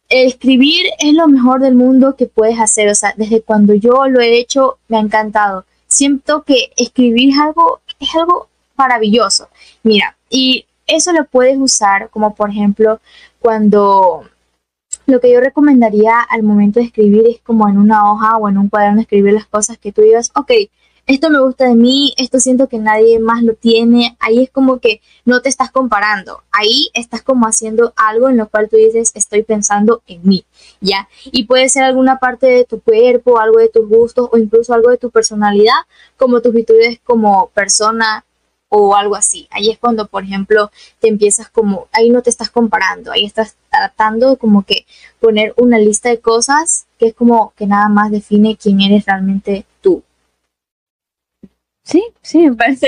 escribir 0.09 0.87
es 0.99 1.13
lo 1.13 1.27
mejor 1.27 1.61
del 1.61 1.75
mundo 1.75 2.15
que 2.15 2.27
puedes 2.27 2.59
hacer. 2.59 2.89
O 2.89 2.95
sea, 2.95 3.13
desde 3.17 3.41
cuando 3.41 3.73
yo 3.73 4.07
lo 4.07 4.21
he 4.21 4.37
hecho, 4.37 4.77
me 4.87 4.97
ha 4.97 5.01
encantado. 5.01 5.65
Siento 5.87 6.43
que 6.43 6.71
escribir 6.75 7.29
es 7.29 7.39
algo, 7.39 7.81
es 7.99 8.13
algo 8.15 8.49
maravilloso. 8.75 9.49
Mira, 9.83 10.17
y 10.29 10.65
eso 10.87 11.11
lo 11.13 11.25
puedes 11.25 11.57
usar 11.59 12.09
como 12.09 12.33
por 12.33 12.49
ejemplo 12.49 12.99
cuando 13.39 14.23
lo 15.05 15.19
que 15.19 15.31
yo 15.31 15.39
recomendaría 15.39 16.19
al 16.19 16.43
momento 16.43 16.79
de 16.79 16.87
escribir 16.87 17.27
es 17.27 17.39
como 17.41 17.67
en 17.69 17.77
una 17.77 18.11
hoja 18.11 18.37
o 18.37 18.49
en 18.49 18.57
un 18.57 18.69
cuaderno 18.69 19.01
escribir 19.01 19.33
las 19.33 19.45
cosas 19.47 19.77
que 19.77 19.91
tú 19.93 20.01
digas, 20.01 20.31
ok, 20.35 20.51
esto 21.07 21.29
me 21.29 21.39
gusta 21.39 21.65
de 21.65 21.75
mí, 21.75 22.13
esto 22.17 22.37
siento 22.41 22.67
que 22.67 22.79
nadie 22.79 23.17
más 23.19 23.41
lo 23.41 23.53
tiene, 23.53 24.17
ahí 24.19 24.43
es 24.43 24.49
como 24.49 24.79
que 24.79 24.99
no 25.23 25.41
te 25.41 25.47
estás 25.47 25.71
comparando, 25.71 26.43
ahí 26.51 26.89
estás 26.93 27.21
como 27.21 27.47
haciendo 27.47 27.93
algo 27.95 28.27
en 28.27 28.35
lo 28.35 28.49
cual 28.49 28.67
tú 28.67 28.75
dices, 28.75 29.13
estoy 29.15 29.43
pensando 29.43 30.01
en 30.07 30.19
mí, 30.23 30.45
¿ya? 30.81 31.07
Y 31.31 31.45
puede 31.45 31.69
ser 31.69 31.83
alguna 31.83 32.19
parte 32.19 32.47
de 32.47 32.65
tu 32.65 32.81
cuerpo, 32.81 33.39
algo 33.39 33.59
de 33.59 33.69
tus 33.69 33.87
gustos 33.87 34.27
o 34.33 34.37
incluso 34.37 34.73
algo 34.73 34.89
de 34.89 34.97
tu 34.97 35.09
personalidad, 35.09 35.79
como 36.17 36.41
tus 36.41 36.53
virtudes 36.53 36.99
como 37.05 37.51
persona 37.53 38.25
o 38.69 38.95
algo 38.95 39.15
así. 39.15 39.47
Ahí 39.51 39.69
es 39.69 39.77
cuando, 39.77 40.07
por 40.07 40.23
ejemplo, 40.23 40.71
te 40.99 41.07
empiezas 41.07 41.49
como, 41.49 41.87
ahí 41.91 42.09
no 42.09 42.21
te 42.21 42.29
estás 42.29 42.49
comparando, 42.49 43.11
ahí 43.11 43.25
estás 43.25 43.55
tratando 43.69 44.37
como 44.37 44.63
que 44.63 44.85
poner 45.19 45.53
una 45.57 45.77
lista 45.77 46.09
de 46.09 46.19
cosas 46.19 46.87
que 46.97 47.07
es 47.07 47.13
como 47.13 47.53
que 47.55 47.67
nada 47.67 47.89
más 47.89 48.11
define 48.11 48.57
quién 48.57 48.81
eres 48.81 49.05
realmente 49.05 49.65
tú. 49.81 50.03
Sí, 51.83 52.03
sí, 52.21 52.49
me 52.49 52.55
parece 52.55 52.87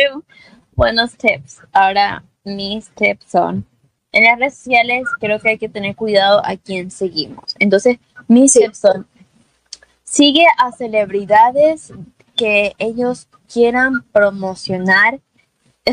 buenos 0.76 1.16
tips. 1.16 1.62
Ahora, 1.72 2.24
mis 2.44 2.90
tips 2.90 3.26
son, 3.32 3.66
en 4.12 4.24
las 4.24 4.40
redes 4.40 4.56
sociales 4.56 5.04
creo 5.20 5.40
que 5.40 5.50
hay 5.50 5.58
que 5.58 5.70
tener 5.70 5.96
cuidado 5.96 6.42
a 6.46 6.58
quién 6.58 6.92
seguimos. 6.92 7.56
Entonces, 7.60 8.00
mis 8.28 8.54
tips 8.54 8.78
son, 8.78 9.08
sigue 10.04 10.46
a 10.58 10.72
celebridades 10.72 11.94
que 12.36 12.74
ellos 12.78 13.28
quieran 13.52 14.04
promocionar, 14.12 15.20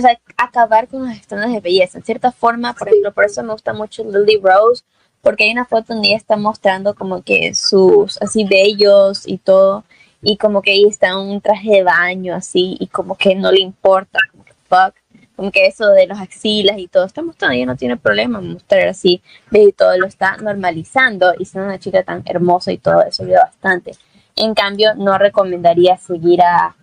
sea, 0.00 0.18
acabar 0.36 0.88
con 0.88 1.06
los 1.06 1.16
estándares 1.16 1.54
de 1.54 1.60
belleza. 1.60 1.98
En 1.98 2.04
cierta 2.04 2.32
forma, 2.32 2.74
por 2.74 2.88
ejemplo, 2.88 3.12
por 3.12 3.24
eso 3.24 3.42
me 3.42 3.52
gusta 3.52 3.72
mucho 3.72 4.04
Lily 4.04 4.40
Rose, 4.42 4.84
porque 5.22 5.44
hay 5.44 5.52
una 5.52 5.64
foto 5.64 5.94
donde 5.94 6.08
ella 6.08 6.16
está 6.16 6.36
mostrando 6.36 6.94
como 6.94 7.22
que 7.22 7.54
sus 7.54 8.20
así 8.22 8.44
bellos 8.44 9.26
y 9.26 9.38
todo 9.38 9.84
y 10.22 10.36
como 10.36 10.62
que 10.62 10.72
ahí 10.72 10.84
está 10.84 11.18
un 11.18 11.40
traje 11.40 11.70
de 11.70 11.82
baño 11.82 12.34
así 12.34 12.76
y 12.80 12.86
como 12.88 13.16
que 13.16 13.34
no 13.34 13.52
le 13.52 13.60
importa, 13.60 14.18
como 14.32 14.44
que 14.44 14.52
fuck, 14.68 14.94
como 15.36 15.50
que 15.52 15.66
eso 15.66 15.88
de 15.90 16.06
los 16.06 16.18
axilas 16.18 16.78
y 16.78 16.88
todo, 16.88 17.04
está 17.04 17.22
mostrando, 17.22 17.54
ella 17.54 17.66
no 17.66 17.76
tiene 17.76 17.96
problema 17.96 18.40
mostrar 18.40 18.88
así, 18.88 19.22
y 19.52 19.72
todo 19.72 19.96
lo 19.98 20.06
está 20.06 20.36
normalizando 20.38 21.34
y 21.38 21.44
siendo 21.44 21.68
una 21.68 21.78
chica 21.78 22.02
tan 22.02 22.22
hermosa 22.24 22.72
y 22.72 22.78
todo 22.78 23.02
eso 23.02 23.22
ayuda 23.22 23.44
bastante. 23.44 23.92
En 24.34 24.54
cambio, 24.54 24.94
no 24.94 25.16
recomendaría 25.18 25.96
seguir 25.96 26.42
a 26.42 26.74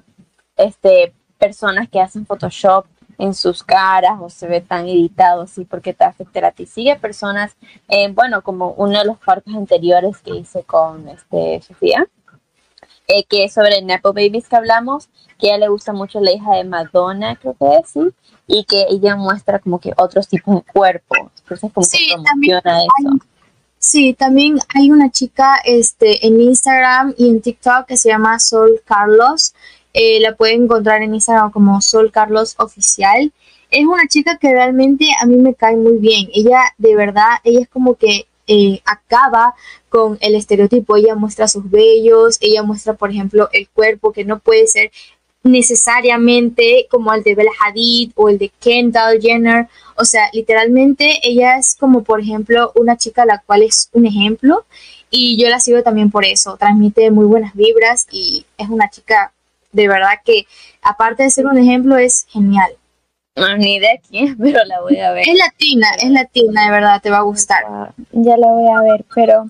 este 0.56 1.14
personas 1.38 1.90
que 1.90 2.00
hacen 2.00 2.26
Photoshop 2.26 2.86
en 3.18 3.34
sus 3.34 3.64
caras 3.64 4.20
o 4.22 4.30
se 4.30 4.48
ve 4.48 4.62
tan 4.62 4.88
editado 4.88 5.44
así 5.44 5.66
porque 5.66 5.94
te 5.94 6.04
afecta 6.04 6.48
a 6.48 6.52
ti. 6.52 6.66
Sigue 6.66 6.96
personas, 6.96 7.56
eh, 7.88 8.12
bueno, 8.12 8.42
como 8.42 8.72
uno 8.72 9.00
de 9.00 9.06
los 9.06 9.18
partos 9.18 9.54
anteriores 9.54 10.18
que 10.20 10.36
hice 10.36 10.64
con 10.64 11.08
este 11.08 11.62
Sofía, 11.62 12.08
eh, 13.08 13.26
que 13.26 13.46
es 13.46 13.54
sobre 13.54 13.82
Nepo 13.82 14.14
Babies 14.14 14.48
que 14.48 14.56
hablamos, 14.56 15.10
que 15.38 15.48
a 15.48 15.56
ella 15.56 15.66
le 15.66 15.68
gusta 15.70 15.94
mucho 15.94 16.20
la 16.20 16.32
hija 16.32 16.56
de 16.56 16.64
Madonna, 16.64 17.36
creo 17.36 17.56
que 17.60 17.78
es, 17.78 17.90
¿sí? 17.90 18.00
Y 18.48 18.64
que 18.64 18.86
ella 18.90 19.16
muestra 19.16 19.60
como 19.60 19.80
que 19.80 19.94
otros 19.98 20.28
tipos 20.28 20.56
de 20.56 20.72
cuerpo. 20.72 21.16
Entonces 21.40 21.72
como 21.74 21.86
sí, 21.86 22.08
que 22.08 22.14
promociona 22.14 22.78
eso. 22.78 23.18
sí, 23.78 24.14
también 24.14 24.58
hay 24.74 24.90
una 24.90 25.12
chica 25.12 25.58
este, 25.66 26.26
en 26.26 26.40
Instagram 26.40 27.14
y 27.18 27.30
en 27.30 27.42
TikTok 27.42 27.86
que 27.88 27.98
se 27.98 28.10
llama 28.10 28.40
Sol 28.40 28.82
Carlos 28.86 29.54
Eh, 29.94 30.20
la 30.20 30.36
pueden 30.36 30.64
encontrar 30.64 31.02
en 31.02 31.14
Instagram 31.14 31.52
como 31.52 31.80
Sol 31.82 32.12
Carlos 32.12 32.56
Oficial. 32.58 33.32
Es 33.70 33.86
una 33.86 34.08
chica 34.08 34.38
que 34.38 34.52
realmente 34.52 35.08
a 35.22 35.26
mí 35.26 35.38
me 35.38 35.56
cae 35.56 35.76
muy 35.76 35.98
bien. 35.98 36.30
Ella, 36.34 36.62
de 36.78 36.96
verdad, 36.96 37.38
ella 37.44 37.62
es 37.62 37.70
como 37.70 37.96
que 37.96 38.28
eh, 38.48 38.82
acaba 38.86 39.56
con 39.90 40.18
el 40.22 40.36
estereotipo. 40.36 40.96
Ella 40.98 41.16
muestra 41.16 41.48
sus 41.48 41.70
vellos, 41.70 42.38
ella 42.42 42.64
muestra, 42.64 42.94
por 42.94 43.12
ejemplo, 43.12 43.50
el 43.52 43.70
cuerpo 43.70 44.12
que 44.12 44.26
no 44.26 44.40
puede 44.40 44.68
ser 44.68 44.92
necesariamente 45.44 46.88
como 46.90 47.14
el 47.14 47.22
de 47.22 47.36
Bella 47.36 47.52
Hadid 47.60 48.12
o 48.16 48.30
el 48.30 48.38
de 48.38 48.50
Kendall 48.60 49.22
Jenner. 49.22 49.68
O 49.96 50.06
sea, 50.06 50.30
literalmente 50.34 51.20
ella 51.24 51.58
es 51.58 51.76
como, 51.76 52.04
por 52.04 52.22
ejemplo, 52.22 52.72
una 52.76 52.98
chica 52.98 53.26
la 53.26 53.42
cual 53.46 53.64
es 53.64 53.90
un 53.94 54.06
ejemplo 54.06 54.66
y 55.10 55.38
yo 55.42 55.50
la 55.50 55.60
sigo 55.60 55.84
también 55.84 56.10
por 56.12 56.26
eso. 56.26 56.58
Transmite 56.58 57.12
muy 57.12 57.26
buenas 57.26 57.54
vibras 57.54 58.08
y 58.12 58.46
es 58.58 58.70
una 58.70 58.90
chica 58.90 59.34
de 59.74 59.88
verdad 59.88 60.20
que, 60.24 60.46
aparte 60.82 61.24
de 61.24 61.30
ser 61.30 61.46
un 61.46 61.58
ejemplo, 61.58 61.98
es 61.98 62.26
genial. 62.30 62.72
No, 63.36 63.58
ni 63.58 63.80
de 63.80 64.00
quién, 64.08 64.38
pero 64.42 64.64
la 64.66 64.82
voy 64.82 65.00
a 65.00 65.12
ver. 65.12 65.28
Es 65.28 65.38
latina, 65.38 65.88
es 66.02 66.10
latina, 66.10 66.66
de 66.66 66.72
verdad, 66.72 67.02
te 67.02 67.10
va 67.10 67.18
a 67.18 67.24
gustar. 67.24 67.64
Ah, 67.68 67.94
ya 68.12 68.38
la 68.38 68.48
voy 68.48 68.72
a 68.72 68.82
ver, 68.82 69.06
pero 69.14 69.50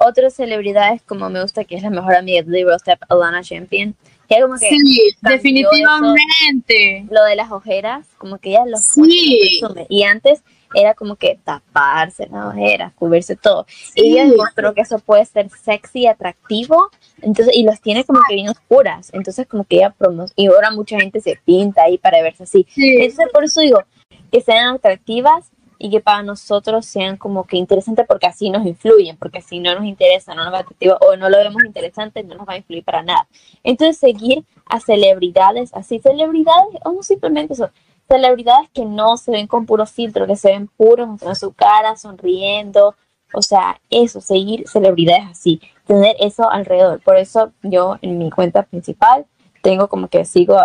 otras 0.00 0.34
celebridades 0.34 1.02
como 1.02 1.28
me 1.30 1.42
gusta, 1.42 1.64
que 1.64 1.76
es 1.76 1.82
la 1.82 1.90
mejor 1.90 2.14
amiga 2.14 2.42
de 2.42 2.78
Step, 2.78 3.00
Alana 3.08 3.42
Champion, 3.42 3.94
que 4.28 4.40
como 4.40 4.54
que 4.54 4.68
sí, 4.68 5.00
definitivamente. 5.20 7.06
lo 7.10 7.24
de 7.24 7.36
las 7.36 7.50
ojeras, 7.50 8.06
como 8.18 8.38
que 8.38 8.50
ella 8.50 8.64
lo 8.66 8.78
sí. 8.78 9.60
Y 9.88 10.04
antes 10.04 10.42
era 10.74 10.94
como 10.94 11.16
que 11.16 11.38
taparse 11.42 12.28
las 12.30 12.46
ojeras, 12.46 12.92
cubrirse 12.94 13.36
todo. 13.36 13.66
Y 13.94 14.12
ella 14.12 14.28
demostró 14.28 14.74
que 14.74 14.82
eso 14.82 14.98
puede 14.98 15.24
ser 15.24 15.48
sexy, 15.50 16.06
atractivo, 16.06 16.90
entonces, 17.22 17.56
y 17.56 17.64
los 17.64 17.80
tiene 17.80 18.04
como 18.04 18.20
que 18.28 18.34
bien 18.34 18.48
oscuras. 18.48 19.10
Entonces, 19.12 19.46
como 19.46 19.64
que 19.64 19.76
ella 19.76 19.90
promos 19.90 20.32
y 20.36 20.46
ahora 20.46 20.70
mucha 20.70 20.98
gente 20.98 21.20
se 21.20 21.38
pinta 21.44 21.82
ahí 21.84 21.98
para 21.98 22.22
verse 22.22 22.44
así. 22.44 22.66
Entonces, 22.76 23.32
por 23.32 23.44
eso 23.44 23.60
digo, 23.60 23.82
que 24.30 24.40
sean 24.40 24.74
atractivas 24.74 25.50
y 25.78 25.90
que 25.90 26.00
para 26.00 26.22
nosotros 26.22 26.86
sean 26.86 27.16
como 27.16 27.44
que 27.44 27.56
interesantes 27.56 28.06
porque 28.06 28.26
así 28.26 28.50
nos 28.50 28.66
influyen, 28.66 29.16
porque 29.16 29.42
si 29.42 29.60
no 29.60 29.74
nos 29.74 29.84
interesa, 29.84 30.34
no 30.34 30.44
nos 30.44 30.52
va 30.52 30.60
atractivo 30.60 30.96
o 31.00 31.16
no 31.16 31.28
lo 31.28 31.38
vemos 31.38 31.64
interesante, 31.64 32.22
no 32.22 32.36
nos 32.36 32.48
va 32.48 32.54
a 32.54 32.56
influir 32.58 32.84
para 32.84 33.02
nada. 33.02 33.26
Entonces, 33.62 33.98
seguir 33.98 34.44
a 34.66 34.80
celebridades 34.80 35.74
así, 35.74 35.98
celebridades 35.98 36.80
o 36.84 37.02
simplemente 37.02 37.54
eso, 37.54 37.70
celebridades 38.08 38.68
que 38.72 38.84
no 38.84 39.16
se 39.16 39.30
ven 39.30 39.46
con 39.46 39.66
puro 39.66 39.86
filtro, 39.86 40.26
que 40.26 40.36
se 40.36 40.50
ven 40.50 40.68
puros 40.68 41.08
mostrando 41.08 41.34
su 41.34 41.52
cara, 41.52 41.96
sonriendo, 41.96 42.94
o 43.32 43.42
sea, 43.42 43.80
eso, 43.90 44.20
seguir 44.20 44.68
celebridades 44.68 45.26
así, 45.30 45.60
tener 45.86 46.16
eso 46.20 46.50
alrededor. 46.50 47.00
Por 47.00 47.16
eso 47.16 47.52
yo 47.62 47.96
en 48.02 48.18
mi 48.18 48.30
cuenta 48.30 48.62
principal 48.62 49.26
tengo 49.62 49.88
como 49.88 50.08
que 50.08 50.24
sigo 50.24 50.58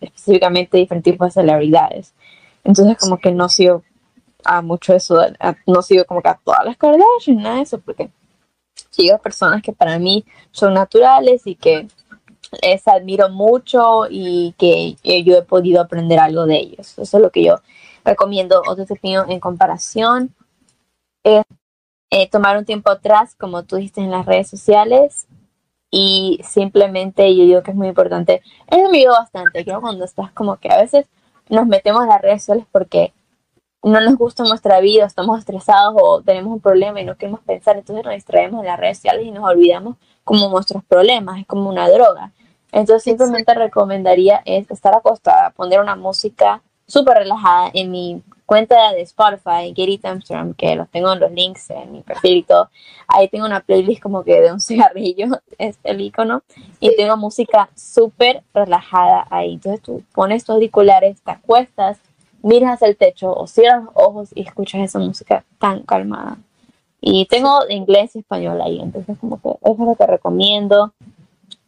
específicamente 0.00 0.78
diferentes 0.78 1.12
tipos 1.12 1.28
de 1.28 1.40
celebridades. 1.40 2.14
Entonces 2.64 2.96
como 2.98 3.18
que 3.18 3.32
no 3.32 3.48
sigo 3.48 3.82
a 4.44 4.62
mucho 4.62 4.94
eso, 4.94 5.20
no 5.66 5.82
sigo 5.82 6.04
como 6.04 6.22
que 6.22 6.28
a 6.28 6.40
todas 6.42 6.64
las 6.64 6.76
Kardashian, 6.76 7.36
nada 7.36 7.56
de 7.56 7.62
eso, 7.62 7.80
porque 7.80 8.10
sigo 8.90 9.18
personas 9.18 9.62
que 9.62 9.72
para 9.72 9.98
mí 9.98 10.24
son 10.50 10.74
naturales 10.74 11.46
y 11.46 11.54
que 11.54 11.88
les 12.60 12.86
admiro 12.86 13.28
mucho 13.30 14.06
y 14.10 14.54
que 14.58 14.96
yo 15.22 15.36
he 15.36 15.42
podido 15.42 15.80
aprender 15.80 16.18
algo 16.18 16.46
de 16.46 16.56
ellos. 16.56 16.98
Eso 16.98 17.16
es 17.16 17.22
lo 17.22 17.30
que 17.30 17.44
yo 17.44 17.56
recomiendo. 18.04 18.62
Otro 18.66 18.84
opinión 18.84 19.30
en 19.30 19.40
comparación 19.40 20.34
es 21.24 21.44
eh, 22.10 22.28
tomar 22.28 22.58
un 22.58 22.64
tiempo 22.64 22.90
atrás, 22.90 23.34
como 23.36 23.62
tú 23.62 23.76
dijiste 23.76 24.00
en 24.00 24.10
las 24.10 24.26
redes 24.26 24.48
sociales, 24.48 25.26
y 25.90 26.40
simplemente 26.42 27.34
yo 27.36 27.44
digo 27.44 27.62
que 27.62 27.70
es 27.70 27.76
muy 27.76 27.88
importante. 27.88 28.42
Eso 28.66 28.88
me 28.90 28.98
ayudó 28.98 29.12
bastante, 29.12 29.64
creo, 29.64 29.80
cuando 29.80 30.04
estás 30.04 30.32
como 30.32 30.56
que 30.56 30.70
a 30.70 30.78
veces 30.78 31.06
nos 31.48 31.66
metemos 31.66 32.02
en 32.02 32.08
las 32.08 32.20
redes 32.20 32.42
sociales 32.42 32.66
porque 32.72 33.12
no 33.82 34.00
nos 34.00 34.16
gusta 34.16 34.44
nuestra 34.44 34.80
vida, 34.80 35.04
estamos 35.04 35.38
estresados 35.38 35.94
o 36.00 36.22
tenemos 36.22 36.52
un 36.52 36.60
problema 36.60 37.00
y 37.00 37.04
no 37.04 37.16
queremos 37.16 37.40
pensar, 37.40 37.76
entonces 37.76 38.04
nos 38.04 38.14
distraemos 38.14 38.60
en 38.60 38.66
las 38.66 38.78
redes 38.78 38.98
sociales 38.98 39.26
y 39.26 39.30
nos 39.30 39.44
olvidamos 39.44 39.96
como 40.24 40.48
nuestros 40.48 40.84
problemas, 40.84 41.40
es 41.40 41.46
como 41.46 41.68
una 41.68 41.88
droga. 41.88 42.32
Entonces 42.72 43.04
simplemente 43.04 43.54
recomendaría 43.54 44.42
es 44.44 44.70
estar 44.70 44.94
acostada, 44.94 45.50
poner 45.50 45.80
una 45.80 45.94
música 45.94 46.62
súper 46.86 47.18
relajada 47.18 47.70
en 47.72 47.90
mi 47.90 48.22
cuenta 48.46 48.92
de 48.92 49.02
Spotify, 49.02 49.72
Get 49.74 49.88
It 49.88 50.04
Amsterdam, 50.04 50.52
que 50.54 50.76
los 50.76 50.88
tengo 50.90 51.12
en 51.12 51.20
los 51.20 51.32
links 51.32 51.70
en 51.70 51.92
mi 51.92 52.02
perfil 52.02 52.38
y 52.38 52.42
todo. 52.42 52.70
Ahí 53.08 53.28
tengo 53.28 53.46
una 53.46 53.60
playlist 53.60 54.02
como 54.02 54.24
que 54.24 54.40
de 54.40 54.52
un 54.52 54.60
cigarrillo, 54.68 55.26
es 55.58 55.78
el 55.84 56.00
icono, 56.00 56.42
y 56.80 56.94
tengo 56.96 57.16
música 57.16 57.70
súper 57.74 58.42
relajada 58.52 59.26
ahí. 59.30 59.54
Entonces 59.54 59.80
tú 59.80 60.02
pones 60.14 60.44
tus 60.44 60.54
auriculares, 60.54 61.20
te 61.22 61.30
acuestas, 61.30 61.98
miras 62.42 62.74
hacia 62.74 62.88
el 62.88 62.96
techo 62.96 63.34
o 63.34 63.46
cierras 63.46 63.84
los 63.84 63.92
ojos 63.94 64.28
y 64.34 64.42
escuchas 64.42 64.82
esa 64.82 64.98
música 64.98 65.44
tan 65.58 65.82
calmada. 65.82 66.36
Y 67.00 67.26
tengo 67.26 67.60
inglés 67.68 68.14
y 68.14 68.20
español 68.20 68.60
ahí, 68.60 68.80
entonces 68.80 69.16
como 69.18 69.40
que 69.40 69.48
eso 69.48 69.72
es 69.72 69.78
lo 69.78 69.94
que 69.94 70.06
recomiendo. 70.06 70.92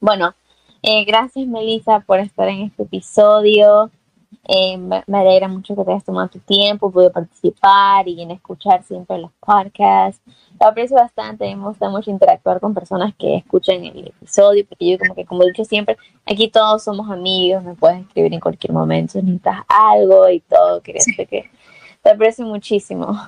Bueno, 0.00 0.34
eh, 0.86 1.04
gracias 1.04 1.46
Melissa 1.46 2.00
por 2.00 2.20
estar 2.20 2.48
en 2.48 2.62
este 2.62 2.82
episodio. 2.82 3.90
Eh, 4.46 4.76
me 4.76 5.18
alegra 5.18 5.48
mucho 5.48 5.74
que 5.74 5.84
te 5.84 5.90
hayas 5.90 6.04
tomado 6.04 6.28
tu 6.28 6.38
tiempo, 6.40 6.90
pude 6.90 7.08
participar 7.10 8.06
y 8.06 8.20
en 8.20 8.32
escuchar 8.32 8.82
siempre 8.84 9.16
los 9.18 9.30
podcasts. 9.40 10.20
Lo 10.60 10.66
aprecio 10.66 10.96
bastante, 10.96 11.54
me 11.56 11.66
gusta 11.66 11.88
mucho 11.88 12.10
interactuar 12.10 12.60
con 12.60 12.74
personas 12.74 13.14
que 13.18 13.36
escuchan 13.36 13.84
el 13.84 14.08
episodio, 14.08 14.66
porque 14.68 14.90
yo 14.90 14.98
como 14.98 15.14
que, 15.14 15.24
como 15.24 15.42
he 15.42 15.46
dicho 15.46 15.64
siempre, 15.64 15.96
aquí 16.26 16.48
todos 16.48 16.84
somos 16.84 17.10
amigos, 17.10 17.64
me 17.64 17.74
puedes 17.74 18.00
escribir 18.00 18.34
en 18.34 18.40
cualquier 18.40 18.72
momento, 18.74 19.12
si 19.12 19.22
necesitas 19.22 19.62
algo 19.68 20.28
y 20.28 20.40
todo, 20.40 20.82
que 20.82 20.98
te 22.02 22.10
aprecio 22.10 22.44
muchísimo. 22.44 23.18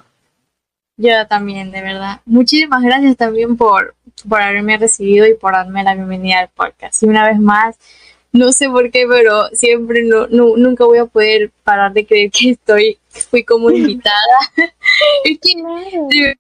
Yo 0.99 1.27
también, 1.29 1.71
de 1.71 1.83
verdad. 1.83 2.21
Muchísimas 2.25 2.83
gracias 2.83 3.17
también 3.17 3.57
por, 3.57 3.95
por 4.29 4.41
haberme 4.41 4.79
recibido 4.79 5.27
y 5.27 5.35
por 5.35 5.53
darme 5.53 5.83
la 5.83 5.95
bienvenida 5.95 6.41
al 6.41 6.49
podcast. 6.49 7.03
Y 7.03 7.07
una 7.07 7.27
vez 7.27 7.39
más, 7.39 7.77
no 8.33 8.53
sé 8.53 8.69
por 8.69 8.91
qué, 8.91 9.07
pero 9.09 9.49
siempre 9.49 10.03
no, 10.05 10.27
nunca 10.29 10.85
voy 10.85 10.99
a 10.99 11.07
poder 11.07 11.51
parar 11.65 11.93
de 11.93 12.07
creer 12.07 12.31
que 12.31 12.51
estoy, 12.51 12.99
fui 13.09 13.45
como 13.45 13.71
invitada. 13.71 14.15
es 15.25 15.39
que 15.41 15.53
en 15.53 16.37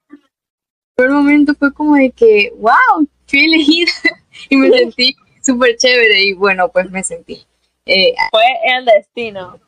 el 0.97 1.11
momento 1.11 1.55
fue 1.55 1.72
como 1.72 1.97
de 1.97 2.11
que, 2.11 2.53
wow, 2.59 3.07
fui 3.27 3.45
elegida 3.45 3.93
y 4.49 4.57
me 4.57 4.70
sentí 4.79 5.16
súper 5.43 5.77
chévere 5.77 6.22
y 6.22 6.33
bueno, 6.33 6.68
pues 6.70 6.91
me 6.91 7.03
sentí. 7.05 7.45
Eh, 7.85 8.14
fue 8.31 8.45
el 8.64 8.85
destino 8.85 9.61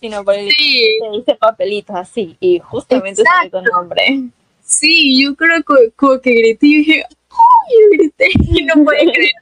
sino 0.00 0.24
por 0.24 0.34
el 0.34 0.50
sí. 0.50 0.98
dice 1.12 1.34
papelitos 1.36 1.96
así 1.96 2.36
y 2.40 2.58
justamente 2.58 3.22
ese 3.22 3.50
tu 3.50 3.60
nombre. 3.62 4.22
Sí, 4.62 5.22
yo 5.22 5.34
creo 5.34 5.62
que 5.62 5.90
como 5.96 6.20
que 6.20 6.30
grité 6.30 6.66
y 6.66 6.76
dije, 6.78 7.04
¡ay! 7.68 7.74
Yo 7.74 7.98
grité 7.98 8.28
y 8.60 8.64
no 8.64 8.74
puedo 8.84 8.98
creer. 9.12 9.32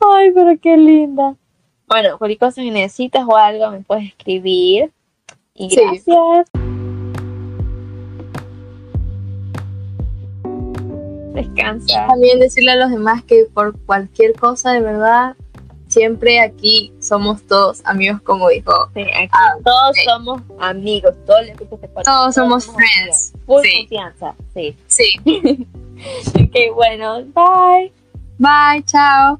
Ay, 0.00 0.30
pero 0.32 0.58
qué 0.60 0.76
linda. 0.76 1.36
Bueno, 1.86 2.18
cualquier 2.18 2.38
cosa 2.38 2.62
que 2.62 2.70
necesitas 2.70 3.24
o 3.26 3.36
algo 3.36 3.70
me 3.70 3.80
puedes 3.80 4.08
escribir. 4.08 4.90
Y 5.54 5.68
gracias. 5.74 6.46
Descansa. 11.34 12.06
también 12.06 12.38
decirle 12.40 12.72
a 12.72 12.76
los 12.76 12.90
demás 12.90 13.22
que 13.24 13.46
por 13.52 13.78
cualquier 13.80 14.34
cosa 14.34 14.72
de 14.72 14.80
verdad 14.80 15.36
siempre 15.90 16.40
aquí 16.40 16.92
somos 17.00 17.42
todos 17.42 17.82
amigos, 17.84 18.22
como 18.22 18.48
dijo. 18.48 18.72
Sí, 18.94 19.02
aquí 19.02 19.28
ah, 19.32 19.56
todos 19.64 19.96
somos 20.04 20.42
amigos, 20.60 21.14
todos, 21.26 21.46
todos 22.04 22.34
somos 22.34 22.66
friends. 22.66 23.32
Full 23.46 23.62
confianza, 23.78 24.34
sí. 24.54 24.76
Sí. 24.86 25.12
ok, 26.34 26.74
bueno, 26.74 27.24
bye. 27.34 27.92
Bye, 28.38 28.82
chao. 28.86 29.38